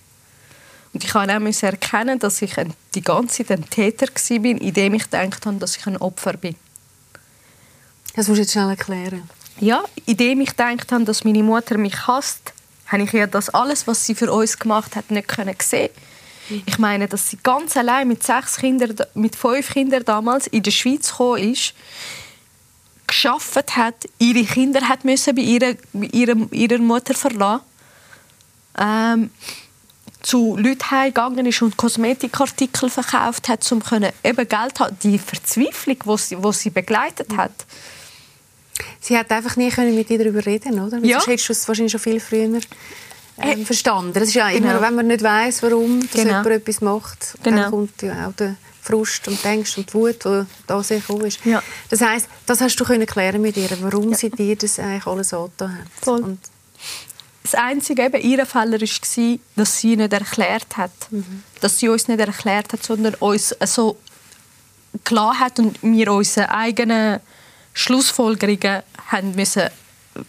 Und 0.92 1.04
ich 1.04 1.14
musste 1.14 1.68
auch 1.68 1.72
erkennen, 1.72 2.18
dass 2.18 2.42
ich 2.42 2.54
die 2.94 3.02
ganze 3.02 3.44
Zeit 3.44 3.58
ein 3.58 3.70
Täter 3.70 4.06
war, 4.06 4.44
indem 4.44 4.94
ich 4.94 5.04
gedacht 5.04 5.46
habe, 5.46 5.56
dass 5.56 5.76
ich 5.76 5.86
ein 5.86 5.96
Opfer 5.96 6.34
bin. 6.34 6.54
Das 8.14 8.28
musst 8.28 8.38
du 8.38 8.42
jetzt 8.42 8.52
schnell 8.52 8.68
erklären. 8.68 9.28
Ja, 9.58 9.84
indem 10.06 10.42
ich 10.42 10.50
gedacht 10.50 10.92
habe, 10.92 11.04
dass 11.04 11.24
meine 11.24 11.42
Mutter 11.42 11.78
mich 11.78 12.06
hasst, 12.06 12.52
habe 12.86 13.04
ich 13.04 13.12
ja 13.12 13.26
das 13.26 13.48
alles, 13.48 13.86
was 13.86 14.04
sie 14.04 14.14
für 14.14 14.30
uns 14.30 14.58
gemacht 14.58 14.96
hat, 14.96 15.10
nicht 15.10 15.30
sehen 15.62 15.88
mhm. 16.50 16.62
Ich 16.66 16.78
meine, 16.78 17.08
dass 17.08 17.30
sie 17.30 17.38
ganz 17.42 17.76
allein 17.76 18.08
mit 18.08 18.22
sechs 18.22 18.56
Kindern, 18.56 18.94
mit 19.14 19.34
fünf 19.34 19.72
Kindern 19.72 20.04
damals 20.04 20.46
in 20.48 20.62
der 20.62 20.72
Schweiz 20.72 21.10
gekommen 21.10 21.52
ist, 21.52 21.74
geschafft 23.06 23.76
hat, 23.76 23.94
ihre 24.18 24.44
Kinder 24.44 24.86
hat 24.88 25.04
müssen 25.04 25.34
bei 25.34 25.42
ihrer, 25.42 25.74
bei 25.92 26.06
ihrer, 26.12 26.52
ihrer 26.52 26.78
Mutter 26.78 27.14
verlassen. 27.14 27.64
Ähm, 28.78 29.30
zu 30.22 30.56
Leuten 30.56 30.90
heimgegangen 30.90 31.46
ist 31.46 31.62
und 31.62 31.76
Kosmetikartikel 31.76 32.88
verkauft 32.88 33.48
hat, 33.48 33.70
um 33.72 33.82
eben 34.22 34.48
Geld 34.48 34.76
zu 34.76 34.84
haben. 34.84 34.96
Die 35.02 35.18
Verzweiflung, 35.18 35.96
die 36.04 36.18
sie, 36.18 36.36
die 36.36 36.52
sie 36.52 36.70
begleitet 36.70 37.36
hat. 37.36 37.66
Sie 39.00 39.16
hat 39.16 39.30
einfach 39.30 39.56
nie 39.56 39.70
mit 39.92 40.08
dir 40.08 40.18
darüber 40.18 40.44
reden, 40.44 40.80
oder? 40.80 40.98
Ja. 40.98 41.18
Sonst 41.18 41.26
hättest 41.26 41.48
du 41.48 41.52
es 41.52 41.68
wahrscheinlich 41.68 41.92
schon 41.92 42.00
viel 42.00 42.20
früher 42.20 42.60
ähm, 43.38 43.66
verstanden. 43.66 44.12
Das 44.12 44.24
ist 44.24 44.34
ja 44.34 44.48
immer, 44.48 44.74
genau. 44.74 44.82
wenn 44.82 44.94
man 44.94 45.06
nicht 45.06 45.22
weiß, 45.22 45.62
warum 45.62 46.00
dass 46.00 46.12
genau. 46.12 46.28
jemand 46.28 46.46
etwas 46.46 46.80
macht, 46.80 47.34
genau. 47.42 47.56
dann 47.56 47.70
kommt 47.70 48.02
ja 48.02 48.28
auch 48.28 48.32
der 48.32 48.56
Frust 48.80 49.28
und 49.28 49.44
Angst 49.46 49.78
und 49.78 49.88
die 49.88 49.94
Wut, 49.94 50.24
die 50.24 50.44
da 50.66 50.82
sehr 50.82 50.98
gekommen 50.98 51.26
ist. 51.26 51.44
Ja. 51.44 51.62
Das 51.88 52.00
heisst, 52.00 52.28
das 52.46 52.60
hast 52.60 52.76
du 52.76 52.84
können 52.84 53.06
klären 53.06 53.40
mit 53.40 53.56
ihr, 53.56 53.70
warum 53.80 54.10
ja. 54.10 54.16
sie 54.16 54.30
dir 54.30 54.56
das 54.56 54.78
eigentlich 54.78 55.06
alles 55.06 55.32
angetan 55.32 55.78
hat. 55.78 55.86
Voll. 56.00 56.20
Und 56.20 56.38
das 57.42 57.54
einzige 57.54 58.04
eben 58.04 58.20
ihrer 58.22 58.46
Fehler 58.46 58.80
war, 58.80 59.38
dass 59.56 59.78
sie 59.78 59.96
nicht 59.96 60.12
erklärt 60.12 60.76
hat. 60.76 60.92
Mhm. 61.10 61.42
Dass 61.60 61.78
sie 61.78 61.88
uns 61.88 62.08
nicht 62.08 62.20
erklärt 62.20 62.72
hat, 62.72 62.82
sondern 62.82 63.14
uns 63.14 63.54
so 63.64 63.98
klar 65.04 65.38
hat 65.38 65.58
und 65.58 65.82
wir 65.82 66.12
unsere 66.12 66.50
eigenen 66.50 67.20
Schlussfolgerungen 67.72 68.82
haben 69.10 69.34
müssen, 69.34 69.68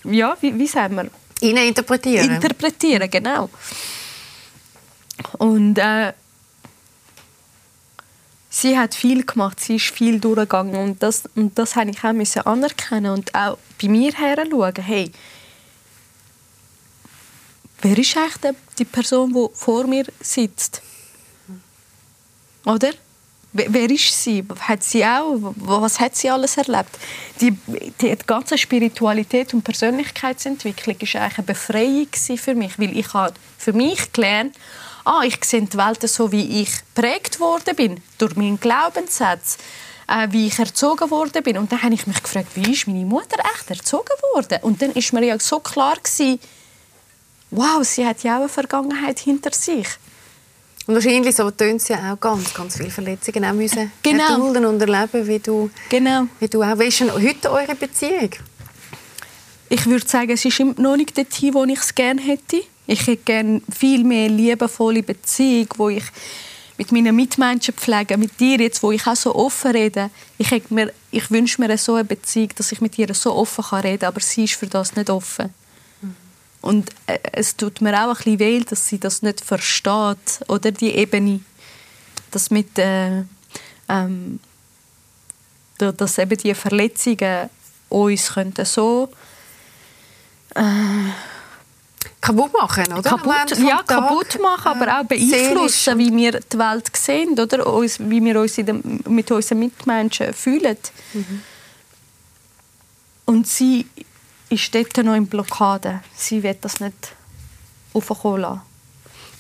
ja, 0.06 0.36
wie, 0.42 0.58
wie 0.58 0.68
sagen 0.68 0.96
wir? 0.96 1.10
Ihnen 1.42 1.68
interpretieren. 1.68 2.36
Interpretieren, 2.36 3.10
genau. 3.10 3.50
Und 5.38 5.78
äh, 5.78 6.14
sie 8.50 8.78
hat 8.78 8.96
viel 8.96 9.26
gemacht, 9.26 9.60
sie 9.60 9.76
ist 9.76 9.94
viel 9.94 10.20
durchgegangen 10.20 10.76
und 10.76 11.04
das, 11.04 11.24
und 11.36 11.58
das 11.58 11.76
habe 11.76 11.92
ich 11.92 12.04
auch 12.04 12.14
müssen 12.14 12.42
anerkennen 12.44 13.12
und 13.12 13.36
auch 13.36 13.58
bei 13.82 13.90
mir 13.90 14.14
her 14.14 14.46
schauen, 14.50 14.74
hey, 14.78 15.12
wer 17.84 17.98
ist 17.98 18.18
eigentlich 18.18 18.56
die 18.80 18.86
Person, 18.86 19.34
die 19.34 19.48
vor 19.54 19.86
mir 19.86 20.06
sitzt? 20.20 20.82
Oder? 22.66 22.92
Wer 23.56 23.92
ist 23.92 24.24
sie? 24.24 24.44
Hat 24.62 24.84
sie 24.84 25.06
auch? 25.06 25.54
Was 25.58 26.00
hat 26.00 26.16
sie 26.16 26.30
alles 26.30 26.58
erlebt? 26.58 26.90
Die, 27.40 27.52
die 28.02 28.18
ganze 28.26 28.58
Spiritualität 28.58 29.54
und 29.54 29.64
Persönlichkeitsentwicklung 29.64 30.96
war 31.00 31.22
eigentlich 31.22 31.38
eine 31.38 31.46
Befreiung 31.46 32.08
für 32.38 32.56
mich, 32.56 32.80
weil 32.80 32.98
ich 32.98 33.14
habe 33.14 33.36
für 33.60 33.74
mich 33.74 34.12
gelernt, 34.12 34.56
ah, 35.06 35.22
ich 35.24 35.44
sehe 35.46 35.62
die 35.62 35.78
Welt 35.78 36.02
so, 36.10 36.32
wie 36.32 36.62
ich 36.64 36.72
geprägt 36.96 37.40
worden 37.40 37.76
bin, 37.76 38.02
durch 38.18 38.36
meinen 38.36 38.60
Glaubenssatz, 38.60 39.58
äh, 40.08 40.28
wie 40.32 40.48
ich 40.48 40.58
erzogen 40.58 41.12
worden 41.12 41.44
bin. 41.44 41.60
Und 41.60 41.72
dann 41.72 41.84
habe 41.84 41.94
ich 41.94 42.08
mich 42.08 42.24
gefragt, 42.24 42.50
wie 42.56 42.72
ist 42.72 42.88
meine 42.88 43.06
Mutter 43.06 43.38
echt 43.54 43.70
erzogen 43.70 44.18
worden? 44.34 44.60
Und 44.64 44.82
dann 44.82 44.94
ist 44.94 45.14
mir 45.14 45.24
ja 45.24 45.38
so 45.38 45.60
klar 45.60 45.98
gewesen, 45.98 46.40
wow, 47.56 47.84
sie 47.84 48.06
hat 48.06 48.24
ja 48.24 48.36
auch 48.36 48.42
eine 48.42 48.50
Vergangenheit 48.50 49.20
hinter 49.20 49.52
sich. 49.54 49.88
Und 50.86 50.96
wahrscheinlich 50.96 51.36
so 51.36 51.50
tönt 51.52 51.82
sie 51.82 51.94
auch 51.94 52.20
ganz, 52.20 52.54
ganz 52.54 52.76
viele 52.76 52.90
Verletzungen 52.90 53.46
auch 53.46 53.54
müssen 53.54 53.92
genau. 54.02 54.32
erdulden 54.32 54.66
und 54.66 54.82
erleben, 54.82 55.28
wie 55.28 55.40
du, 55.40 55.70
genau. 55.90 56.28
wie 56.40 56.48
du 56.48 56.62
auch. 56.62 56.78
Wie 56.78 56.88
ist 56.88 57.00
denn 57.00 57.14
heute 57.14 57.52
eure 57.52 57.76
Beziehung? 57.76 58.32
Ich 59.70 59.86
würde 59.86 60.08
sagen, 60.08 60.32
es 60.32 60.44
ist 60.44 60.60
noch 60.60 60.98
nicht 60.98 61.16
der 61.16 61.30
Team, 61.30 61.54
wo 61.54 61.64
ich 61.64 61.80
es 61.80 61.96
gerne 61.96 62.22
hätte. 62.22 62.64
Ich 62.86 63.08
hätte 63.08 63.24
gerne 63.24 63.62
viel 63.74 64.04
mehr 64.04 64.28
liebevolle 64.28 65.04
Beziehung, 65.04 65.68
wo 65.78 65.88
ich 65.88 66.04
mit 66.78 66.92
meinen 66.92 67.16
Mitmenschen 67.16 67.74
pflege, 67.74 68.18
mit 68.18 68.38
dir 68.40 68.60
jetzt, 68.60 68.84
wo 68.84 68.92
ich 68.92 69.08
auch 69.08 69.16
so 69.16 69.34
offen 69.34 69.72
rede. 69.72 70.10
Ich, 70.38 70.52
mir, 70.70 70.92
ich 71.12 71.32
wünsche 71.32 71.62
mir 71.62 71.78
so 71.78 71.96
eine 71.96 72.04
Beziehung, 72.04 72.50
dass 72.58 72.74
ich 72.74 72.82
mit 72.82 72.98
ihr 73.00 73.14
so 73.14 73.34
offen 73.34 73.64
reden 73.64 74.00
kann, 74.00 74.10
aber 74.10 74.20
sie 74.20 74.44
ist 74.44 74.56
für 74.56 74.68
das 74.68 74.96
nicht 74.96 75.10
offen. 75.10 75.54
Und 76.64 76.90
äh, 77.08 77.20
es 77.34 77.58
tut 77.58 77.82
mir 77.82 77.94
auch 77.94 78.08
ein 78.08 78.16
bisschen 78.16 78.40
weh, 78.40 78.60
dass 78.62 78.88
sie 78.88 78.98
das 78.98 79.22
nicht 79.22 79.42
versteht, 79.42 80.40
oder 80.48 80.72
die 80.72 80.96
Ebene, 80.96 81.42
dass 82.32 82.50
mit 82.50 82.80
äh, 82.80 83.24
ähm, 83.90 84.40
dass 85.78 86.18
eben 86.18 86.38
die 86.38 86.56
Verletzungen 86.56 87.50
uns 87.90 88.34
könnten 88.34 88.64
so 88.64 89.10
äh, 90.56 90.62
kaputt 92.22 92.54
machen, 92.54 92.94
oder? 92.94 93.10
Kaputt, 93.10 93.58
ja, 93.58 93.84
kaputt 93.84 94.40
machen, 94.42 94.82
aber 94.82 95.02
auch 95.02 95.04
beeinflussen, 95.04 95.98
wie 95.98 96.16
wir 96.16 96.40
die 96.40 96.58
Welt 96.58 96.90
sehen, 96.96 97.38
oder? 97.38 97.66
wie 97.66 98.24
wir 98.24 98.40
uns 98.40 98.58
mit 98.58 99.32
unseren 99.32 99.60
Mitmenschen 99.60 100.34
fühlen. 100.34 100.78
Mhm. 101.12 101.42
Und 103.26 103.48
sie 103.48 103.86
ist 104.54 104.74
dort 104.74 104.98
noch 104.98 105.16
in 105.16 105.28
Blockade. 105.28 106.02
Sie 106.16 106.44
will 106.44 106.58
das 106.62 106.80
nicht 106.80 107.14
aufkommen 107.94 108.42
lassen. 108.42 108.62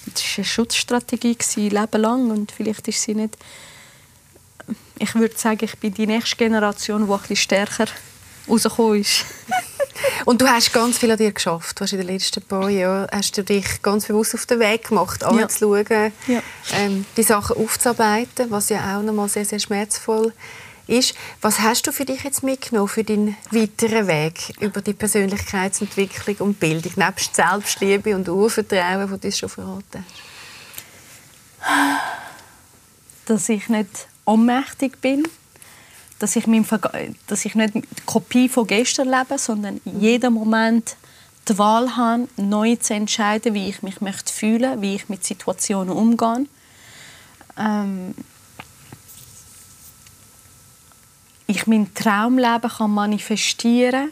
Das 0.05 0.23
war 0.23 0.37
eine 0.37 0.45
Schutzstrategie, 0.45 1.37
lebenlang. 1.69 2.31
Und 2.31 2.51
vielleicht 2.51 2.87
ist 2.87 3.01
sie 3.01 3.15
nicht... 3.15 3.37
Ich 4.99 5.15
würde 5.15 5.37
sagen, 5.37 5.63
ich 5.63 5.77
bin 5.77 5.93
die 5.93 6.07
nächste 6.07 6.35
Generation, 6.35 7.05
die 7.05 7.11
ein 7.11 7.19
bisschen 7.19 7.35
stärker 7.35 7.85
rausgekommen 8.47 9.01
ist. 9.01 9.25
Und 10.25 10.41
du 10.41 10.47
hast 10.47 10.73
ganz 10.73 10.97
viel 10.97 11.11
an 11.11 11.17
dir 11.17 11.31
geschafft. 11.31 11.79
Du 11.79 11.83
hast 11.83 11.93
in 11.93 11.99
den 11.99 12.07
letzten 12.07 12.41
paar 12.41 12.69
Jahren 12.69 13.07
hast 13.11 13.37
du 13.37 13.43
dich 13.43 13.81
ganz 13.81 14.05
bewusst 14.05 14.33
auf 14.35 14.45
den 14.45 14.59
Weg 14.59 14.87
gemacht, 14.87 15.23
anzuschauen, 15.23 16.13
ja. 16.27 16.41
ähm, 16.73 17.05
die 17.15 17.23
Sachen 17.23 17.57
aufzuarbeiten, 17.57 18.49
was 18.49 18.69
ja 18.69 18.97
auch 18.97 19.03
nochmal 19.03 19.29
sehr, 19.29 19.45
sehr 19.45 19.59
schmerzvoll 19.59 20.27
ist. 20.27 20.33
Was 21.41 21.59
hast 21.59 21.87
du 21.87 21.91
für 21.91 22.05
dich 22.05 22.23
jetzt 22.23 22.43
mitgenommen 22.43 22.89
für 22.89 23.03
deinen 23.03 23.37
weiteren 23.51 24.07
Weg 24.07 24.53
über 24.59 24.81
die 24.81 24.93
Persönlichkeitsentwicklung 24.93 26.35
und 26.47 26.59
Bildung, 26.59 26.91
nebst 26.95 27.35
Selbstliebe 27.35 28.15
und 28.15 28.27
Urvertrauen, 28.27 29.09
das 29.09 29.19
du 29.19 29.31
schon 29.31 29.49
verraten 29.49 30.05
hast? 30.05 30.23
Dass 33.25 33.47
ich 33.47 33.69
nicht 33.69 34.07
ohnmächtig 34.25 34.99
bin, 34.99 35.25
dass 36.19 36.35
ich, 36.35 36.47
mein 36.47 36.65
dass 37.27 37.45
ich 37.45 37.55
nicht 37.55 37.75
die 37.75 37.83
Kopie 38.05 38.49
von 38.49 38.67
gestern 38.67 39.09
lebe, 39.09 39.37
sondern 39.37 39.79
in 39.85 40.01
jedem 40.01 40.33
Moment 40.33 40.97
die 41.47 41.57
Wahl 41.57 41.95
habe, 41.95 42.27
neu 42.37 42.75
zu 42.75 42.93
entscheiden, 42.93 43.53
wie 43.53 43.69
ich 43.69 43.81
mich 43.83 44.01
möchte 44.01 44.31
fühlen, 44.31 44.81
wie 44.81 44.95
ich 44.95 45.09
mit 45.09 45.23
Situationen 45.23 45.95
umgehe. 45.95 46.45
Ähm, 47.57 48.15
ich 51.55 51.67
mein 51.67 51.93
Traumleben 51.93 52.69
kann 52.69 52.91
manifestieren 52.91 54.09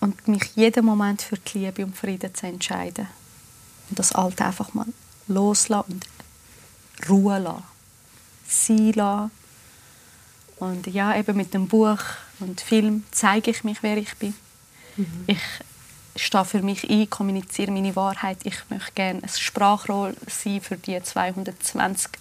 und 0.00 0.28
mich 0.28 0.54
jeden 0.54 0.84
Moment 0.84 1.22
für 1.22 1.36
die 1.36 1.58
Liebe 1.58 1.84
und 1.84 1.96
Frieden 1.96 2.34
zu 2.34 2.46
entscheiden. 2.46 3.06
Und 3.90 3.98
das 3.98 4.12
Alte 4.12 4.44
einfach 4.44 4.72
mal 4.74 4.86
loslassen 5.26 5.92
und 5.92 7.08
Ruhe 7.08 7.38
lassen 7.38 7.74
sein 8.46 8.92
lassen. 8.92 9.30
Und 10.58 10.86
ja, 10.86 11.16
eben 11.16 11.36
mit 11.36 11.52
dem 11.52 11.68
Buch 11.68 11.98
und 12.40 12.60
Film 12.60 13.04
zeige 13.10 13.50
ich 13.50 13.64
mich, 13.64 13.82
wer 13.82 13.96
ich 13.96 14.14
bin. 14.16 14.34
Mhm. 14.96 15.24
Ich 15.26 15.40
stehe 16.16 16.44
für 16.44 16.62
mich 16.62 16.88
ein, 16.88 17.10
kommuniziere 17.10 17.72
meine 17.72 17.96
Wahrheit. 17.96 18.38
Ich 18.44 18.58
möchte 18.70 18.92
gerne 18.92 19.22
ein 19.22 19.28
Sprachrohr 19.28 20.14
sein 20.28 20.60
für 20.60 20.76
die 20.76 21.02
220 21.02 22.12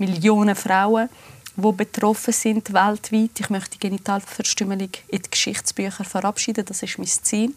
Millionen 0.00 0.56
Frauen, 0.56 1.10
die 1.56 1.72
betroffen 1.72 2.32
sind 2.32 2.72
weltweit. 2.72 3.38
Ich 3.38 3.50
möchte 3.50 3.72
die 3.72 3.80
Genitalverstümmelung 3.80 4.90
in 5.08 5.22
die 5.22 5.30
Geschichtsbücher 5.30 6.04
verabschieden. 6.04 6.64
Das 6.64 6.82
ist 6.82 6.98
mein 6.98 7.06
Ziel. 7.06 7.54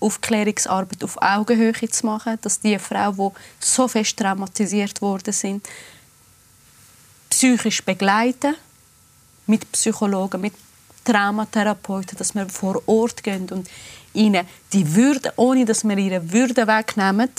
Aufklärungsarbeit 0.00 1.04
auf 1.04 1.16
Augenhöhe 1.22 1.88
zu 1.88 2.06
machen, 2.06 2.36
dass 2.42 2.58
die 2.58 2.76
Frauen, 2.80 3.16
die 3.16 3.64
so 3.64 3.86
fest 3.86 4.16
traumatisiert 4.16 5.00
worden 5.00 5.32
sind, 5.32 5.68
psychisch 7.30 7.84
begleiten 7.84 8.56
mit 9.46 9.70
Psychologen, 9.70 10.40
mit 10.40 10.54
Traumatherapeuten, 11.04 12.18
dass 12.18 12.34
wir 12.34 12.48
vor 12.48 12.82
Ort 12.86 13.22
gehen 13.22 13.48
und 13.50 13.70
ihnen 14.12 14.46
die 14.72 14.94
Würde, 14.94 15.32
ohne 15.36 15.64
dass 15.64 15.84
wir 15.84 15.96
ihre 15.96 16.32
Würde 16.32 16.66
wegnehmen, 16.66 17.30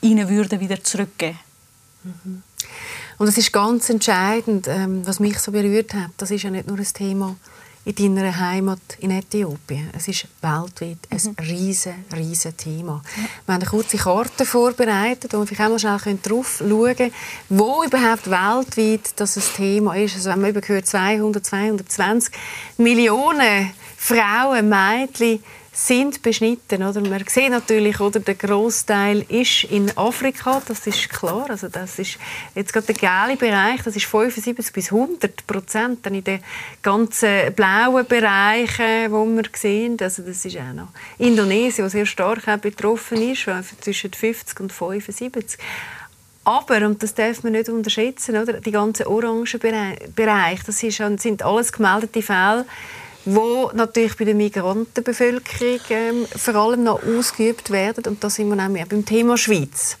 ihnen 0.00 0.28
Würde 0.28 0.58
wieder 0.58 0.82
zurückgeben. 0.82 1.38
Mhm. 2.24 2.42
Und 3.18 3.26
das 3.26 3.36
ist 3.36 3.52
ganz 3.52 3.90
entscheidend, 3.90 4.68
ähm, 4.68 5.06
was 5.06 5.20
mich 5.20 5.38
so 5.40 5.50
berührt 5.50 5.92
hat. 5.94 6.10
Das 6.16 6.30
ist 6.30 6.42
ja 6.42 6.50
nicht 6.50 6.68
nur 6.68 6.78
ein 6.78 6.84
Thema 6.84 7.36
in 7.96 8.14
deiner 8.14 8.38
Heimat 8.38 8.80
in 9.00 9.10
Äthiopien. 9.10 9.90
Es 9.96 10.08
ist 10.08 10.26
weltweit 10.42 10.98
ein 11.10 11.20
mhm. 11.22 11.36
riesen, 11.44 11.94
riesen 12.14 12.56
Thema. 12.56 13.02
Ja. 13.16 13.22
Wir 13.46 13.54
haben 13.54 13.62
eine 13.62 13.70
kurze 13.70 13.96
Karte 13.96 14.44
vorbereitet, 14.44 15.32
wo 15.32 15.48
wir 15.48 15.60
auch 15.60 15.70
mal 15.70 15.78
schnell 15.78 16.18
drauf 16.22 16.56
schauen 16.58 16.96
können, 16.96 17.12
wo 17.48 17.82
überhaupt 17.84 18.28
weltweit 18.28 19.12
das 19.16 19.36
ein 19.36 19.42
Thema 19.56 19.96
ist. 19.96 20.16
Also 20.16 20.30
wenn 20.30 20.40
man 20.40 20.50
über 20.50 20.62
200, 20.62 21.44
220 21.44 22.34
Millionen 22.76 23.70
Frauen, 23.96 24.68
Mädchen 24.68 25.42
sind 25.78 26.22
beschnitten. 26.22 26.82
Oder? 26.82 27.00
Man 27.00 27.24
sieht 27.28 27.50
natürlich, 27.50 28.00
oder, 28.00 28.18
der 28.18 28.34
Großteil 28.34 29.24
ist 29.28 29.62
in 29.64 29.96
Afrika, 29.96 30.60
das 30.66 30.86
ist 30.88 31.08
klar. 31.08 31.46
Also 31.48 31.68
das 31.68 32.00
ist 32.00 32.18
jetzt 32.56 32.72
gerade 32.72 32.92
der 32.92 32.96
gelbe 32.96 33.46
Bereich, 33.46 33.82
das 33.84 33.94
ist 33.94 34.06
75 34.06 34.72
bis 34.72 34.92
100 34.92 35.46
Prozent. 35.46 36.04
Dann 36.04 36.16
in 36.16 36.24
den 36.24 36.40
ganzen 36.82 37.54
blauen 37.54 38.04
Bereichen, 38.06 39.12
wo 39.12 39.24
wir 39.24 39.44
sehen, 39.54 39.96
also 40.00 40.22
das 40.22 40.44
ist 40.44 40.56
auch 40.56 40.74
noch 40.74 40.88
Indonesien, 41.18 41.84
wo 41.84 41.88
sehr 41.88 42.06
stark 42.06 42.60
betroffen 42.60 43.22
ist, 43.22 43.46
zwischen 43.80 44.12
50 44.12 44.58
und 44.58 44.72
75. 44.72 45.58
Aber, 46.42 46.78
und 46.86 47.02
das 47.02 47.14
darf 47.14 47.44
man 47.44 47.52
nicht 47.52 47.68
unterschätzen, 47.68 48.36
oder? 48.36 48.54
die 48.54 48.72
ganzen 48.72 49.06
orangen 49.06 49.46
Bereiche, 50.16 50.64
das 50.64 50.78
sind 50.80 51.42
alles 51.42 51.72
gemeldete 51.72 52.22
Fälle, 52.22 52.64
wo 53.34 53.70
natürlich 53.74 54.16
bei 54.16 54.24
der 54.24 54.34
Migrantenbevölkerung 54.34 55.80
ähm, 55.90 56.26
vor 56.34 56.54
allem 56.54 56.84
noch 56.84 57.02
ausgeübt 57.02 57.70
werden. 57.70 58.04
Und 58.06 58.24
da 58.24 58.30
sind 58.30 58.48
wir 58.48 58.56
nämlich 58.56 58.86
beim 58.86 59.04
Thema 59.04 59.36
Schweiz. 59.36 59.98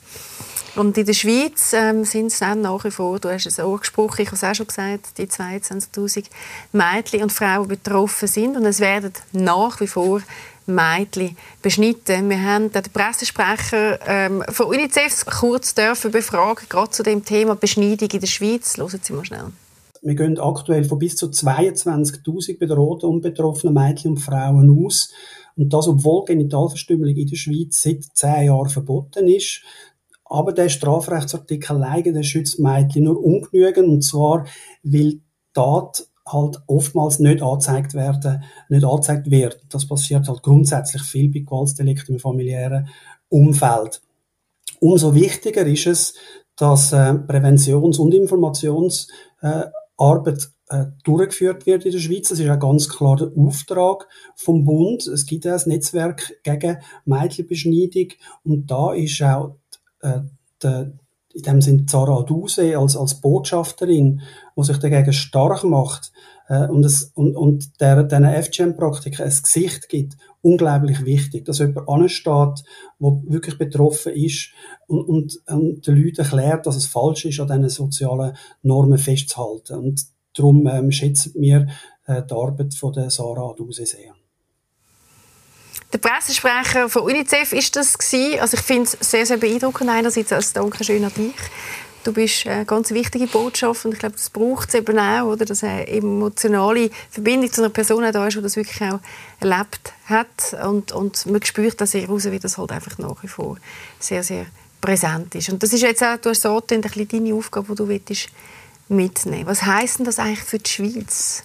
Und 0.76 0.96
in 0.96 1.04
der 1.04 1.12
Schweiz 1.12 1.72
ähm, 1.74 2.04
sind 2.04 2.28
es 2.28 2.38
dann 2.38 2.62
nach 2.62 2.84
wie 2.84 2.90
vor, 2.90 3.18
du 3.18 3.28
hast 3.30 3.46
es 3.46 3.60
angesprochen, 3.60 4.22
ich 4.22 4.28
habe 4.28 4.36
es 4.36 4.44
auch 4.44 4.54
schon 4.54 4.66
gesagt, 4.68 5.18
die 5.18 5.26
22'000 5.26 6.24
Mädchen 6.72 7.22
und 7.22 7.32
Frauen 7.32 7.68
betroffen 7.68 8.28
sind. 8.28 8.56
Und 8.56 8.64
es 8.64 8.80
werden 8.80 9.12
nach 9.32 9.78
wie 9.80 9.88
vor 9.88 10.22
Mädchen 10.66 11.36
beschnitten. 11.60 12.30
Wir 12.30 12.42
haben 12.42 12.72
den 12.72 12.82
Pressesprecher 12.84 13.98
ähm, 14.06 14.42
von 14.48 14.66
UNICEF 14.66 15.26
kurz 15.26 15.74
dürfen 15.74 16.12
befragen, 16.12 16.66
gerade 16.68 16.90
zu 16.90 17.02
dem 17.02 17.24
Thema 17.24 17.56
Beschneidung 17.56 18.08
in 18.08 18.20
der 18.20 18.26
Schweiz. 18.26 18.76
Hören 18.78 19.00
Sie 19.02 19.12
mal 19.12 19.24
schnell. 19.24 19.52
Wir 20.02 20.14
gehen 20.14 20.38
aktuell 20.38 20.84
von 20.84 20.98
bis 20.98 21.16
zu 21.16 21.26
22.000 21.26 22.58
bedrohten 22.58 23.08
und 23.08 23.20
betroffenen 23.20 23.74
Mädchen 23.74 24.12
und 24.12 24.18
Frauen 24.18 24.86
aus. 24.86 25.12
Und 25.56 25.72
das, 25.72 25.88
obwohl 25.88 26.24
Genitalverstümmelung 26.24 27.16
in 27.16 27.26
der 27.26 27.36
Schweiz 27.36 27.82
seit 27.82 28.04
zehn 28.14 28.46
Jahren 28.46 28.68
verboten 28.68 29.26
ist. 29.26 29.62
Aber 30.24 30.52
der 30.52 30.68
Strafrechtsartikel 30.68 31.76
alleine, 31.76 32.12
der 32.12 32.22
schützt 32.22 32.60
Mädchen 32.60 33.04
nur 33.04 33.22
ungenügend. 33.22 33.88
Und 33.88 34.02
zwar, 34.02 34.46
weil 34.82 35.20
Tat 35.54 36.06
halt 36.26 36.62
oftmals 36.66 37.18
nicht 37.18 37.42
angezeigt 37.42 37.94
werden, 37.94 38.44
nicht 38.68 38.84
angezeigt 38.84 39.30
wird. 39.30 39.60
Das 39.70 39.86
passiert 39.86 40.28
halt 40.28 40.42
grundsätzlich 40.42 41.02
viel 41.02 41.30
bei 41.30 41.40
Gewaltdelikten 41.40 42.14
im 42.14 42.20
familiären 42.20 42.88
Umfeld. 43.28 44.02
Umso 44.80 45.14
wichtiger 45.14 45.66
ist 45.66 45.86
es, 45.86 46.14
dass 46.56 46.92
äh, 46.92 47.14
Präventions- 47.14 47.98
und 47.98 48.14
Informations- 48.14 49.08
äh, 49.40 49.64
Arbeit 49.98 50.50
äh, 50.70 50.86
durchgeführt 51.04 51.66
wird 51.66 51.84
in 51.84 51.92
der 51.92 51.98
Schweiz. 51.98 52.28
Das 52.28 52.38
ist 52.38 52.48
auch 52.48 52.58
ganz 52.58 52.88
klar 52.88 53.16
der 53.16 53.32
Auftrag 53.36 54.08
vom 54.36 54.64
Bund. 54.64 55.06
Es 55.06 55.26
gibt 55.26 55.44
ja 55.44 55.54
ein 55.54 55.62
Netzwerk 55.66 56.42
gegen 56.42 56.78
Mädchenbeschneidung 57.04 58.12
und 58.44 58.70
da 58.70 58.92
ist 58.92 59.22
auch 59.22 59.56
äh, 60.00 60.20
der, 60.62 60.92
in 61.34 61.42
dem 61.42 61.60
Sinne 61.60 61.86
Zara 61.86 62.22
Duse 62.22 62.78
als, 62.78 62.96
als 62.96 63.20
Botschafterin, 63.20 64.22
die 64.56 64.64
sich 64.64 64.78
dagegen 64.78 65.12
stark 65.12 65.64
macht 65.64 66.12
äh, 66.48 66.66
und, 66.66 66.84
es, 66.84 67.12
und, 67.14 67.36
und 67.36 67.80
der, 67.80 68.02
diesen 68.04 68.24
FGM-Praktiken 68.24 69.24
ein 69.24 69.38
Gesicht 69.42 69.88
gibt, 69.88 70.16
unglaublich 70.42 71.04
wichtig, 71.04 71.44
dass 71.44 71.58
jemand 71.58 71.88
ansteht, 71.88 72.64
der 73.00 73.22
wirklich 73.26 73.58
betroffen 73.58 74.12
ist 74.12 74.50
und, 74.86 75.00
und, 75.08 75.38
und 75.46 75.86
den 75.86 75.96
Leuten 75.96 76.20
erklärt, 76.20 76.66
dass 76.66 76.76
es 76.76 76.86
falsch 76.86 77.24
ist, 77.24 77.40
an 77.40 77.48
diesen 77.48 77.68
sozialen 77.68 78.36
Normen 78.62 78.98
festzuhalten. 78.98 79.78
Und 79.78 80.06
darum 80.34 80.66
ähm, 80.66 80.92
schätzen 80.92 81.34
wir 81.36 81.66
äh, 82.06 82.22
die 82.22 82.34
Arbeit 82.34 82.74
von 82.74 82.92
der 82.92 83.10
Sarah 83.10 83.54
Duse 83.54 83.86
sehr. 83.86 84.14
Der 85.92 85.98
Pressesprecher 85.98 86.90
von 86.90 87.02
UNICEF 87.02 87.52
ist 87.54 87.74
das 87.74 87.96
gewesen. 87.96 88.40
Also 88.40 88.58
ich 88.58 88.62
finde 88.62 88.84
es 88.84 89.10
sehr, 89.10 89.24
sehr 89.24 89.38
beeindruckend 89.38 89.88
einerseits 89.88 90.32
als 90.32 90.52
Dankeschön 90.52 91.02
an 91.02 91.12
dich. 91.16 91.34
Du 92.04 92.12
bist 92.12 92.46
eine 92.46 92.64
ganz 92.64 92.90
wichtige 92.90 93.26
Botschaft 93.26 93.84
und 93.84 93.92
ich 93.92 93.98
glaube, 93.98 94.16
das 94.16 94.30
braucht 94.30 94.68
es 94.68 94.74
eben 94.76 94.98
auch, 94.98 95.24
oder? 95.24 95.44
dass 95.44 95.64
eine 95.64 95.86
emotionale 95.88 96.90
Verbindung 97.10 97.52
zu 97.52 97.60
einer 97.60 97.70
Person 97.70 98.10
da 98.10 98.26
ist, 98.26 98.36
die 98.36 98.42
das 98.42 98.56
wirklich 98.56 98.80
auch 98.82 99.00
erlebt 99.40 99.92
hat 100.06 100.56
und, 100.64 100.92
und 100.92 101.26
man 101.26 101.42
spürt 101.42 101.80
das 101.80 101.90
sehr 101.90 102.06
raus, 102.06 102.24
wie 102.30 102.38
das 102.38 102.56
halt 102.56 102.72
einfach 102.72 102.96
nach 102.98 103.22
wie 103.22 103.28
vor 103.28 103.58
sehr, 103.98 104.22
sehr 104.22 104.46
präsent 104.80 105.34
ist. 105.34 105.48
Und 105.50 105.62
das 105.62 105.72
ist 105.72 105.82
jetzt 105.82 106.02
auch, 106.02 106.16
du 106.16 106.30
hast 106.30 106.42
gesagt, 106.42 106.72
ein 106.72 106.80
bisschen 106.80 107.08
deine 107.08 107.34
Aufgabe, 107.34 107.66
die 107.68 107.74
du 107.74 107.88
willst 107.88 108.28
mitnehmen 108.88 109.46
Was 109.46 109.64
heisst 109.64 109.98
denn 109.98 110.06
das 110.06 110.18
eigentlich 110.18 110.44
für 110.44 110.58
die 110.58 110.70
Schweiz? 110.70 111.42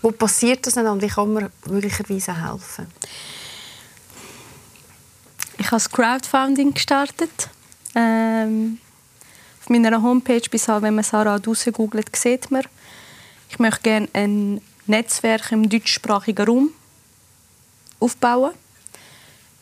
Wo 0.00 0.10
passiert 0.10 0.66
das 0.66 0.74
denn 0.74 0.86
und 0.86 1.00
wie 1.00 1.08
kann 1.08 1.32
man 1.32 1.50
möglicherweise 1.68 2.42
helfen? 2.42 2.88
Ich 5.58 5.66
habe 5.66 5.76
das 5.76 5.90
Crowdfunding 5.90 6.74
gestartet. 6.74 7.50
Ähm, 7.94 8.78
auf 9.62 9.68
meiner 9.70 10.02
Homepage, 10.02 10.42
bis 10.50 10.66
halt, 10.66 10.82
wenn 10.82 10.96
man 10.96 11.04
Sarah 11.04 11.38
Dusse 11.38 11.70
googelt, 11.70 12.14
sieht 12.16 12.50
man, 12.50 12.64
ich 13.48 13.58
möchte 13.60 13.82
gerne 13.82 14.08
ein 14.12 14.60
Netzwerk 14.86 15.52
im 15.52 15.68
deutschsprachigen 15.68 16.46
Raum 16.46 16.70
aufbauen. 18.00 18.52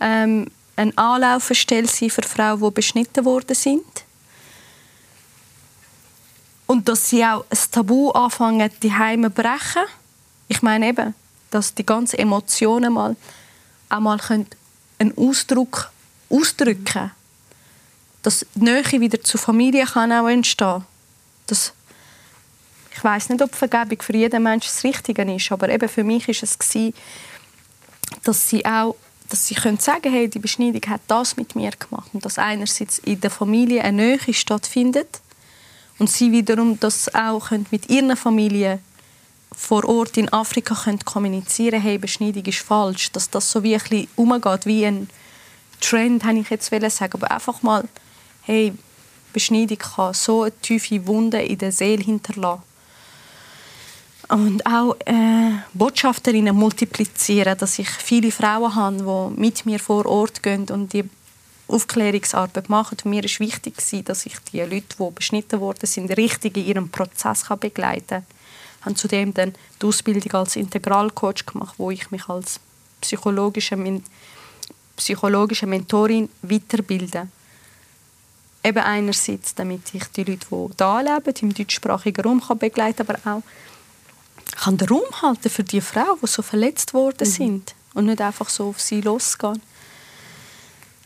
Ähm, 0.01 0.46
eine 0.76 0.96
Anlaufstelle 0.96 1.86
sein 1.86 2.09
für 2.09 2.22
Frauen, 2.22 2.61
die 2.62 2.70
beschnitten 2.70 3.24
worden 3.26 3.55
sind. 3.55 3.84
Und 6.66 6.88
dass 6.88 7.11
sie 7.11 7.24
auch 7.24 7.44
ein 7.51 7.59
Tabu 7.70 8.11
anfangen, 8.12 8.70
die 8.82 8.94
Heime 8.94 9.28
brechen. 9.28 9.82
Ich 10.48 10.62
meine 10.62 10.88
eben, 10.88 11.14
dass 11.51 11.74
die 11.74 11.84
ganzen 11.84 12.18
Emotionen 12.18 12.94
mal 12.94 13.16
auch 13.90 14.01
mal 14.01 14.18
einen 14.98 15.18
Ausdruck 15.18 15.90
ausdrücken 16.30 17.11
dass 18.23 18.47
die 18.55 18.64
Nähe 18.64 19.01
wieder 19.01 19.21
zur 19.23 19.41
Familie 19.41 19.85
kann 19.85 20.12
auch 20.12 20.29
entstehen. 20.29 20.85
Das 21.47 21.73
ich 22.93 23.05
weiß 23.05 23.31
nicht, 23.31 23.41
ob 23.41 23.55
Vergebung 23.55 24.03
für 24.03 24.14
jeden 24.14 24.43
Menschen 24.43 24.68
das 24.75 24.85
Richtige 24.85 25.23
ist, 25.35 25.51
aber 25.53 25.71
eben 25.71 25.89
für 25.89 26.05
mich 26.05 26.29
ist 26.29 26.43
es 26.43 26.59
gewesen, 26.59 26.93
dass 28.25 28.49
sie 28.49 28.64
auch 28.66 28.97
dass 29.31 29.47
sie 29.47 29.55
können 29.55 29.79
sagen 29.79 30.12
hey, 30.12 30.29
die 30.29 30.39
Beschneidung 30.39 30.83
hat 30.89 31.03
das 31.07 31.37
mit 31.37 31.55
mir 31.55 31.71
gemacht. 31.71 32.11
Und 32.12 32.25
dass 32.25 32.37
einerseits 32.37 32.99
in 32.99 33.21
der 33.21 33.31
Familie 33.31 33.83
eine 33.83 34.18
Nähe 34.18 34.35
stattfindet 34.35 35.21
und 35.99 36.11
sie 36.11 36.33
wiederum 36.33 36.79
das 36.81 37.14
auch 37.14 37.51
mit 37.71 37.89
ihren 37.89 38.16
Familien 38.16 38.81
vor 39.53 39.85
Ort 39.89 40.16
in 40.16 40.33
Afrika 40.33 40.75
können 40.75 41.05
kommunizieren 41.05 41.81
hey, 41.81 41.99
Beschneidung 41.99 42.45
ist 42.45 42.59
falsch, 42.59 43.12
dass 43.12 43.31
das 43.31 43.51
so 43.51 43.62
wie 43.62 43.75
ein 43.75 43.81
bisschen 43.81 44.09
umgeht, 44.16 44.66
wie 44.66 44.85
ein 44.85 45.09
Trend, 45.81 46.25
habe 46.25 46.39
ich 46.39 46.51
jetzt 46.51 46.71
sagen, 46.71 47.12
aber 47.14 47.31
einfach 47.31 47.62
mal, 47.62 47.85
hey, 48.43 48.72
Beschneidung 49.32 49.78
kann 49.78 50.14
so 50.14 50.43
eine 50.43 50.61
tiefe 50.61 51.07
Wunde 51.07 51.41
in 51.43 51.59
der 51.59 51.72
Seele 51.72 52.03
hinterlassen 52.03 52.62
und 54.30 54.64
auch 54.64 54.95
äh, 55.07 55.51
Botschafterinnen 55.74 56.55
multiplizieren, 56.55 57.59
dass 57.59 57.78
ich 57.78 57.88
viele 57.88 58.30
Frauen 58.30 58.74
habe, 58.74 59.32
die 59.34 59.41
mit 59.41 59.66
mir 59.66 59.80
vor 59.80 60.07
Ort 60.07 60.43
gehen 60.43 60.68
und 60.70 60.93
die 60.93 61.05
Aufklärungsarbeit 61.66 62.68
machen. 62.68 62.97
Und 63.05 63.11
mir 63.11 63.24
ist 63.24 63.41
wichtig, 63.41 63.74
dass 64.05 64.26
ich 64.26 64.38
die 64.53 64.61
Leute, 64.61 64.97
die 64.99 65.11
beschnitten 65.12 65.61
worden 65.61 65.86
sind, 65.86 66.16
richtig 66.16 66.57
in 66.57 66.66
ihrem 66.66 66.88
Prozess 66.88 67.45
begleiten 67.59 68.07
kann. 68.09 68.24
Ich 68.78 68.86
habe 68.86 68.95
zudem 68.95 69.34
dann 69.34 69.53
die 69.82 69.86
Ausbildung 69.86 70.32
als 70.32 70.57
Integralcoach 70.57 71.47
gemacht, 71.47 71.74
wo 71.76 71.91
ich 71.91 72.11
mich 72.11 72.28
als 72.28 72.61
psychologische, 73.01 73.76
psychologische 74.97 75.66
Mentorin 75.66 76.28
weiterbilde. 76.43 77.28
Eben 78.63 78.79
einerseits, 78.79 79.55
damit 79.55 79.95
ich 79.95 80.05
die 80.09 80.25
Leute, 80.25 80.47
die 80.51 80.85
hier 80.85 81.03
leben, 81.03 81.35
im 81.43 81.55
deutschsprachigen 81.55 82.23
Raum 82.23 82.43
begleiten 82.59 83.07
kann, 83.07 83.17
aber 83.25 83.39
auch 83.39 83.43
kann 84.57 84.77
den 84.77 84.89
Raum 84.89 85.23
halten 85.23 85.49
für 85.49 85.65
die 85.65 85.81
Frauen, 85.81 86.19
die 86.23 86.27
so 86.27 86.43
verletzt 86.43 86.93
worden 86.93 87.27
mhm. 87.27 87.33
sind 87.33 87.75
und 87.95 88.07
nicht 88.07 88.21
einfach 88.21 88.49
so 88.49 88.69
auf 88.69 88.81
sie 88.81 89.01
losgehen. 89.01 89.63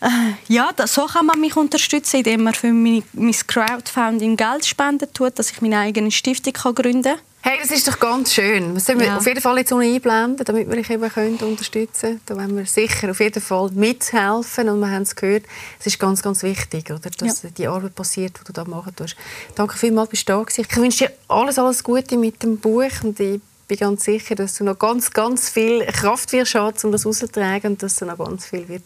Äh, 0.00 0.08
ja, 0.48 0.70
so 0.86 1.06
kann 1.06 1.26
man 1.26 1.40
mich 1.40 1.56
unterstützen, 1.56 2.18
indem 2.18 2.42
man 2.42 2.54
für 2.54 2.72
mein, 2.72 3.04
Crowdfunding 3.46 4.36
Geld 4.36 4.66
spenden 4.66 5.12
tut, 5.12 5.38
dass 5.38 5.50
ich 5.50 5.62
meine 5.62 5.78
eigene 5.78 6.10
Stiftung 6.10 6.52
kann 6.52 6.74
gründen 6.74 7.02
kann. 7.02 7.18
Hey, 7.46 7.58
das 7.60 7.70
ist 7.72 7.86
doch 7.86 8.00
ganz 8.00 8.32
schön. 8.32 8.74
Das 8.74 8.86
sollen 8.86 9.00
wir 9.00 9.08
ja. 9.08 9.18
auf 9.18 9.26
jeden 9.26 9.42
Fall 9.42 9.58
jetzt 9.58 9.70
einblenden, 9.70 10.46
damit 10.46 10.66
wir 10.66 10.76
dich 10.76 10.88
eben 10.88 11.06
können 11.10 11.36
unterstützen 11.36 12.00
können. 12.00 12.20
Da 12.24 12.36
wollen 12.36 12.56
wir 12.56 12.64
sicher 12.64 13.10
auf 13.10 13.20
jeden 13.20 13.42
Fall 13.42 13.70
mithelfen. 13.72 14.70
Und 14.70 14.80
wir 14.80 14.90
haben 14.90 15.02
es 15.02 15.14
gehört, 15.14 15.44
es 15.78 15.88
ist 15.88 15.98
ganz, 15.98 16.22
ganz 16.22 16.42
wichtig, 16.42 16.90
oder, 16.90 17.10
dass 17.10 17.42
ja. 17.42 17.50
die 17.50 17.66
Arbeit 17.68 17.94
passiert, 17.94 18.40
die 18.40 18.44
du 18.44 18.52
da 18.54 18.64
machen 18.64 18.96
tust. 18.96 19.14
Danke 19.56 19.76
vielmals, 19.76 20.08
bist 20.08 20.26
du 20.26 20.32
da 20.32 20.42
gewesen. 20.42 20.64
Ich 20.66 20.74
wünsche 20.74 21.08
dir 21.08 21.12
alles, 21.28 21.58
alles 21.58 21.84
Gute 21.84 22.16
mit 22.16 22.42
dem 22.42 22.56
Buch 22.56 23.02
und 23.02 23.20
ich 23.20 23.42
bin 23.68 23.76
ganz 23.76 24.04
sicher, 24.04 24.36
dass 24.36 24.54
du 24.54 24.64
noch 24.64 24.78
ganz, 24.78 25.10
ganz 25.10 25.50
viel 25.50 25.84
Kraft 25.84 26.32
wirst 26.32 26.54
haben, 26.54 26.74
um 26.84 26.92
das 26.92 27.04
rauszutragen 27.04 27.72
und 27.72 27.82
dass 27.82 27.96
da 27.96 28.06
noch 28.06 28.16
ganz 28.16 28.46
viel 28.46 28.66
wird 28.70 28.84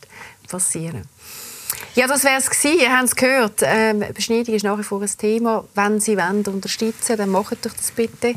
passieren 0.49 1.05
ja, 1.95 2.07
das 2.07 2.25
wäre 2.25 2.39
es 2.39 2.51
gewesen. 2.51 2.81
Ihr 2.81 2.97
habt 2.97 3.05
es 3.05 3.17
gehört. 3.17 3.61
Ähm, 3.63 4.05
Beschneidung 4.15 4.55
ist 4.55 4.65
nach 4.65 4.79
wie 4.79 4.83
vor 4.83 5.01
ein 5.01 5.11
Thema. 5.17 5.65
Wenn 5.75 6.01
Sie 6.01 6.17
wollen, 6.17 6.45
unterstützen 6.47 7.17
dann 7.17 7.31
macht 7.31 7.65
doch 7.65 7.73
das 7.73 7.91
bitte. 7.91 8.35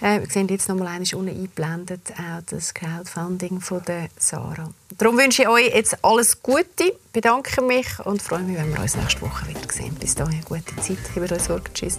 Äh, 0.00 0.20
wir 0.20 0.26
sehen 0.28 0.48
jetzt 0.48 0.68
noch 0.68 0.76
mal 0.76 0.98
unten 0.98 1.28
eingeblendet 1.28 2.12
auch 2.18 2.42
das 2.50 2.74
Crowdfunding 2.74 3.60
von 3.60 3.82
der 3.84 4.08
Sarah. 4.18 4.70
Darum 4.98 5.18
wünsche 5.18 5.42
ich 5.42 5.48
euch 5.48 5.74
jetzt 5.74 6.04
alles 6.04 6.42
Gute, 6.42 6.94
bedanke 7.12 7.62
mich 7.62 7.86
und 8.04 8.22
freue 8.22 8.42
mich, 8.42 8.56
wenn 8.56 8.72
wir 8.72 8.80
uns 8.80 8.96
nächste 8.96 9.22
Woche 9.22 9.48
wieder 9.48 9.60
sehen. 9.72 9.94
Bis 9.94 10.14
dahin, 10.14 10.42
gute 10.44 10.76
Zeit. 10.76 10.98
Ich 11.10 11.16
würde 11.16 11.34
euch 11.34 11.42
sagen, 11.42 11.64
tschüss 11.74 11.98